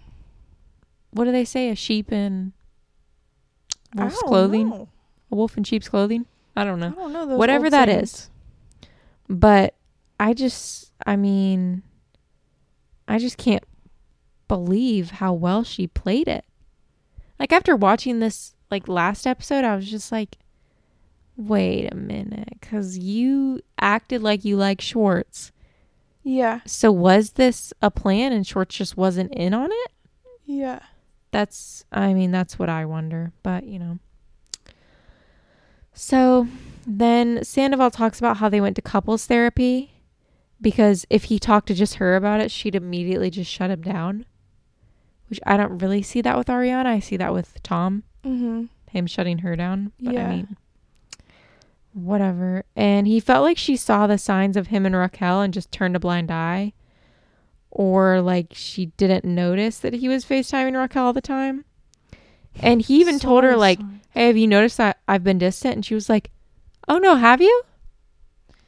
What 1.11 1.25
do 1.25 1.32
they 1.32 1.45
say? 1.45 1.69
A 1.69 1.75
sheep 1.75 2.11
in 2.11 2.53
wolf's 3.95 4.21
clothing. 4.21 4.69
know. 4.69 4.89
A 5.32 5.36
wolf 5.36 5.57
in 5.57 5.63
sheep's 5.63 5.89
clothing. 5.89 6.25
I 6.55 6.63
don't 6.63 6.80
know. 6.80 6.93
I 6.97 7.01
don't 7.01 7.13
know 7.13 7.38
Whatever 7.38 7.69
that 7.69 7.88
sayings. 7.88 8.13
is. 8.13 8.30
But 9.27 9.75
I 10.19 10.34
just, 10.34 10.91
I 11.05 11.15
mean, 11.15 11.84
I 13.07 13.17
just 13.17 13.38
can't 13.38 13.63
believe 14.47 15.11
how 15.11 15.34
well 15.34 15.63
she 15.63 15.88
played 15.88 16.27
it. 16.27 16.43
Like 17.39 17.53
after 17.53 17.75
watching 17.75 18.19
this 18.19 18.55
like 18.69 18.88
last 18.88 19.25
episode, 19.25 19.63
I 19.63 19.75
was 19.75 19.89
just 19.89 20.11
like, 20.11 20.38
wait 21.38 21.91
a 21.91 21.95
minute, 21.95 22.49
because 22.59 22.97
you 22.97 23.61
acted 23.80 24.21
like 24.21 24.43
you 24.43 24.57
like 24.57 24.82
Schwartz. 24.82 25.51
Yeah. 26.32 26.59
So 26.67 26.91
was 26.91 27.32
this 27.32 27.73
a 27.82 27.89
plan 27.89 28.32
and 28.34 28.45
Schwartz 28.45 28.75
just 28.75 28.95
wasn't 28.95 29.34
in 29.34 29.51
on 29.55 29.69
it? 29.71 29.91
Yeah. 30.45 30.80
That's, 31.32 31.86
I 31.91 32.13
mean, 32.13 32.30
that's 32.32 32.59
what 32.59 32.69
I 32.69 32.86
wonder. 32.86 33.32
But, 33.41 33.63
you 33.63 33.80
know. 33.80 33.97
So 35.93 36.47
then 36.86 37.43
Sandoval 37.43 37.91
talks 37.91 38.19
about 38.19 38.38
how 38.38 38.47
they 38.49 38.61
went 38.61 38.75
to 38.75 38.82
couples 38.82 39.25
therapy 39.25 39.91
because 40.61 41.05
if 41.09 41.25
he 41.25 41.39
talked 41.39 41.67
to 41.67 41.73
just 41.73 41.95
her 41.95 42.15
about 42.15 42.41
it, 42.41 42.51
she'd 42.51 42.75
immediately 42.75 43.30
just 43.30 43.51
shut 43.51 43.71
him 43.71 43.82
down. 43.82 44.25
Which 45.30 45.39
I 45.45 45.57
don't 45.57 45.80
really 45.80 46.01
see 46.01 46.21
that 46.21 46.38
with 46.38 46.47
Ariana. 46.47 46.88
I 46.88 46.99
see 46.99 47.17
that 47.17 47.34
with 47.34 47.61
Tom, 47.63 48.03
Mm-hmm. 48.23 48.65
him 48.91 49.07
shutting 49.07 49.39
her 49.39 49.55
down. 49.55 49.91
But 49.99 50.13
Yeah. 50.13 50.27
I 50.27 50.36
mean, 50.36 50.57
whatever. 52.05 52.63
And 52.75 53.07
he 53.07 53.19
felt 53.19 53.43
like 53.43 53.57
she 53.57 53.75
saw 53.75 54.07
the 54.07 54.17
signs 54.17 54.57
of 54.57 54.67
him 54.67 54.85
and 54.85 54.95
Raquel 54.95 55.41
and 55.41 55.53
just 55.53 55.71
turned 55.71 55.95
a 55.95 55.99
blind 55.99 56.31
eye. 56.31 56.73
Or 57.71 58.21
like 58.21 58.47
she 58.53 58.87
didn't 58.97 59.25
notice 59.25 59.79
that 59.79 59.93
he 59.93 60.09
was 60.09 60.25
FaceTiming 60.25 60.75
Raquel 60.75 61.05
all 61.05 61.13
the 61.13 61.21
time. 61.21 61.65
And 62.61 62.81
he 62.81 62.99
even 62.99 63.19
told 63.19 63.43
her, 63.43 63.55
like, 63.55 63.79
hey, 64.09 64.27
have 64.27 64.37
you 64.37 64.47
noticed 64.47 64.77
that 64.77 64.99
I've 65.07 65.23
been 65.23 65.37
distant? 65.37 65.75
And 65.75 65.85
she 65.85 65.93
was 65.93 66.09
like, 66.09 66.31
oh 66.87 66.97
no, 66.97 67.15
have 67.15 67.41
you? 67.41 67.63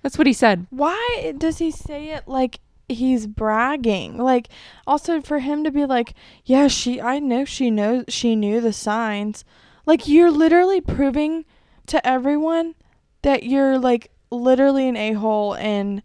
That's 0.02 0.18
what 0.18 0.28
he 0.28 0.34
said. 0.34 0.68
Why 0.70 1.34
does 1.38 1.58
he 1.58 1.72
say 1.72 2.10
it 2.10 2.28
like 2.28 2.60
he's 2.88 3.28
bragging? 3.28 4.18
Like 4.18 4.48
also 4.88 5.22
for 5.22 5.40
him 5.40 5.64
to 5.64 5.72
be 5.72 5.86
like, 5.86 6.14
"Yeah, 6.46 6.68
she 6.68 7.02
I 7.02 7.20
know 7.20 7.46
she 7.46 7.70
knows 7.70 8.06
she 8.08 8.36
knew 8.36 8.62
the 8.62 8.74
signs." 8.74 9.44
Like 9.86 10.08
you're 10.08 10.32
literally 10.32 10.82
proving 10.82 11.46
to 11.88 12.06
everyone 12.08 12.76
that 13.22 13.44
you're 13.44 13.78
like 13.78 14.12
literally 14.30 14.88
an 14.88 14.96
a-hole 14.96 15.54
and 15.56 16.02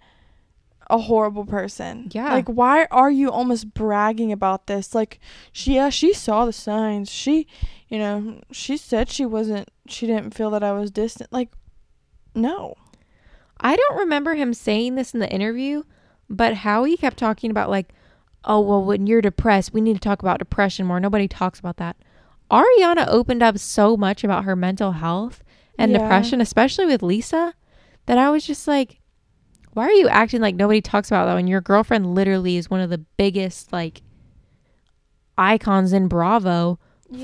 a 0.89 0.99
horrible 0.99 1.45
person. 1.45 2.09
Yeah. 2.13 2.33
Like 2.33 2.49
why 2.49 2.87
are 2.91 3.11
you 3.11 3.31
almost 3.31 3.75
bragging 3.75 4.33
about 4.33 4.67
this? 4.67 4.95
Like 4.95 5.19
she 5.53 5.75
yeah, 5.75 5.91
she 5.91 6.13
saw 6.13 6.45
the 6.45 6.53
signs. 6.53 7.11
She, 7.11 7.47
you 7.89 7.99
know, 7.99 8.41
she 8.53 8.77
said 8.77 9.09
she 9.11 9.27
wasn't 9.27 9.71
she 9.89 10.07
didn't 10.07 10.35
feel 10.35 10.51
that 10.51 10.63
I 10.63 10.73
was 10.73 10.91
distant. 10.91 11.33
Like 11.33 11.51
no. 12.35 12.77
I 13.59 13.77
don't 13.77 13.99
remember 13.99 14.35
him 14.35 14.53
saying 14.53 14.95
this 14.95 15.15
in 15.15 15.21
the 15.21 15.33
interview, 15.33 15.83
but 16.29 16.55
how 16.55 16.85
he 16.85 16.97
kept 16.97 17.17
talking 17.17 17.51
about, 17.51 17.71
like, 17.71 17.93
oh, 18.45 18.61
well, 18.61 18.85
when 18.85 19.07
you're 19.07 19.23
depressed, 19.23 19.73
we 19.73 19.81
need 19.81 19.95
to 19.95 20.01
talk 20.01 20.21
about 20.21 20.39
depression 20.39 20.87
more. 20.87 21.01
Nobody 21.01 21.27
talks 21.27 21.59
about 21.59 21.79
that. 21.79 21.97
Ariana 22.51 23.07
opened 23.09 23.43
up 23.43 23.59
so 23.59 23.97
much 23.97 24.23
about 24.23 24.45
her 24.45 24.55
mental 24.55 24.93
health 24.93 25.43
and 25.79 25.93
Yeah. 25.93 25.99
depression, 25.99 26.41
especially 26.41 26.87
with 26.87 27.03
Lisa, 27.03 27.55
that 28.07 28.19
I 28.19 28.31
was 28.31 28.47
just 28.47 28.67
like, 28.69 29.01
why 29.73 29.85
are 29.87 29.93
you 29.93 30.09
acting 30.09 30.41
like 30.41 30.55
nobody 30.55 30.81
talks 30.81 31.11
about 31.11 31.27
that 31.27 31.35
when 31.35 31.47
your 31.49 31.61
girlfriend 31.61 32.15
literally 32.15 32.57
is 32.57 32.71
one 32.71 32.81
of 32.81 32.89
the 32.91 32.99
biggest, 32.99 33.73
like, 33.73 34.03
icons 35.39 35.93
in 35.93 36.09
Bravo 36.09 36.79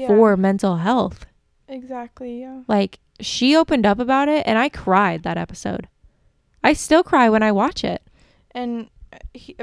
for 0.07 0.37
mental 0.37 0.77
health? 0.79 1.27
exactly, 1.69 2.41
yeah. 2.41 2.63
Like, 2.69 2.99
she 3.21 3.57
opened 3.57 3.87
up 3.87 3.99
about 3.99 4.29
it, 4.29 4.47
and 4.47 4.59
I 4.59 4.69
cried 4.69 5.23
that 5.23 5.39
episode. 5.39 5.89
I 6.63 6.75
still 6.75 7.03
cry 7.03 7.31
when 7.31 7.43
I 7.43 7.51
watch 7.53 7.83
it. 7.85 8.03
And 8.51 8.89
uh, 9.13 9.19
he 9.33 9.57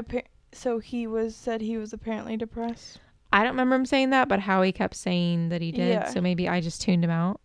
so 0.52 0.80
he 0.80 1.06
was 1.06 1.36
said 1.36 1.60
he 1.60 1.76
was 1.76 1.92
apparently 1.92 2.36
depressed. 2.36 2.98
I 3.32 3.44
don't 3.44 3.52
remember 3.52 3.76
him 3.76 3.86
saying 3.86 4.10
that, 4.10 4.28
but 4.28 4.40
Howie 4.40 4.72
kept 4.72 4.96
saying 4.96 5.50
that 5.50 5.62
he 5.62 5.70
did. 5.70 5.90
Yeah. 5.90 6.08
So 6.08 6.20
maybe 6.20 6.48
I 6.48 6.60
just 6.60 6.82
tuned 6.82 7.04
him 7.04 7.10
out. 7.10 7.40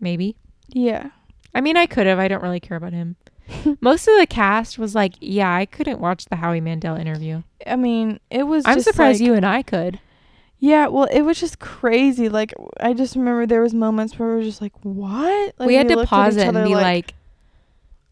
Maybe. 0.00 0.36
Yeah. 0.68 1.10
I 1.54 1.60
mean, 1.60 1.76
I 1.76 1.86
could 1.86 2.06
have. 2.06 2.18
I 2.18 2.28
don't 2.28 2.42
really 2.42 2.60
care 2.60 2.76
about 2.76 2.92
him. 2.92 3.16
Most 3.80 4.08
of 4.08 4.18
the 4.18 4.26
cast 4.26 4.78
was 4.78 4.94
like, 4.94 5.14
yeah, 5.20 5.54
I 5.54 5.66
couldn't 5.66 6.00
watch 6.00 6.24
the 6.26 6.36
Howie 6.36 6.60
Mandel 6.60 6.96
interview. 6.96 7.42
I 7.66 7.76
mean, 7.76 8.18
it 8.30 8.44
was 8.44 8.64
I'm 8.66 8.80
surprised 8.80 9.20
like- 9.20 9.26
you 9.26 9.34
and 9.34 9.46
I 9.46 9.62
could. 9.62 10.00
Yeah, 10.58 10.86
well, 10.86 11.04
it 11.12 11.22
was 11.22 11.38
just 11.38 11.58
crazy. 11.58 12.30
Like 12.30 12.54
I 12.80 12.94
just 12.94 13.16
remember 13.16 13.44
there 13.44 13.60
was 13.60 13.74
moments 13.74 14.18
where 14.18 14.30
we 14.30 14.36
were 14.36 14.42
just 14.42 14.62
like, 14.62 14.72
"What?" 14.82 15.54
Like, 15.58 15.66
we 15.66 15.74
had 15.74 15.88
to 15.88 16.06
pause 16.06 16.36
it 16.36 16.46
and 16.46 16.64
be 16.64 16.74
like, 16.74 17.12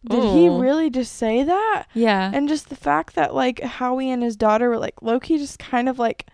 "Did 0.07 0.23
he 0.23 0.49
"Oh." 0.51 0.59
really 0.61 0.91
just 0.91 1.15
say 1.17 1.45
that?" 1.45 1.85
yeah. 1.95 2.31
And 2.35 2.49
just 2.51 2.69
the 2.69 2.77
fact 2.77 3.15
that 3.15 3.35
like 3.35 3.61
Howie 3.61 4.11
and 4.11 4.23
his 4.23 4.37
daughter 4.37 4.69
were 4.69 4.77
like 4.79 5.01
Loki 5.01 5.39
just 5.39 5.59
kind 5.59 5.89
of 5.89 5.99
like 5.99 6.27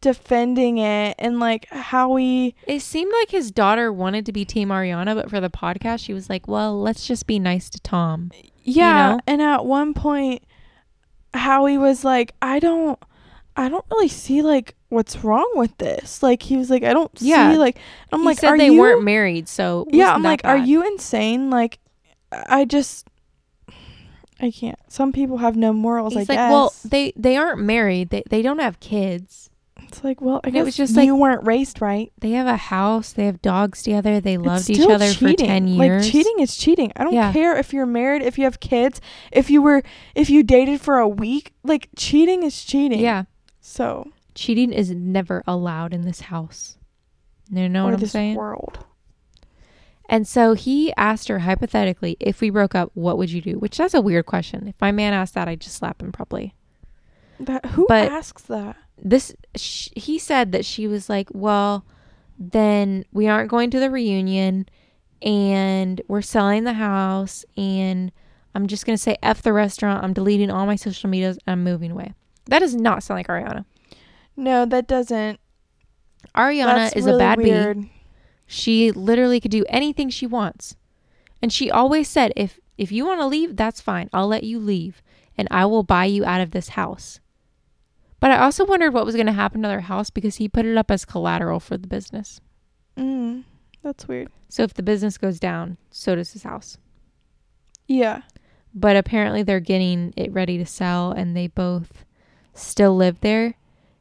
defending 0.00 0.78
it 0.78 1.14
and 1.18 1.38
like 1.40 1.68
Howie 1.70 2.54
It 2.66 2.80
seemed 2.80 3.12
like 3.12 3.30
his 3.30 3.50
daughter 3.50 3.92
wanted 3.92 4.24
to 4.26 4.32
be 4.32 4.44
Team 4.44 4.68
Ariana, 4.70 5.14
but 5.14 5.28
for 5.30 5.40
the 5.40 5.50
podcast, 5.50 6.00
she 6.04 6.12
was 6.14 6.30
like, 6.30 6.48
well, 6.48 6.80
let's 6.80 7.06
just 7.06 7.26
be 7.26 7.38
nice 7.38 7.68
to 7.70 7.80
Tom. 7.80 8.30
Yeah, 8.62 9.12
know? 9.14 9.20
and 9.26 9.42
at 9.42 9.64
one 9.64 9.94
point 9.94 10.42
Howie 11.34 11.78
was 11.78 12.04
like, 12.04 12.34
"I 12.42 12.58
don't 12.58 12.98
I 13.56 13.68
don't 13.68 13.84
really 13.90 14.08
see 14.08 14.42
like 14.42 14.74
what's 14.88 15.22
wrong 15.24 15.50
with 15.54 15.76
this." 15.78 16.22
Like 16.22 16.42
he 16.42 16.56
was 16.56 16.70
like, 16.70 16.82
"I 16.82 16.92
don't 16.92 17.10
Yeah. 17.20 17.52
see 17.52 17.58
like 17.58 17.78
I'm 18.12 18.20
he 18.20 18.26
like, 18.26 18.38
said 18.38 18.48
"Are 18.50 18.58
they 18.58 18.66
you 18.66 18.78
weren't 18.80 19.02
married, 19.04 19.48
so 19.48 19.86
Yeah, 19.90 20.12
I'm 20.14 20.22
like, 20.22 20.42
"Are 20.44 20.56
you 20.58 20.86
insane?" 20.86 21.50
Like 21.50 21.78
I 22.32 22.64
just 22.64 23.06
I 24.40 24.50
can't. 24.50 24.78
Some 24.88 25.12
people 25.12 25.38
have 25.38 25.56
no 25.56 25.72
morals, 25.72 26.14
He's 26.14 26.28
I 26.30 26.32
like, 26.32 26.38
guess. 26.38 26.50
well, 26.50 26.72
they 26.84 27.12
they 27.16 27.36
aren't 27.36 27.60
married. 27.60 28.10
They 28.10 28.22
they 28.28 28.42
don't 28.42 28.58
have 28.58 28.80
kids. 28.80 29.49
It's 29.92 30.04
like, 30.04 30.20
well, 30.20 30.36
I 30.44 30.48
and 30.48 30.52
guess 30.54 30.60
it 30.62 30.64
was 30.64 30.76
just 30.76 30.96
you 30.96 31.12
like- 31.14 31.20
weren't 31.20 31.46
raised 31.46 31.80
right. 31.82 32.12
They 32.20 32.30
have 32.32 32.46
a 32.46 32.56
house. 32.56 33.12
They 33.12 33.26
have 33.26 33.42
dogs 33.42 33.82
together. 33.82 34.20
They 34.20 34.36
loved 34.38 34.70
each 34.70 34.80
other 34.88 35.12
cheating. 35.12 35.36
for 35.36 35.44
ten 35.46 35.68
years. 35.68 36.04
Like 36.04 36.12
cheating 36.12 36.36
is 36.40 36.56
cheating. 36.56 36.92
I 36.96 37.04
don't 37.04 37.12
Yeah. 37.12 37.32
care 37.32 37.56
if 37.56 37.72
you're 37.72 37.86
married, 37.86 38.22
if 38.22 38.38
you 38.38 38.44
have 38.44 38.60
kids, 38.60 39.00
if 39.32 39.50
you 39.50 39.60
were 39.62 39.82
if 40.14 40.30
you 40.30 40.42
dated 40.42 40.80
for 40.80 40.98
a 40.98 41.08
week. 41.08 41.52
Like 41.64 41.88
cheating 41.96 42.42
is 42.42 42.64
cheating. 42.64 43.00
Yeah, 43.00 43.24
So 43.60 44.10
cheating 44.34 44.72
is 44.72 44.90
never 44.90 45.42
allowed 45.46 45.92
in 45.92 46.02
this 46.02 46.20
house. 46.22 46.78
You 47.50 47.68
know 47.68 47.84
what 47.84 47.94
I'm 47.94 48.00
this 48.00 48.12
saying? 48.12 48.36
world. 48.36 48.84
And 50.08 50.26
so 50.26 50.54
he 50.54 50.92
asked 50.96 51.28
her 51.28 51.40
hypothetically, 51.40 52.16
if 52.18 52.40
we 52.40 52.50
broke 52.50 52.74
up, 52.74 52.90
what 52.94 53.16
would 53.18 53.30
you 53.30 53.40
do? 53.40 53.58
Which 53.58 53.76
that's 53.76 53.94
a 53.94 54.00
weird 54.00 54.26
question. 54.26 54.66
If 54.66 54.74
my 54.80 54.90
man 54.90 55.12
asked 55.12 55.34
that, 55.34 55.46
I'd 55.48 55.60
just 55.60 55.76
slap 55.76 56.02
him 56.02 56.10
probably. 56.10 56.54
That 57.40 57.66
who 57.66 57.86
But- 57.88 58.10
asks 58.10 58.42
that? 58.44 58.76
This 59.02 59.34
sh- 59.56 59.88
he 59.96 60.18
said 60.18 60.52
that 60.52 60.64
she 60.66 60.86
was 60.86 61.08
like, 61.08 61.28
well, 61.32 61.86
then 62.38 63.04
we 63.12 63.28
aren't 63.28 63.50
going 63.50 63.70
to 63.70 63.80
the 63.80 63.90
reunion, 63.90 64.66
and 65.22 66.02
we're 66.06 66.20
selling 66.22 66.64
the 66.64 66.74
house, 66.74 67.44
and 67.56 68.12
I'm 68.54 68.66
just 68.66 68.84
gonna 68.84 68.98
say 68.98 69.16
f 69.22 69.40
the 69.42 69.52
restaurant. 69.54 70.04
I'm 70.04 70.12
deleting 70.12 70.50
all 70.50 70.66
my 70.66 70.76
social 70.76 71.08
medias. 71.08 71.38
And 71.46 71.52
I'm 71.52 71.64
moving 71.64 71.90
away. 71.90 72.12
That 72.46 72.58
does 72.58 72.74
not 72.74 73.02
sound 73.02 73.18
like 73.18 73.28
Ariana. 73.28 73.64
No, 74.36 74.66
that 74.66 74.86
doesn't. 74.86 75.40
Ariana 76.34 76.64
That's 76.74 76.96
is 76.96 77.06
really 77.06 77.16
a 77.16 77.18
bad 77.18 77.38
bee. 77.38 77.92
She 78.46 78.90
literally 78.90 79.40
could 79.40 79.50
do 79.50 79.64
anything 79.68 80.10
she 80.10 80.26
wants. 80.26 80.76
And 81.40 81.52
she 81.52 81.70
always 81.70 82.08
said, 82.08 82.32
if 82.36 82.60
if 82.76 82.90
you 82.92 83.06
want 83.06 83.20
to 83.20 83.26
leave, 83.26 83.56
that's 83.56 83.80
fine. 83.80 84.10
I'll 84.12 84.28
let 84.28 84.44
you 84.44 84.58
leave 84.58 85.00
and 85.38 85.48
I 85.50 85.64
will 85.66 85.82
buy 85.82 86.04
you 86.06 86.24
out 86.24 86.40
of 86.40 86.50
this 86.50 86.70
house. 86.70 87.20
But 88.20 88.30
I 88.30 88.38
also 88.38 88.66
wondered 88.66 88.92
what 88.92 89.06
was 89.06 89.14
going 89.14 89.26
to 89.26 89.32
happen 89.32 89.62
to 89.62 89.68
their 89.68 89.80
house 89.80 90.10
because 90.10 90.36
he 90.36 90.48
put 90.48 90.66
it 90.66 90.76
up 90.76 90.90
as 90.90 91.04
collateral 91.04 91.58
for 91.58 91.76
the 91.76 91.88
business. 91.88 92.40
Mm, 92.96 93.44
that's 93.82 94.06
weird. 94.06 94.28
So 94.48 94.62
if 94.62 94.74
the 94.74 94.82
business 94.82 95.16
goes 95.16 95.40
down, 95.40 95.78
so 95.90 96.14
does 96.14 96.32
his 96.32 96.42
house. 96.42 96.76
Yeah. 97.86 98.22
But 98.74 98.96
apparently 98.96 99.42
they're 99.42 99.58
getting 99.58 100.12
it 100.16 100.32
ready 100.32 100.58
to 100.58 100.66
sell 100.66 101.12
and 101.12 101.36
they 101.36 101.46
both 101.46 102.04
still 102.52 102.94
live 102.94 103.20
there. 103.20 103.54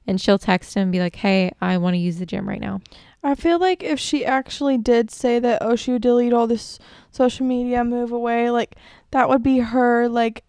And 0.06 0.20
she'll 0.20 0.40
text 0.40 0.74
him 0.74 0.84
and 0.84 0.92
be 0.92 1.00
like, 1.00 1.18
"Hey, 1.18 1.52
I 1.62 1.78
want 1.78 1.94
to 1.94 2.00
use 2.00 2.18
the 2.18 2.26
gym 2.26 2.50
right 2.50 2.60
now." 2.60 2.82
I 3.22 3.36
feel 3.36 3.60
like 3.60 3.84
if 3.84 4.00
she 4.00 4.26
actually 4.26 4.78
did 4.78 5.12
say 5.12 5.40
that, 5.40 5.60
oh, 5.62 5.76
she 5.76 5.92
would 5.92 6.02
delete 6.02 6.34
all 6.34 6.48
this 6.48 6.80
social 7.12 7.46
media, 7.46 7.84
move 7.84 8.12
away, 8.12 8.50
like 8.50 8.76
that 9.12 9.28
would 9.28 9.44
be 9.44 9.60
her 9.60 10.08
like 10.08 10.44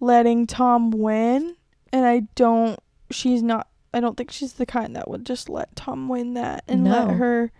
letting 0.00 0.46
Tom 0.46 0.90
win. 0.90 1.56
And 1.92 2.06
I 2.06 2.20
don't, 2.34 2.78
she's 3.10 3.42
not, 3.42 3.68
I 3.94 4.00
don't 4.00 4.16
think 4.16 4.30
she's 4.30 4.54
the 4.54 4.66
kind 4.66 4.94
that 4.96 5.08
would 5.08 5.24
just 5.26 5.48
let 5.48 5.74
Tom 5.76 6.08
win 6.08 6.34
that 6.34 6.64
and 6.68 6.84
No. 6.84 6.90
let 6.90 7.10
her 7.16 7.52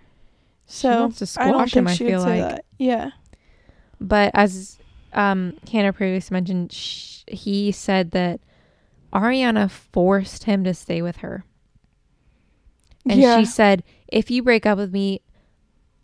So 0.66 1.00
wants 1.02 1.18
to 1.34 1.40
I 1.40 1.44
don't 1.46 1.54
squash 1.68 1.76
him, 1.76 1.84
think 1.86 1.88
I 1.88 1.94
she 1.96 2.04
would 2.04 2.10
feel 2.10 2.20
say 2.22 2.42
like. 2.42 2.50
that. 2.54 2.64
Yeah. 2.78 3.10
But 4.00 4.30
as 4.34 4.78
um, 5.12 5.56
Hannah 5.70 5.92
previously 5.92 6.34
mentioned, 6.34 6.72
sh- 6.72 7.22
he 7.28 7.72
said 7.72 8.10
that 8.10 8.40
Ariana 9.12 9.70
forced 9.70 10.44
him 10.44 10.64
to 10.64 10.74
stay 10.74 11.00
with 11.00 11.18
her. 11.18 11.44
And 13.08 13.20
yeah. 13.20 13.38
she 13.38 13.44
said, 13.46 13.82
if 14.08 14.30
you 14.30 14.42
break 14.42 14.66
up 14.66 14.78
with 14.78 14.92
me, 14.92 15.22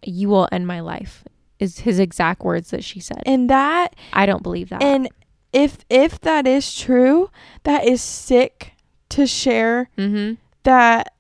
you 0.05 0.29
will 0.29 0.49
end 0.53 0.67
my 0.67 0.81
life, 0.81 1.25
is 1.59 1.81
his 1.81 1.99
exact 1.99 2.43
words 2.43 2.71
that 2.71 2.83
she 2.85 3.01
said. 3.01 3.23
and 3.27 3.51
that 3.51 3.95
I 4.13 4.25
don't 4.27 4.43
believe 4.43 4.69
that. 4.71 4.83
and 4.83 5.09
if 5.53 5.79
if 5.91 6.19
that 6.23 6.47
is 6.47 6.75
true, 6.75 7.31
that 7.65 7.85
is 7.87 8.01
sick 8.01 8.73
to 9.13 9.27
share 9.27 9.89
mm-hmm. 9.97 10.35
that 10.65 11.15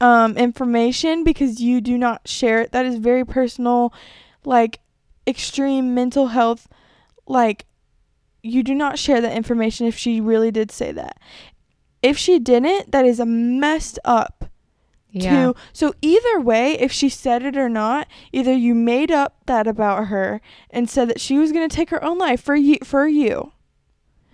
um 0.00 0.36
information 0.36 1.24
because 1.24 1.60
you 1.60 1.80
do 1.80 1.96
not 1.96 2.26
share 2.28 2.60
it. 2.60 2.72
That 2.72 2.84
is 2.86 2.96
very 2.96 3.24
personal, 3.24 3.92
like 4.44 4.80
extreme 5.26 5.94
mental 5.94 6.28
health. 6.28 6.68
Like 7.26 7.66
you 8.42 8.62
do 8.62 8.74
not 8.74 8.98
share 8.98 9.20
that 9.20 9.36
information 9.36 9.86
if 9.86 9.96
she 9.96 10.20
really 10.20 10.50
did 10.50 10.70
say 10.70 10.92
that. 10.92 11.18
If 12.02 12.18
she 12.18 12.38
didn't, 12.38 12.92
that 12.92 13.06
is 13.06 13.18
a 13.18 13.24
messed 13.24 13.98
up 14.04 14.50
Yeah. 15.10 15.30
to 15.30 15.54
so 15.72 15.94
either 16.02 16.40
way 16.40 16.72
if 16.78 16.92
she 16.92 17.08
said 17.08 17.42
it 17.42 17.56
or 17.56 17.68
not 17.70 18.08
either 18.32 18.52
you 18.52 18.74
made 18.74 19.10
up 19.10 19.36
that 19.46 19.66
about 19.66 20.08
her 20.08 20.40
and 20.70 20.90
said 20.90 21.08
that 21.08 21.20
she 21.20 21.38
was 21.38 21.52
going 21.52 21.66
to 21.66 21.74
take 21.74 21.88
her 21.90 22.02
own 22.04 22.18
life 22.18 22.42
for 22.42 22.56
you 22.56 22.76
for 22.84 23.06
you 23.06 23.52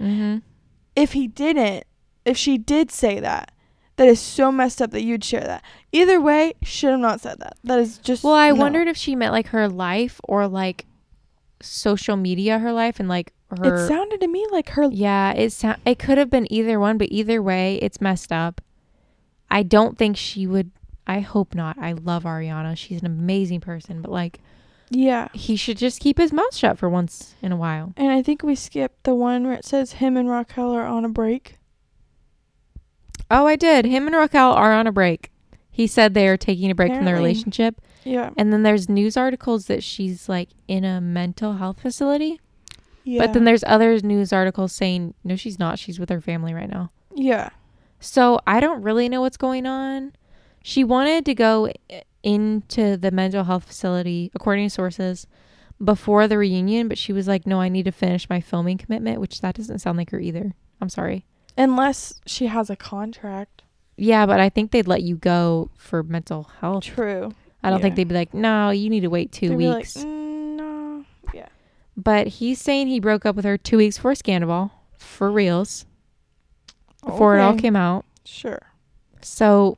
Mm-hmm. 0.01 0.39
if 0.97 1.13
he 1.13 1.29
didn't 1.29 1.85
if 2.25 2.37
she 2.37 2.59
did 2.59 2.91
say 2.91 3.21
that 3.21 3.53
that 3.97 4.09
is 4.09 4.21
so 4.21 4.51
messed 4.51 4.81
up 4.81 4.91
that 4.93 5.03
you'd 5.03 5.23
share 5.25 5.41
that 5.43 5.63
either 5.93 6.21
way 6.21 6.55
should 6.63 6.91
have 6.91 7.01
not 7.01 7.21
said 7.21 7.39
that 7.41 7.57
that 7.65 7.79
is 7.79 7.99
just 7.99 8.25
Well, 8.25 8.35
I 8.35 8.49
no. 8.51 8.55
wondered 8.57 8.89
if 8.89 8.97
she 8.97 9.15
meant 9.17 9.33
like 9.33 9.49
her 9.49 9.69
life 9.69 10.21
or 10.25 10.47
like 10.49 10.87
social 11.63 12.17
media, 12.17 12.59
her 12.59 12.73
life, 12.73 12.99
and 13.01 13.09
like 13.09 13.33
her. 13.59 13.75
it 13.85 13.89
sounded 13.89 14.21
to 14.21 14.29
me 14.29 14.47
like 14.51 14.71
her 14.71 14.89
yeah, 14.91 15.33
it 15.33 15.53
sou- 15.53 15.75
it 15.85 15.99
could 15.99 16.19
have 16.19 16.31
been 16.31 16.51
either 16.53 16.79
one, 16.81 16.97
but 16.99 17.09
either 17.11 17.43
way, 17.43 17.77
it's 17.83 18.01
messed 18.01 18.33
up. 18.33 18.61
I 19.51 19.63
don't 19.63 19.99
think 19.99 20.17
she 20.17 20.47
would. 20.47 20.71
I 21.07 21.21
hope 21.21 21.55
not. 21.55 21.77
I 21.79 21.93
love 21.93 22.23
Ariana. 22.23 22.77
She's 22.77 23.01
an 23.01 23.07
amazing 23.07 23.61
person, 23.61 24.01
but 24.03 24.11
like 24.11 24.41
yeah 24.93 25.29
he 25.33 25.55
should 25.55 25.77
just 25.77 26.01
keep 26.01 26.19
his 26.19 26.33
mouth 26.33 26.53
shut 26.53 26.77
for 26.77 26.89
once 26.89 27.37
in 27.43 27.53
a 27.53 27.57
while. 27.57 27.93
and 27.97 28.11
i 28.11 28.21
think 28.21 28.43
we 28.43 28.57
skipped 28.57 29.05
the 29.05 29.15
one 29.15 29.45
where 29.45 29.53
it 29.53 29.65
says 29.65 29.93
him 29.93 30.17
and 30.17 30.29
raquel 30.29 30.73
are 30.73 30.85
on 30.85 31.05
a 31.05 31.09
break 31.09 31.60
Oh, 33.31 33.47
I 33.47 33.57
did. 33.57 33.85
Him 33.85 34.07
and 34.07 34.17
Raquel 34.17 34.53
are 34.53 34.73
on 34.73 34.87
a 34.87 34.93
break. 34.93 35.31
He 35.71 35.87
said 35.87 36.15
they 36.15 36.27
are 36.29 36.37
taking 36.37 36.71
a 36.71 36.75
break 36.75 36.93
from 36.93 37.05
their 37.05 37.15
relationship. 37.15 37.81
yeah 38.05 38.31
And 38.37 38.53
then 38.53 38.63
there's 38.65 38.89
news 38.89 39.17
articles 39.17 39.67
that 39.67 39.83
she's 39.85 40.29
like 40.29 40.49
in 40.69 40.85
a 40.85 41.01
mental 41.01 41.55
health 41.55 41.81
facility. 41.81 42.41
yeah 43.05 43.25
But 43.25 43.33
then 43.33 43.45
there's 43.45 43.65
other 43.67 43.99
news 44.01 44.33
articles 44.33 44.73
saying 44.73 45.15
no, 45.25 45.37
she's 45.37 45.59
not. 45.59 45.79
She's 45.79 45.99
with 46.01 46.09
her 46.11 46.21
family 46.21 46.53
right 46.53 46.69
now. 46.69 46.91
yeah 47.15 47.51
So 48.01 48.41
I 48.47 48.59
don't 48.61 48.83
really 48.83 49.09
know 49.09 49.21
what's 49.21 49.37
going 49.37 49.65
on. 49.67 50.13
She 50.63 50.83
wanted 50.85 51.25
to 51.27 51.35
go 51.35 51.73
into 52.23 52.97
the 52.97 53.11
mental 53.11 53.45
health 53.45 53.65
facility, 53.65 54.31
according 54.35 54.67
to 54.67 54.71
sources, 54.75 55.27
before 55.83 56.29
the 56.29 56.37
reunion, 56.37 56.87
but 56.89 56.99
she 56.99 57.13
was 57.15 57.27
like, 57.27 57.47
"No, 57.47 57.61
I 57.61 57.71
need 57.71 57.85
to 57.87 57.93
finish 57.93 58.29
my 58.29 58.41
filming 58.43 58.77
commitment," 58.77 59.21
which 59.21 59.41
that 59.41 59.55
doesn't 59.55 59.79
sound 59.79 59.97
like 59.97 60.11
her 60.11 60.21
either. 60.21 60.53
I'm 60.81 60.91
sorry. 60.91 61.25
Unless 61.57 62.21
she 62.27 62.47
has 62.47 62.71
a 62.71 62.77
contract 62.77 63.63
Yeah, 63.97 64.27
but 64.27 64.41
I 64.41 64.49
think 64.49 64.71
they'd 64.71 64.89
let 64.89 65.03
you 65.03 65.17
go 65.17 65.71
for 65.77 66.03
mental 66.03 66.45
health. 66.61 66.85
true 66.85 67.33
I 67.63 67.71
don't 67.71 67.83
think 67.83 67.95
they'd 67.97 68.09
be 68.09 68.15
like, 68.15 68.33
"No, 68.33 68.71
you 68.71 68.89
need 68.89 69.01
to 69.01 69.09
wait 69.09 69.33
2 69.33 69.51
They'd 69.51 69.59
be 69.59 69.69
like, 69.69 69.77
weeks." 69.79 69.97
"Mm, 69.99 70.57
no 70.57 71.05
Yeah. 71.35 71.49
But 71.97 72.27
he's 72.27 72.61
saying 72.61 72.87
he 72.87 73.01
broke 73.01 73.27
up 73.27 73.37
with 73.37 73.45
her 73.45 73.59
2 73.59 73.77
weeks 73.77 73.99
before 73.99 74.13
Scandoval, 74.13 74.71
for 74.99 75.31
reals, 75.31 75.85
before 77.05 77.37
it 77.37 77.41
all 77.41 77.57
came 77.57 77.77
out. 77.77 78.07
Sure. 78.25 78.61
So 79.21 79.77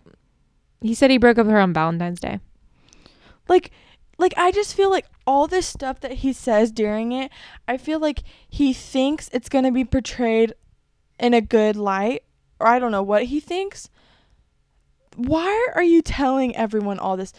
he 0.81 0.95
said 0.95 1.11
he 1.11 1.19
broke 1.19 1.39
up 1.39 1.47
with 1.47 1.53
her 1.53 1.61
on 1.61 1.73
Valentine's 1.73 2.21
Day. 2.21 2.41
Like 3.49 3.73
like 4.19 4.35
I 4.37 4.53
just 4.53 4.75
feel 4.75 4.91
like 4.91 5.07
all 5.27 5.47
this 5.47 5.67
stuff 5.67 6.01
that 6.01 6.13
he 6.13 6.33
says 6.33 6.71
during 6.71 7.13
it, 7.13 7.31
I 7.67 7.77
feel 7.77 7.99
like 7.99 8.23
he 8.49 8.73
thinks 8.73 9.29
it's 9.33 9.49
going 9.49 9.65
to 9.65 9.73
be 9.73 9.85
portrayed 9.85 10.55
in 11.23 11.33
a 11.33 11.41
good 11.41 11.77
light 11.77 12.25
or 12.63 12.69
I 12.69 12.79
don't 12.79 12.93
know 12.93 13.03
what 13.03 13.25
he 13.25 13.41
thinks. 13.41 13.89
Why 15.17 15.69
are 15.75 15.83
you 15.83 16.03
telling 16.03 16.55
everyone 16.57 16.99
all 16.99 17.17
this? 17.17 17.33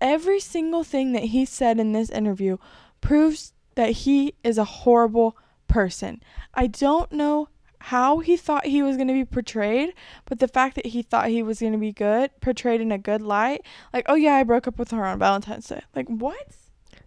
Every 0.00 0.40
single 0.40 0.84
thing 0.84 1.12
that 1.12 1.24
he 1.24 1.44
said 1.44 1.80
in 1.80 1.92
this 1.92 2.10
interview 2.10 2.58
proves 3.00 3.52
that 3.74 3.90
he 3.90 4.34
is 4.44 4.56
a 4.56 4.64
horrible 4.64 5.36
person. 5.66 6.22
I 6.54 6.68
don't 6.68 7.10
know 7.12 7.48
how 7.80 8.18
he 8.18 8.36
thought 8.36 8.66
he 8.66 8.82
was 8.82 8.96
going 8.96 9.08
to 9.08 9.14
be 9.14 9.24
portrayed, 9.24 9.94
but 10.24 10.38
the 10.38 10.48
fact 10.48 10.74
that 10.76 10.86
he 10.86 11.02
thought 11.02 11.28
he 11.28 11.42
was 11.42 11.60
going 11.60 11.72
to 11.72 11.78
be 11.78 11.92
good, 11.92 12.30
portrayed 12.40 12.80
in 12.80 12.92
a 12.92 12.98
good 12.98 13.22
light, 13.22 13.62
like, 13.92 14.06
oh 14.08 14.14
yeah, 14.14 14.34
I 14.34 14.42
broke 14.44 14.66
up 14.66 14.78
with 14.78 14.90
her 14.92 15.04
on 15.04 15.18
Valentine's 15.18 15.68
Day. 15.68 15.82
Like, 15.94 16.08
what? 16.08 16.56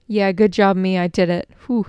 Yeah, 0.08 0.32
good 0.32 0.52
job, 0.52 0.76
me. 0.76 0.98
I 0.98 1.08
did 1.08 1.30
it. 1.30 1.50
Whew. 1.68 1.88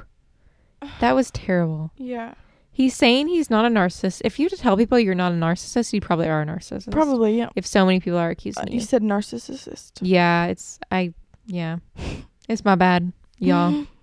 That 1.00 1.14
was 1.14 1.30
terrible. 1.30 1.92
Yeah. 1.96 2.34
He's 2.74 2.94
saying 2.94 3.28
he's 3.28 3.50
not 3.50 3.66
a 3.66 3.68
narcissist. 3.68 4.22
If 4.24 4.38
you 4.38 4.48
to 4.48 4.56
tell 4.56 4.76
people 4.78 4.98
you're 4.98 5.14
not 5.14 5.32
a 5.32 5.34
narcissist, 5.34 5.92
you 5.92 6.00
probably 6.00 6.26
are 6.28 6.40
a 6.40 6.46
narcissist. 6.46 6.90
Probably, 6.90 7.36
yeah. 7.36 7.50
If 7.54 7.66
so 7.66 7.84
many 7.84 8.00
people 8.00 8.18
are 8.18 8.28
Uh, 8.28 8.32
accusing 8.32 8.68
you 8.68 8.74
you. 8.76 8.80
said 8.80 9.02
narcissist. 9.02 9.92
Yeah, 10.00 10.46
it's 10.46 10.78
I. 10.90 11.12
Yeah, 11.46 11.76
it's 12.48 12.64
my 12.64 12.74
bad, 12.74 13.12
y'all. 13.38 13.86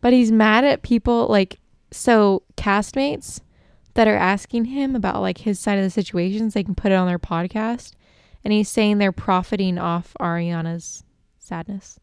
But 0.00 0.12
he's 0.12 0.30
mad 0.30 0.62
at 0.64 0.82
people 0.82 1.26
like 1.26 1.58
so 1.90 2.42
castmates 2.56 3.40
that 3.94 4.06
are 4.06 4.14
asking 4.16 4.66
him 4.66 4.94
about 4.94 5.20
like 5.20 5.38
his 5.38 5.58
side 5.58 5.78
of 5.78 5.84
the 5.84 5.90
situations. 5.90 6.54
They 6.54 6.62
can 6.62 6.74
put 6.76 6.92
it 6.92 6.94
on 6.96 7.08
their 7.08 7.18
podcast, 7.18 7.92
and 8.44 8.52
he's 8.52 8.68
saying 8.68 8.98
they're 8.98 9.10
profiting 9.10 9.78
off 9.78 10.14
Ariana's 10.20 11.02
sadness 11.38 11.98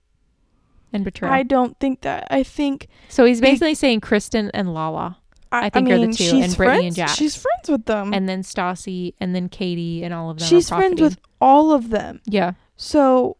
and 0.91 1.05
betrayal. 1.05 1.33
I 1.33 1.43
don't 1.43 1.79
think 1.79 2.01
that. 2.01 2.27
I 2.29 2.43
think 2.43 2.87
so 3.07 3.23
he's 3.23 3.39
basically 3.39 3.75
saying 3.75 4.01
Kristen 4.01 4.51
and 4.53 4.73
Lala, 4.73 5.19
I, 5.53 5.67
I 5.67 5.69
think 5.69 5.87
are 5.89 5.99
the 5.99 6.11
two, 6.11 6.23
and 6.37 6.55
Brittany 6.55 6.55
friends, 6.55 6.85
and 6.85 6.95
Jax. 6.95 7.15
She's 7.15 7.35
friends 7.35 7.69
with 7.69 7.85
them. 7.85 8.11
and 8.11 8.27
then 8.27 8.41
Stassi, 8.41 9.13
and 9.19 9.35
then 9.35 9.49
Katie, 9.49 10.03
and 10.03 10.11
all 10.11 10.31
of 10.31 10.39
them. 10.39 10.47
she's 10.47 10.67
friends 10.67 10.99
with 10.99 11.19
all 11.39 11.71
of 11.71 11.91
them. 11.91 12.21
Yeah, 12.25 12.53
So 12.75 13.37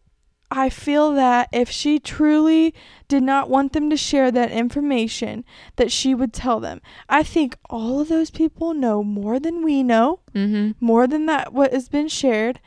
I 0.48 0.68
feel 0.68 1.12
that 1.14 1.48
if 1.52 1.68
she 1.68 1.98
truly 1.98 2.72
did 3.08 3.24
not 3.24 3.50
want 3.50 3.72
them 3.72 3.90
to 3.90 3.96
share 3.96 4.30
that 4.30 4.52
information, 4.52 5.44
that 5.74 5.90
she 5.90 6.14
would 6.14 6.32
tell 6.32 6.60
them. 6.60 6.80
I 7.08 7.24
think 7.24 7.58
all 7.68 8.00
of 8.00 8.08
those 8.08 8.30
people 8.30 8.74
know 8.74 9.02
more 9.02 9.40
than 9.40 9.64
we 9.64 9.82
know, 9.82 10.20
mm-hmm. 10.32 10.72
more 10.78 11.08
than 11.08 11.26
that 11.26 11.52
what 11.52 11.72
has 11.72 11.88
been 11.88 12.06
shared, 12.06 12.60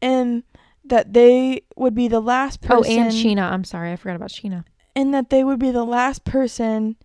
and 0.00 0.44
that 0.82 1.12
they 1.12 1.62
would 1.76 1.94
be 1.94 2.08
the 2.08 2.20
last 2.20 2.62
person. 2.62 2.78
Oh, 2.78 3.02
and 3.02 3.12
Scheana. 3.12 3.52
I'm 3.52 3.64
sorry, 3.64 3.92
I 3.92 3.96
forgot 3.96 4.16
about 4.16 4.30
Scheana. 4.30 4.64
and 4.96 5.12
that 5.12 5.28
they 5.28 5.44
would 5.44 5.58
be 5.58 5.70
the 5.70 5.84
last 5.84 6.24
person 6.24 6.96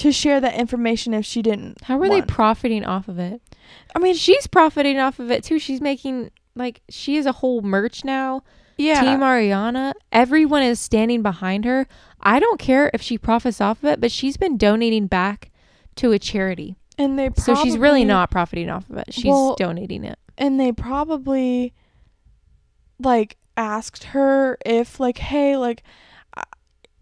to 0.00 0.12
share 0.12 0.40
that 0.40 0.54
information 0.54 1.14
if 1.14 1.24
she 1.24 1.40
didn't. 1.42 1.82
How 1.84 2.00
are 2.00 2.08
they 2.08 2.22
profiting 2.22 2.84
off 2.84 3.08
of 3.08 3.18
it? 3.18 3.40
I 3.94 3.98
mean, 3.98 4.14
She's 4.14 4.46
profiting 4.46 4.98
off 4.98 5.18
of 5.18 5.30
it 5.30 5.44
too. 5.44 5.58
She's 5.58 5.80
making 5.80 6.30
like 6.54 6.80
she 6.88 7.16
is 7.16 7.26
a 7.26 7.32
whole 7.32 7.62
merch 7.62 8.04
now. 8.04 8.42
yeah, 8.76 9.00
Team 9.00 9.20
Ariana. 9.20 9.92
Everyone 10.12 10.62
is 10.62 10.80
standing 10.80 11.22
behind 11.22 11.64
her. 11.64 11.86
I 12.20 12.38
don't 12.40 12.58
care 12.58 12.90
if 12.92 13.00
she 13.02 13.16
profits 13.18 13.60
off 13.60 13.78
of 13.82 13.84
it, 13.90 14.00
but 14.00 14.10
she's 14.12 14.36
been 14.36 14.56
donating 14.58 15.06
back 15.06 15.50
to 15.96 16.12
a 16.12 16.18
charity. 16.18 16.76
and 16.98 17.18
they 17.18 17.30
probably, 17.30 17.54
so 17.54 17.62
she's 17.62 17.78
really 17.78 18.04
not 18.04 18.30
profiting 18.30 18.68
off 18.70 18.88
of 18.90 18.96
it. 18.98 19.12
She's 19.14 19.24
Well, 19.26 19.54
donating 19.56 20.04
it. 20.04 20.18
and 20.38 20.58
they 20.58 20.72
probably 20.72 21.72
like 22.98 23.36
asked 23.56 24.04
her 24.04 24.56
if 24.64 24.98
like 25.00 25.18
hey 25.18 25.56
like 25.56 25.82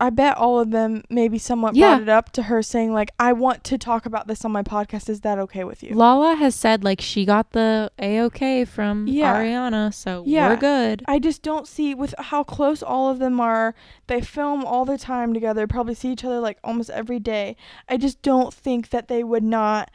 I, 0.01 0.11
bet 0.11 0.37
all 0.37 0.61
of 0.61 0.71
them 0.71 1.03
maybe 1.11 1.39
somewhat 1.39 1.75
Yeah. 1.75 1.97
brought 1.97 2.03
it 2.03 2.09
up 2.09 2.33
to 2.33 2.43
her 2.45 2.63
saying 2.63 2.93
like 2.93 3.11
I 3.19 3.33
want 3.33 3.65
to 3.65 3.79
talk 3.79 4.07
about 4.07 4.27
this 4.29 4.45
on 4.45 4.53
my 4.53 4.63
podcast 4.63 5.09
is 5.09 5.21
that 5.23 5.39
okay 5.39 5.65
with 5.65 5.83
you 5.83 5.95
Lala 5.95 6.35
has 6.37 6.55
said 6.55 6.85
like 6.85 7.01
she 7.01 7.25
got 7.25 7.53
the 7.53 7.91
A 7.99 8.19
OK 8.21 8.65
from 8.65 9.07
Yeah. 9.09 9.35
Ariana, 9.35 9.93
so 9.93 10.23
Yeah. 10.27 10.49
we're 10.51 10.57
good. 10.57 11.03
I 11.09 11.19
just 11.19 11.43
don't 11.43 11.67
see 11.67 11.95
with 11.95 12.15
how 12.19 12.45
close 12.45 12.83
all 12.83 13.11
of 13.11 13.19
them 13.19 13.41
are 13.41 13.75
they 14.07 14.21
film 14.21 14.65
all 14.65 14.85
the 14.85 14.99
time 14.99 15.35
together 15.35 15.67
probably 15.67 15.95
see 15.95 16.13
each 16.13 16.25
other 16.25 16.41
like 16.41 16.59
almost 16.65 16.91
every 16.91 17.19
day 17.19 17.57
I 17.89 17.97
just 17.97 18.23
don't 18.23 18.53
think 18.55 18.91
that 18.91 19.09
they 19.09 19.25
would 19.25 19.43
not 19.45 19.91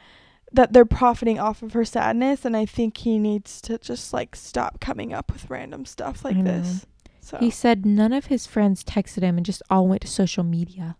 that 0.52 0.72
they're 0.72 0.84
profiting 0.84 1.40
off 1.40 1.62
of 1.62 1.72
her 1.72 1.84
sadness 1.84 2.44
and 2.44 2.56
I 2.56 2.64
think 2.64 2.98
he 2.98 3.18
needs 3.18 3.60
to 3.62 3.76
just 3.78 4.12
like 4.12 4.36
stop 4.36 4.78
coming 4.80 5.12
up 5.12 5.32
with 5.32 5.50
random 5.50 5.84
stuff 5.84 6.24
like 6.24 6.42
this 6.44 6.86
so 7.24 7.38
He 7.38 7.50
said 7.50 7.86
none 7.86 8.12
of 8.12 8.26
his 8.26 8.46
friends 8.46 8.84
texted 8.84 9.22
him 9.22 9.36
and 9.36 9.46
just 9.46 9.62
all 9.70 9.88
went 9.88 10.02
to 10.02 10.08
social 10.08 10.44
media. 10.44 10.96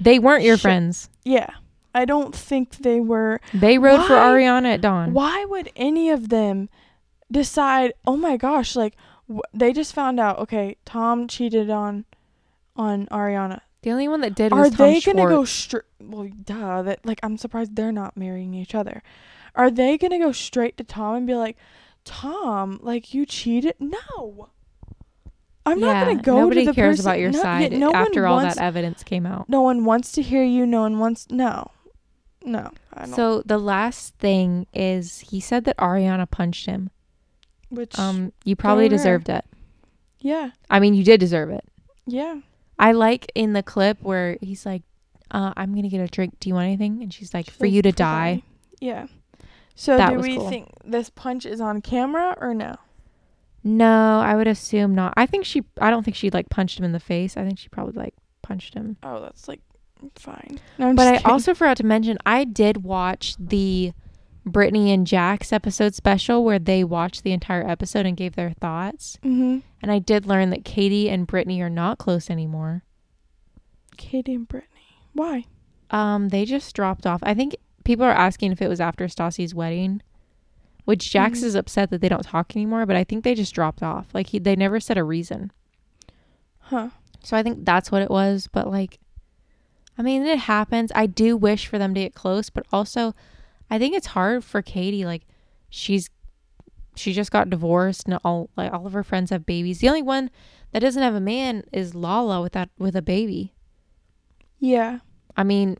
They 0.00 0.18
weren't 0.18 0.42
your 0.44 0.56
Shit. 0.56 0.62
friends. 0.62 1.10
Yeah. 1.24 1.50
I 1.94 2.04
don't 2.04 2.34
think 2.34 2.78
they 2.78 2.98
were. 3.00 3.40
They 3.52 3.78
rode 3.78 4.04
for 4.06 4.14
Ariana 4.14 4.74
at 4.74 4.80
dawn. 4.80 5.12
Why 5.12 5.44
would 5.44 5.70
any 5.76 6.10
of 6.10 6.28
them 6.28 6.68
decide, 7.30 7.92
oh 8.06 8.16
my 8.16 8.36
gosh, 8.36 8.74
like, 8.74 8.96
w- 9.28 9.42
they 9.52 9.72
just 9.72 9.94
found 9.94 10.18
out. 10.18 10.38
Okay, 10.40 10.76
Tom 10.84 11.28
cheated 11.28 11.70
on 11.70 12.04
on 12.74 13.06
Ariana. 13.06 13.60
The 13.82 13.90
only 13.92 14.08
one 14.08 14.22
that 14.22 14.34
did 14.34 14.52
Are 14.52 14.68
they 14.68 15.00
gonna 15.00 15.28
go 15.28 15.44
straight? 15.44 15.84
Well, 16.00 16.28
duh. 16.44 16.82
That 16.82 17.04
like 17.06 17.20
I'm 17.22 17.36
surprised 17.36 17.76
they're 17.76 17.92
not 17.92 18.16
marrying 18.16 18.54
each 18.54 18.74
other. 18.74 19.02
Are 19.54 19.70
they 19.70 19.96
gonna 19.96 20.18
go 20.18 20.32
straight 20.32 20.76
to 20.78 20.84
Tom 20.84 21.14
and 21.14 21.26
be 21.26 21.34
like, 21.34 21.56
Tom, 22.04 22.80
like 22.82 23.14
you 23.14 23.24
cheated? 23.24 23.76
No. 23.78 24.48
I'm 25.66 25.80
not 25.80 26.06
gonna 26.06 26.20
go 26.22 26.36
Nobody 26.40 26.64
to 26.66 26.70
the 26.70 26.74
cares 26.74 26.96
person- 26.98 27.10
about 27.10 27.18
your 27.20 27.30
no, 27.30 27.38
yeah, 27.38 27.42
side 27.42 27.72
no 27.72 27.90
after 27.92 28.26
all 28.26 28.36
wants, 28.36 28.56
that 28.56 28.62
evidence 28.64 29.02
came 29.02 29.24
out. 29.26 29.48
No 29.48 29.62
one 29.62 29.84
wants 29.84 30.12
to 30.12 30.22
hear 30.22 30.42
you. 30.44 30.66
No 30.66 30.82
one 30.82 30.98
wants. 30.98 31.26
No, 31.30 31.70
no. 32.44 32.70
So 33.14 33.42
the 33.46 33.58
last 33.58 34.14
thing 34.16 34.66
is 34.74 35.20
he 35.20 35.40
said 35.40 35.64
that 35.64 35.76
Ariana 35.78 36.30
punched 36.30 36.66
him. 36.66 36.90
which 37.70 37.98
Um, 37.98 38.32
you 38.44 38.54
probably 38.56 38.88
deserved 38.88 39.28
it. 39.28 39.44
yeah, 40.20 40.50
I 40.70 40.78
mean, 40.80 40.94
you 40.94 41.02
did 41.02 41.18
deserve 41.20 41.50
it. 41.50 41.64
yeah. 42.06 42.40
I 42.78 42.92
like 42.92 43.30
in 43.34 43.52
the 43.52 43.62
clip 43.62 44.02
where 44.02 44.36
he's 44.40 44.66
like, 44.66 44.82
uh, 45.30 45.52
"I'm 45.56 45.74
gonna 45.74 45.88
get 45.88 46.00
a 46.00 46.08
drink. 46.08 46.38
Do 46.40 46.48
you 46.48 46.54
want 46.54 46.66
anything?" 46.66 47.02
And 47.02 47.12
she's 47.14 47.32
like, 47.32 47.46
She's 47.46 47.54
"For 47.56 47.64
like, 47.66 47.72
you 47.72 47.82
to 47.82 47.92
die." 47.92 48.42
Yeah. 48.80 49.06
So 49.76 49.96
That 49.96 50.10
do 50.10 50.18
we 50.18 50.36
cool. 50.36 50.48
think 50.48 50.68
this 50.84 51.08
punch 51.10 51.46
is 51.46 51.60
on 51.60 51.80
camera 51.82 52.36
or 52.40 52.52
no? 52.52 52.76
No, 53.64 54.20
I 54.20 54.36
would 54.36 54.46
assume 54.46 54.94
not. 54.94 55.14
I 55.16 55.24
think 55.26 55.44
she. 55.46 55.62
I 55.80 55.88
don't 55.90 56.02
think 56.04 56.16
she 56.16 56.30
like 56.30 56.50
punched 56.50 56.78
him 56.78 56.84
in 56.84 56.92
the 56.92 57.00
face. 57.00 57.36
I 57.36 57.44
think 57.44 57.58
she 57.58 57.68
probably 57.70 57.94
like 57.94 58.14
punched 58.42 58.74
him. 58.74 58.98
Oh, 59.02 59.20
that's 59.22 59.48
like 59.48 59.60
fine. 60.16 60.60
No, 60.78 60.92
But 60.94 61.06
I 61.08 61.12
kidding. 61.16 61.30
also 61.32 61.54
forgot 61.54 61.78
to 61.78 61.86
mention 61.86 62.18
I 62.26 62.44
did 62.44 62.84
watch 62.84 63.36
the 63.38 63.92
Brittany 64.44 64.92
and 64.92 65.06
Jax 65.06 65.50
episode 65.50 65.94
special 65.94 66.44
where 66.44 66.58
they 66.58 66.84
watched 66.84 67.22
the 67.24 67.32
entire 67.32 67.66
episode 67.66 68.04
and 68.04 68.14
gave 68.18 68.36
their 68.36 68.52
thoughts. 68.52 69.18
Mhm. 69.24 69.62
And 69.80 69.90
I 69.90 69.98
did 69.98 70.26
learn 70.26 70.50
that 70.50 70.66
Katie 70.66 71.08
and 71.08 71.26
Brittany 71.26 71.62
are 71.62 71.70
not 71.70 71.96
close 71.96 72.28
anymore. 72.28 72.82
Katie 73.96 74.34
and 74.34 74.46
Brittany. 74.46 74.70
Why? 75.14 75.44
Um, 75.90 76.28
they 76.28 76.44
just 76.44 76.74
dropped 76.74 77.06
off. 77.06 77.20
I 77.22 77.32
think 77.32 77.56
people 77.84 78.04
are 78.04 78.10
asking 78.10 78.52
if 78.52 78.60
it 78.60 78.68
was 78.68 78.80
after 78.80 79.06
Stassi's 79.06 79.54
wedding, 79.54 80.02
which 80.84 81.10
Jax 81.10 81.40
Mhm. 81.40 81.44
is 81.44 81.54
upset 81.54 81.90
that 81.90 82.00
they 82.00 82.08
don't 82.08 82.22
talk 82.24 82.54
anymore. 82.56 82.86
But 82.86 82.96
I 82.96 83.04
think 83.04 83.24
they 83.24 83.34
just 83.34 83.54
dropped 83.54 83.82
off. 83.82 84.08
Like 84.14 84.28
he, 84.28 84.38
they 84.38 84.56
never 84.56 84.80
said 84.80 84.98
a 84.98 85.04
reason. 85.04 85.50
Huh. 86.58 86.90
So 87.22 87.36
I 87.36 87.42
think 87.42 87.64
that's 87.64 87.90
what 87.90 88.02
it 88.02 88.10
was. 88.10 88.48
But 88.52 88.68
like, 88.70 88.98
I 89.96 90.02
mean, 90.02 90.24
it 90.26 90.38
happens. 90.40 90.90
I 90.94 91.06
do 91.06 91.36
wish 91.36 91.66
for 91.66 91.78
them 91.78 91.94
to 91.94 92.00
get 92.00 92.14
close, 92.14 92.50
but 92.50 92.66
also, 92.72 93.14
I 93.70 93.78
think 93.78 93.94
it's 93.94 94.08
hard 94.08 94.44
for 94.44 94.60
Katie. 94.62 95.04
Like, 95.04 95.26
she's 95.70 96.10
she 96.96 97.12
just 97.12 97.32
got 97.32 97.50
divorced, 97.50 98.06
and 98.06 98.18
all 98.24 98.50
like 98.56 98.72
all 98.72 98.86
of 98.86 98.92
her 98.92 99.02
friends 99.02 99.30
have 99.30 99.44
babies. 99.46 99.78
The 99.80 99.88
only 99.88 100.02
one 100.02 100.30
that 100.72 100.80
doesn't 100.80 101.02
have 101.02 101.14
a 101.14 101.20
man 101.20 101.64
is 101.72 101.94
Lala 101.94 102.40
with 102.40 102.52
that 102.52 102.70
with 102.78 102.94
a 102.94 103.02
baby. 103.02 103.52
Yeah. 104.60 105.00
I 105.36 105.42
mean, 105.44 105.76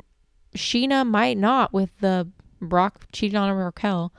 Scheana 0.57 1.07
might 1.07 1.38
not 1.38 1.72
with 1.72 1.90
the 2.00 2.28
Brock 2.61 3.07
cheating 3.12 3.36
on 3.36 3.48
her, 3.48 3.64
Raquel. 3.64 4.12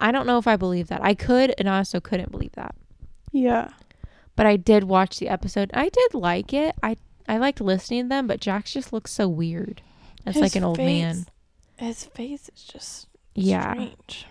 I 0.00 0.10
don't 0.12 0.26
know 0.26 0.38
if 0.38 0.46
I 0.46 0.56
believe 0.56 0.88
that. 0.88 1.02
I 1.04 1.14
could, 1.14 1.54
and 1.58 1.68
I 1.68 1.78
also 1.78 2.00
couldn't 2.00 2.30
believe 2.30 2.52
that. 2.52 2.74
Yeah. 3.32 3.68
But 4.36 4.46
I 4.46 4.56
did 4.56 4.84
watch 4.84 5.18
the 5.18 5.28
episode. 5.28 5.70
I 5.74 5.88
did 5.90 6.14
like 6.14 6.52
it. 6.52 6.74
I 6.82 6.96
I 7.28 7.36
liked 7.38 7.60
listening 7.60 8.04
to 8.04 8.08
them, 8.08 8.26
but 8.26 8.40
Jax 8.40 8.72
just 8.72 8.92
looks 8.92 9.12
so 9.12 9.28
weird. 9.28 9.82
It's 10.26 10.38
like 10.38 10.56
an 10.56 10.64
old 10.64 10.78
man. 10.78 11.26
His 11.76 12.04
face 12.06 12.48
is 12.54 12.62
just 12.64 13.08
Yeah, 13.34 13.72
strange. 13.72 14.26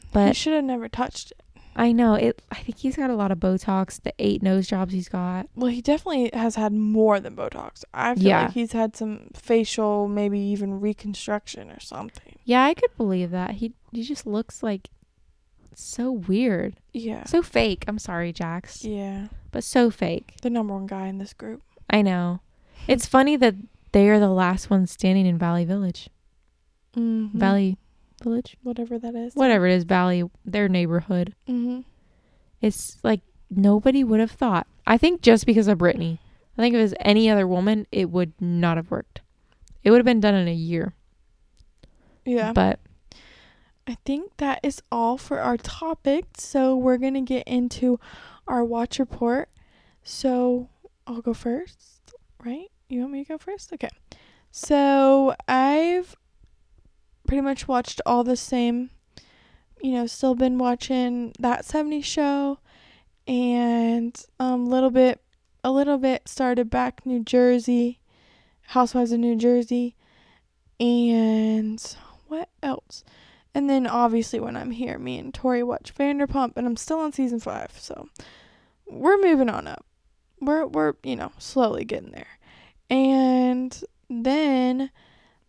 he 0.00 0.08
but 0.12 0.36
should 0.36 0.52
have 0.54 0.64
never 0.64 0.88
touched 0.88 1.30
it. 1.32 1.38
I 1.74 1.92
know 1.92 2.14
it. 2.14 2.42
I 2.50 2.56
think 2.56 2.76
he's 2.78 2.96
got 2.96 3.08
a 3.08 3.14
lot 3.16 3.30
of 3.32 3.38
Botox. 3.38 4.02
The 4.02 4.12
eight 4.18 4.42
nose 4.42 4.66
jobs 4.66 4.92
he's 4.92 5.08
got. 5.08 5.46
Well, 5.56 5.70
he 5.70 5.80
definitely 5.80 6.28
has 6.34 6.56
had 6.56 6.72
more 6.74 7.18
than 7.18 7.34
Botox. 7.34 7.82
I 7.94 8.14
feel 8.14 8.24
Yeah. 8.24 8.42
like 8.42 8.52
he's 8.52 8.72
had 8.72 8.94
some 8.94 9.28
facial, 9.34 10.06
maybe 10.06 10.38
even 10.38 10.80
reconstruction 10.80 11.70
or 11.70 11.80
something. 11.80 12.36
Yeah, 12.44 12.62
I 12.64 12.74
could 12.74 12.94
believe 12.98 13.30
that. 13.30 13.52
He 13.52 13.72
he 13.90 14.02
just 14.02 14.26
looks 14.26 14.62
like 14.62 14.88
so 15.80 16.10
weird, 16.12 16.76
Yeah. 16.92 17.24
so 17.24 17.42
fake. 17.42 17.84
I'm 17.88 17.98
sorry, 17.98 18.32
Jax, 18.32 18.84
Yeah. 18.84 19.28
but 19.50 19.64
so 19.64 19.90
fake. 19.90 20.34
The 20.42 20.50
number 20.50 20.74
one 20.74 20.86
guy 20.86 21.06
in 21.06 21.18
this 21.18 21.32
group. 21.32 21.62
I 21.88 22.02
know. 22.02 22.40
It's 22.88 23.06
funny 23.06 23.36
that 23.36 23.54
they 23.92 24.08
are 24.08 24.18
the 24.18 24.30
last 24.30 24.70
ones 24.70 24.90
standing 24.90 25.26
in 25.26 25.38
Valley 25.38 25.64
Village. 25.64 26.08
Mm-hmm. 26.96 27.38
Valley 27.38 27.78
Village, 28.22 28.56
Whatever 28.62 28.98
that 28.98 29.14
is. 29.14 29.34
whatever 29.34 29.66
it 29.66 29.72
is, 29.74 29.84
Valley, 29.84 30.24
their 30.44 30.68
neighborhood. 30.68 31.34
Mm-hmm. 31.48 31.80
It's 32.60 32.98
like 33.02 33.20
nobody 33.50 34.04
would 34.04 34.20
have 34.20 34.30
thought. 34.30 34.66
I 34.86 34.96
think 34.98 35.22
just 35.22 35.46
because 35.46 35.68
of 35.68 35.78
Brittany. 35.78 36.18
I 36.56 36.62
think 36.62 36.74
if 36.74 36.78
it 36.78 36.82
was 36.82 36.94
any 37.00 37.30
other 37.30 37.46
woman, 37.46 37.86
it 37.90 38.10
would 38.10 38.32
not 38.40 38.76
have 38.76 38.90
worked. 38.90 39.20
It 39.82 39.90
would 39.90 39.98
have 39.98 40.04
been 40.06 40.20
done 40.20 40.34
in 40.34 40.48
a 40.48 40.52
year. 40.54 40.94
Yeah. 42.24 42.52
But 42.52 42.78
I 43.86 43.96
think 44.04 44.36
that 44.36 44.60
is 44.62 44.82
all 44.92 45.18
for 45.18 45.40
our 45.40 45.56
topic. 45.56 46.26
So 46.36 46.76
we're 46.76 46.98
going 46.98 47.14
to 47.14 47.20
get 47.20 47.46
into 47.46 47.98
our 48.46 48.64
watch 48.64 48.98
report. 48.98 49.48
So 50.02 50.68
I'll 51.06 51.20
go 51.20 51.34
first, 51.34 52.14
right? 52.44 52.70
You 52.88 53.00
want 53.00 53.12
me 53.12 53.24
to 53.24 53.28
go 53.28 53.38
first? 53.38 53.72
Okay. 53.72 53.90
So 54.50 55.34
I've 55.48 56.16
pretty 57.26 57.40
much 57.40 57.66
watched 57.66 58.00
all 58.04 58.24
the 58.24 58.36
same, 58.36 58.90
you 59.80 59.92
know, 59.92 60.06
still 60.06 60.34
been 60.34 60.58
watching 60.58 61.32
that 61.38 61.64
70 61.64 62.02
show 62.02 62.58
and 63.28 64.20
um 64.40 64.66
little 64.66 64.90
bit 64.90 65.20
a 65.62 65.70
little 65.70 65.96
bit 65.96 66.26
started 66.26 66.68
back 66.68 67.06
New 67.06 67.22
Jersey, 67.22 68.00
Housewives 68.68 69.12
of 69.12 69.20
New 69.20 69.36
Jersey 69.36 69.94
and 70.80 71.80
what 72.26 72.48
else? 72.62 73.04
And 73.54 73.68
then 73.68 73.86
obviously 73.86 74.40
when 74.40 74.56
I'm 74.56 74.70
here, 74.70 74.98
me 74.98 75.18
and 75.18 75.32
Tori 75.32 75.62
watch 75.62 75.94
Vanderpump, 75.94 76.52
and 76.56 76.66
I'm 76.66 76.76
still 76.76 77.00
on 77.00 77.12
season 77.12 77.38
five, 77.38 77.72
so 77.78 78.08
we're 78.86 79.20
moving 79.20 79.50
on 79.50 79.66
up. 79.66 79.84
We're 80.40 80.66
we're 80.66 80.94
you 81.02 81.16
know 81.16 81.32
slowly 81.38 81.84
getting 81.84 82.12
there. 82.12 82.38
And 82.88 83.82
then 84.08 84.90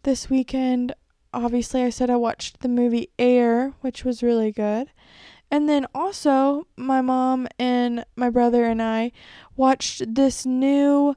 this 0.03 0.29
weekend, 0.29 0.93
obviously 1.33 1.83
I 1.83 1.89
said 1.89 2.09
I 2.09 2.15
watched 2.15 2.59
the 2.59 2.67
movie 2.67 3.09
Air, 3.17 3.73
which 3.81 4.03
was 4.03 4.23
really 4.23 4.51
good. 4.51 4.89
And 5.49 5.69
then 5.69 5.85
also 5.93 6.67
my 6.75 7.01
mom 7.01 7.47
and 7.59 8.05
my 8.15 8.29
brother 8.29 8.65
and 8.65 8.81
I 8.81 9.11
watched 9.55 10.15
this 10.15 10.45
new 10.45 11.15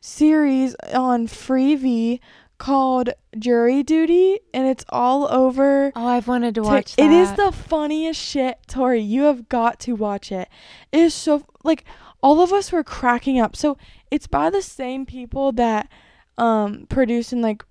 series 0.00 0.74
on 0.92 1.26
Freevee 1.26 2.20
called 2.62 3.10
Jury 3.36 3.82
Duty, 3.82 4.38
and 4.54 4.68
it's 4.68 4.84
all 4.90 5.26
over 5.32 5.90
oh, 5.96 6.06
I've 6.06 6.28
wanted 6.28 6.54
to 6.54 6.62
watch 6.62 6.94
that. 6.94 7.02
It 7.02 7.10
is 7.10 7.32
the 7.32 7.50
funniest 7.50 8.20
shit, 8.20 8.56
Tori. 8.68 9.00
You 9.00 9.22
have 9.24 9.48
got 9.48 9.80
to 9.80 9.94
watch 9.94 10.30
it. 10.30 10.48
It 10.92 11.00
is 11.00 11.12
so 11.12 11.44
like 11.64 11.82
all 12.22 12.40
of 12.40 12.52
us 12.52 12.70
were 12.70 12.84
cracking 12.84 13.40
up. 13.40 13.56
So 13.56 13.76
it's 14.12 14.28
by 14.28 14.48
the 14.48 14.62
same 14.62 15.04
people 15.06 15.50
that 15.52 15.90
um 16.38 16.86
produce 16.88 17.32
in 17.32 17.42
like 17.42 17.64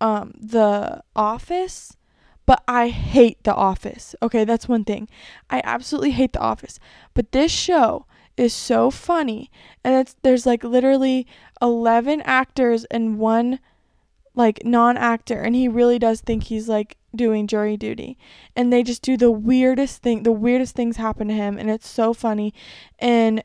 um 0.00 0.32
The 0.40 1.02
Office, 1.14 1.98
but 2.46 2.62
I 2.66 2.88
hate 2.88 3.44
The 3.44 3.54
Office. 3.54 4.14
Okay, 4.22 4.44
that's 4.44 4.66
one 4.66 4.84
thing. 4.84 5.10
I 5.50 5.60
absolutely 5.62 6.12
hate 6.12 6.32
The 6.32 6.40
Office. 6.40 6.80
But 7.12 7.32
this 7.32 7.52
show 7.52 8.06
is 8.38 8.54
so 8.54 8.90
funny 8.90 9.50
and 9.84 9.94
it's 9.94 10.16
there's 10.22 10.46
like 10.46 10.64
literally 10.64 11.26
11 11.60 12.22
actors 12.22 12.86
and 12.86 13.18
one 13.18 13.58
like 14.34 14.64
non-actor 14.64 15.40
and 15.40 15.54
he 15.54 15.68
really 15.68 15.98
does 15.98 16.20
think 16.20 16.44
he's 16.44 16.68
like 16.68 16.96
doing 17.14 17.46
jury 17.46 17.76
duty. 17.76 18.16
And 18.56 18.72
they 18.72 18.82
just 18.82 19.02
do 19.02 19.16
the 19.16 19.30
weirdest 19.30 20.02
thing 20.02 20.22
the 20.22 20.32
weirdest 20.32 20.74
things 20.74 20.96
happen 20.96 21.28
to 21.28 21.34
him 21.34 21.58
and 21.58 21.70
it's 21.70 21.88
so 21.88 22.12
funny. 22.12 22.54
And 22.98 23.42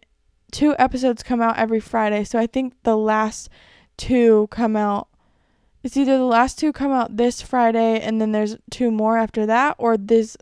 two 0.51 0.75
episodes 0.79 1.23
come 1.23 1.41
out 1.41 1.57
every 1.57 1.79
friday 1.79 2.23
so 2.23 2.39
i 2.39 2.47
think 2.47 2.73
the 2.83 2.97
last 2.97 3.49
two 3.97 4.47
come 4.49 4.75
out 4.75 5.07
it's 5.83 5.97
either 5.97 6.17
the 6.17 6.23
last 6.23 6.57
two 6.57 6.71
come 6.71 6.91
out 6.91 7.17
this 7.17 7.41
friday 7.41 7.99
and 7.99 8.21
then 8.21 8.31
there's 8.31 8.57
two 8.69 8.91
more 8.91 9.17
after 9.17 9.45
that 9.45 9.75
or 9.77 9.97
this 9.97 10.37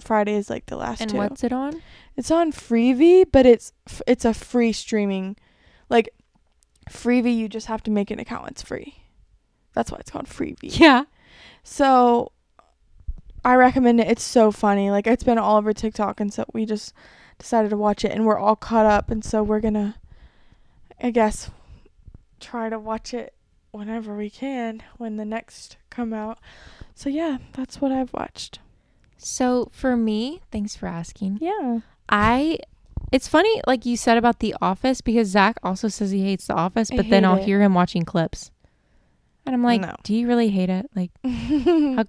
friday 0.00 0.34
is 0.34 0.50
like 0.50 0.66
the 0.66 0.76
last 0.76 1.00
and 1.00 1.10
two. 1.10 1.16
what's 1.16 1.44
it 1.44 1.52
on? 1.52 1.80
it's 2.16 2.30
on 2.30 2.52
freevee 2.52 3.24
but 3.30 3.46
it's 3.46 3.72
it's 4.06 4.24
a 4.24 4.34
free 4.34 4.72
streaming. 4.72 5.36
Like 5.88 6.08
freevee 6.90 7.36
you 7.36 7.48
just 7.48 7.68
have 7.68 7.82
to 7.84 7.90
make 7.90 8.10
an 8.10 8.18
account 8.18 8.50
it's 8.50 8.62
free 8.62 9.01
that's 9.74 9.90
why 9.90 9.98
it's 9.98 10.10
called 10.10 10.26
Freebie. 10.26 10.78
Yeah. 10.80 11.04
so 11.62 12.32
I 13.44 13.54
recommend 13.54 14.00
it. 14.00 14.06
It's 14.08 14.22
so 14.22 14.52
funny. 14.52 14.90
Like 14.90 15.06
it's 15.06 15.24
been 15.24 15.38
all 15.38 15.56
over 15.56 15.72
TikTok 15.72 16.20
and 16.20 16.32
so 16.32 16.44
we 16.52 16.64
just 16.64 16.92
decided 17.38 17.70
to 17.70 17.76
watch 17.76 18.04
it 18.04 18.12
and 18.12 18.24
we're 18.24 18.38
all 18.38 18.54
caught 18.56 18.86
up 18.86 19.10
and 19.10 19.24
so 19.24 19.42
we're 19.42 19.60
going 19.60 19.74
to 19.74 19.94
I 21.02 21.10
guess 21.10 21.50
try 22.38 22.68
to 22.68 22.78
watch 22.78 23.12
it 23.14 23.34
whenever 23.72 24.16
we 24.16 24.30
can 24.30 24.82
when 24.98 25.16
the 25.16 25.24
next 25.24 25.76
come 25.90 26.12
out. 26.12 26.38
So 26.94 27.08
yeah, 27.08 27.38
that's 27.52 27.80
what 27.80 27.90
I've 27.90 28.12
watched. 28.12 28.60
So 29.16 29.68
for 29.72 29.96
me, 29.96 30.40
thanks 30.52 30.76
for 30.76 30.86
asking. 30.86 31.38
Yeah. 31.40 31.80
I 32.08 32.58
It's 33.10 33.26
funny, 33.28 33.60
like 33.66 33.84
you 33.86 33.96
said 33.96 34.18
about 34.18 34.38
The 34.40 34.54
Office, 34.60 35.00
because 35.00 35.28
Zach 35.28 35.58
also 35.62 35.88
says 35.88 36.10
he 36.12 36.22
hates 36.24 36.46
The 36.46 36.54
Office, 36.54 36.90
but 36.90 37.08
then 37.10 37.24
I'll 37.24 37.36
it. 37.38 37.44
hear 37.44 37.60
him 37.60 37.74
watching 37.74 38.04
clips, 38.04 38.50
and 39.46 39.54
I'm 39.54 39.62
like, 39.62 39.80
No. 39.80 39.94
"Do 40.02 40.14
you 40.14 40.26
really 40.28 40.48
hate 40.48 40.70
it? 40.70 40.90
Like, 40.94 41.10
how, 41.24 42.04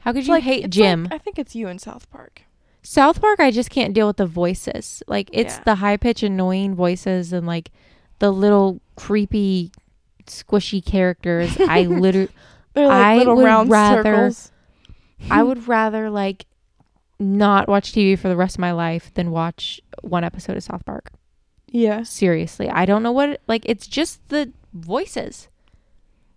how 0.00 0.12
could 0.12 0.26
you 0.26 0.32
like- 0.32 0.42
hate 0.42 0.68
Jim?" 0.70 1.04
like- 1.04 1.12
I 1.14 1.18
think 1.18 1.38
it's 1.38 1.54
you 1.54 1.68
in 1.68 1.78
South 1.78 2.10
Park. 2.10 2.42
South 2.82 3.20
Park, 3.20 3.38
I 3.38 3.50
just 3.52 3.70
can't 3.70 3.94
deal 3.94 4.06
with 4.08 4.16
the 4.16 4.26
voices. 4.26 5.02
Like, 5.06 5.30
it's 5.32 5.54
Yeah. 5.58 5.62
the 5.64 5.74
high 5.76 5.96
pitch, 5.96 6.22
annoying 6.24 6.74
voices, 6.74 7.32
and 7.32 7.46
like 7.46 7.70
the 8.18 8.32
little 8.32 8.80
creepy, 8.96 9.70
squishy 10.26 10.84
characters. 10.84 11.56
I 11.60 11.82
literally, 11.86 12.28
like 12.74 12.86
I 12.88 13.16
little 13.18 13.36
would 13.36 13.44
round 13.44 13.70
rather- 13.70 14.02
circles. 14.02 14.50
I 15.30 15.42
would 15.44 15.68
rather 15.68 16.10
like 16.10 16.46
not 17.20 17.68
watch 17.68 17.92
TV 17.92 18.18
for 18.18 18.28
the 18.28 18.36
rest 18.36 18.56
of 18.56 18.60
my 18.60 18.72
life 18.72 19.14
than 19.14 19.30
watch 19.30 19.80
one 20.02 20.24
episode 20.24 20.56
of 20.56 20.64
South 20.64 20.84
Park. 20.84 21.12
Yeah. 21.68 22.02
Seriously, 22.02 22.68
I 22.68 22.84
don't 22.84 23.04
know 23.04 23.12
what 23.12 23.28
it, 23.30 23.42
like. 23.46 23.62
It's 23.64 23.86
just 23.86 24.28
the 24.28 24.52
voices. 24.74 25.48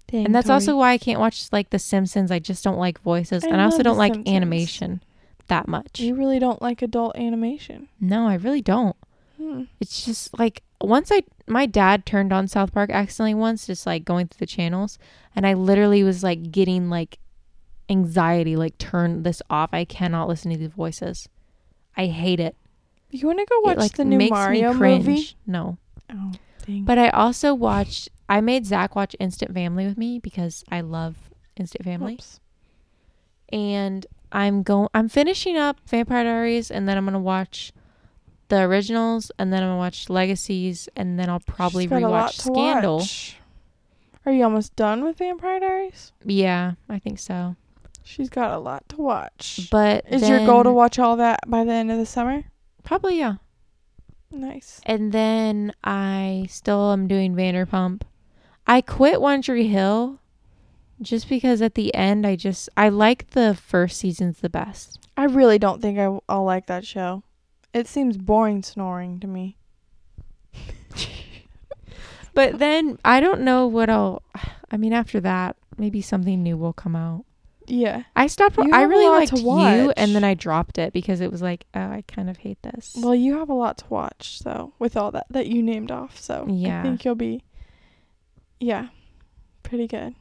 Dang, 0.07 0.25
and 0.25 0.35
that's 0.35 0.45
Cody. 0.47 0.53
also 0.53 0.77
why 0.77 0.91
I 0.91 0.97
can't 0.97 1.19
watch 1.19 1.47
like 1.51 1.69
The 1.71 1.79
Simpsons. 1.79 2.31
I 2.31 2.39
just 2.39 2.63
don't 2.63 2.77
like 2.77 3.01
voices, 3.01 3.43
I 3.43 3.47
and 3.49 3.59
I 3.61 3.65
also 3.65 3.81
don't 3.83 3.97
like 3.97 4.13
Simpsons. 4.13 4.35
animation 4.35 5.03
that 5.47 5.67
much. 5.67 5.99
you 5.99 6.15
really 6.15 6.39
don't 6.39 6.61
like 6.61 6.81
adult 6.81 7.15
animation. 7.15 7.87
No, 7.99 8.27
I 8.27 8.35
really 8.35 8.61
don't. 8.61 8.95
Hmm. 9.37 9.63
It's 9.79 10.05
just 10.05 10.37
like 10.39 10.63
once 10.81 11.11
I 11.11 11.23
my 11.47 11.65
dad 11.65 12.05
turned 12.05 12.31
on 12.31 12.47
South 12.47 12.71
Park 12.73 12.89
accidentally 12.89 13.33
once, 13.33 13.67
just 13.67 13.85
like 13.85 14.05
going 14.05 14.27
through 14.27 14.39
the 14.39 14.45
channels, 14.45 14.97
and 15.35 15.45
I 15.45 15.53
literally 15.53 16.03
was 16.03 16.23
like 16.23 16.51
getting 16.51 16.89
like 16.89 17.19
anxiety, 17.89 18.55
like 18.55 18.77
turn 18.77 19.23
this 19.23 19.41
off. 19.49 19.69
I 19.73 19.85
cannot 19.85 20.27
listen 20.27 20.51
to 20.51 20.57
these 20.57 20.69
voices. 20.69 21.27
I 21.97 22.07
hate 22.07 22.39
it. 22.39 22.55
You 23.11 23.27
want 23.27 23.39
to 23.39 23.45
go 23.45 23.57
It, 23.59 23.65
watch 23.65 23.77
like 23.77 23.93
the 23.93 24.05
new 24.05 24.17
makes 24.17 24.31
Mario 24.31 24.73
me 24.73 24.77
cringe. 24.79 25.05
movie? 25.07 25.29
No, 25.47 25.77
Oh, 26.11 26.31
but 26.68 26.97
I 26.97 27.09
also 27.09 27.53
watched. 27.53 28.09
I 28.28 28.41
made 28.41 28.66
Zach 28.66 28.95
watch 28.95 29.16
Instant 29.20 29.53
Family 29.53 29.86
with 29.86 29.97
me 29.97 30.20
because 30.20 30.63
I 30.72 30.82
love 30.82 31.16
Instant 31.55 31.86
Family. 31.86 32.13
Oops. 32.16 32.39
and 33.49 34.05
I'm 34.32 34.63
going 34.63 34.89
I'm 34.93 35.07
finishing 35.07 35.55
up 35.57 35.80
Vampire 35.88 36.24
Diaries 36.24 36.72
and 36.72 36.89
then 36.89 36.97
I'm 36.97 37.05
going 37.05 37.13
to 37.13 37.20
watch 37.20 37.72
the 38.49 38.61
originals 38.61 39.32
and 39.39 39.53
then 39.53 39.61
I'm 39.63 39.70
going 39.70 39.76
to 39.76 39.80
watch 39.80 40.09
Legacies 40.09 40.89
and 40.95 41.20
then 41.20 41.30
I'll 41.30 41.39
probably 41.39 41.84
She's 41.86 41.91
a 41.91 41.99
lot 41.99 42.32
rewatch 42.32 42.41
Scandal. 42.41 42.97
watch. 42.97 43.38
Are 44.26 44.32
you 44.32 44.43
almost 44.43 44.76
done 44.76 45.03
with 45.03 45.18
Vampire 45.20 45.59
Diaries? 45.59 46.11
Yeah, 46.26 46.74
I 46.89 46.97
think 46.99 47.20
so. 47.20 47.55
She's 48.03 48.30
got 48.30 48.51
a 48.51 48.57
lot 48.57 48.88
to 48.89 48.97
watch. 48.97 49.68
But 49.72 50.05
Is 50.09 50.28
your 50.28 50.45
goal 50.45 50.63
to 50.63 50.72
watch 50.72 50.97
all 50.99 51.16
that 51.18 51.39
by 51.47 51.63
the 51.63 51.72
end 51.74 51.91
of 51.91 51.97
the 51.99 52.05
summer? 52.07 52.43
Probably 52.84 53.20
yeah. 53.20 53.36
Nice. 54.36 54.81
And 54.86 55.11
then 55.13 55.73
I 55.83 56.47
still 56.49 56.91
am 56.91 57.07
doing 57.07 57.36
Vanderpump. 57.36 58.01
I 58.67 58.81
quit 58.81 59.21
One 59.21 59.41
Tree 59.41 59.67
Hill 59.67 60.19
just 61.01 61.29
because 61.29 61.61
at 61.61 61.75
the 61.75 61.93
end 61.95 62.27
I 62.27 62.36
just 62.36 62.69
I 62.75 62.89
like 62.89 63.31
the 63.31 63.55
first 63.55 63.97
seasons 63.97 64.39
the 64.39 64.49
best. 64.49 65.07
I 65.15 65.25
really 65.25 65.57
don't 65.57 65.81
think 65.81 65.97
I, 65.97 66.09
will 66.09 66.43
like 66.43 66.67
that 66.67 66.86
show. 66.86 67.23
It 67.73 67.88
seems 67.88 68.17
boring 68.17 68.61
snoring 68.61 69.19
to 69.21 69.27
me. 69.27 69.57
But 72.33 72.59
then 72.59 72.99
I 73.05 73.21
don't 73.21 73.41
know 73.41 73.65
what 73.65 73.89
I'll 73.89 74.21
I 74.69 74.75
mean 74.75 74.91
after 74.91 75.21
that 75.21 75.55
maybe 75.77 76.01
something 76.01 76.43
new 76.43 76.57
will 76.57 76.73
come 76.73 76.95
out. 76.95 77.23
Yeah. 77.68 78.03
I 78.16 78.28
stopped. 78.28 78.57
You 78.57 78.72
I 78.72 78.84
really 78.84 79.07
liked 79.07 79.34
you, 79.34 79.91
and 79.97 80.16
then 80.16 80.24
I 80.24 80.34
dropped 80.34 80.78
it 80.78 80.93
because 80.93 81.22
it 81.22 81.32
was 81.32 81.41
like, 81.41 81.66
oh, 81.74 81.80
I 81.80 82.03
kind 82.07 82.30
of 82.30 82.38
hate 82.38 82.61
this. 82.63 82.95
Well, 82.97 83.16
you 83.16 83.38
have 83.38 83.49
a 83.49 83.53
lot 83.53 83.78
to 83.80 83.86
watch, 83.89 84.39
so 84.39 84.74
with 84.80 84.95
all 84.97 85.11
that 85.11 85.26
that 85.30 85.47
you 85.47 85.61
named 85.63 85.91
off, 85.91 86.20
so 86.20 86.45
Yeah. 86.49 86.80
I 86.80 86.84
think 86.84 87.03
you'll 87.05 87.16
be, 87.16 87.43
yeah, 88.59 88.88
pretty 89.63 89.88
good. 89.88 90.16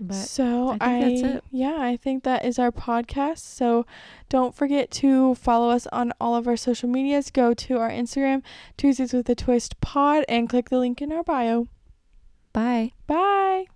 but 0.00 0.14
so 0.14 0.76
I 0.80 1.00
think 1.00 1.22
that's 1.22 1.36
it. 1.36 1.44
Yeah, 1.52 1.76
I 1.78 1.96
think 1.96 2.24
that 2.24 2.44
is 2.44 2.58
our 2.58 2.72
podcast. 2.72 3.38
So 3.38 3.86
don't 4.28 4.54
forget 4.54 4.90
to 4.92 5.34
follow 5.36 5.70
us 5.70 5.86
on 5.92 6.12
all 6.20 6.34
of 6.34 6.48
our 6.48 6.56
social 6.56 6.88
medias. 6.88 7.30
Go 7.30 7.54
to 7.54 7.78
our 7.78 7.90
Instagram, 7.90 8.42
Tuesdays 8.76 9.12
with 9.12 9.28
a 9.28 9.34
Twist 9.36 9.80
Pod, 9.80 10.24
and 10.28 10.48
click 10.48 10.68
the 10.70 10.78
link 10.78 11.00
in 11.00 11.12
our 11.12 11.22
bio. 11.22 11.68
bye. 12.52 12.92
Bye. 13.06 13.66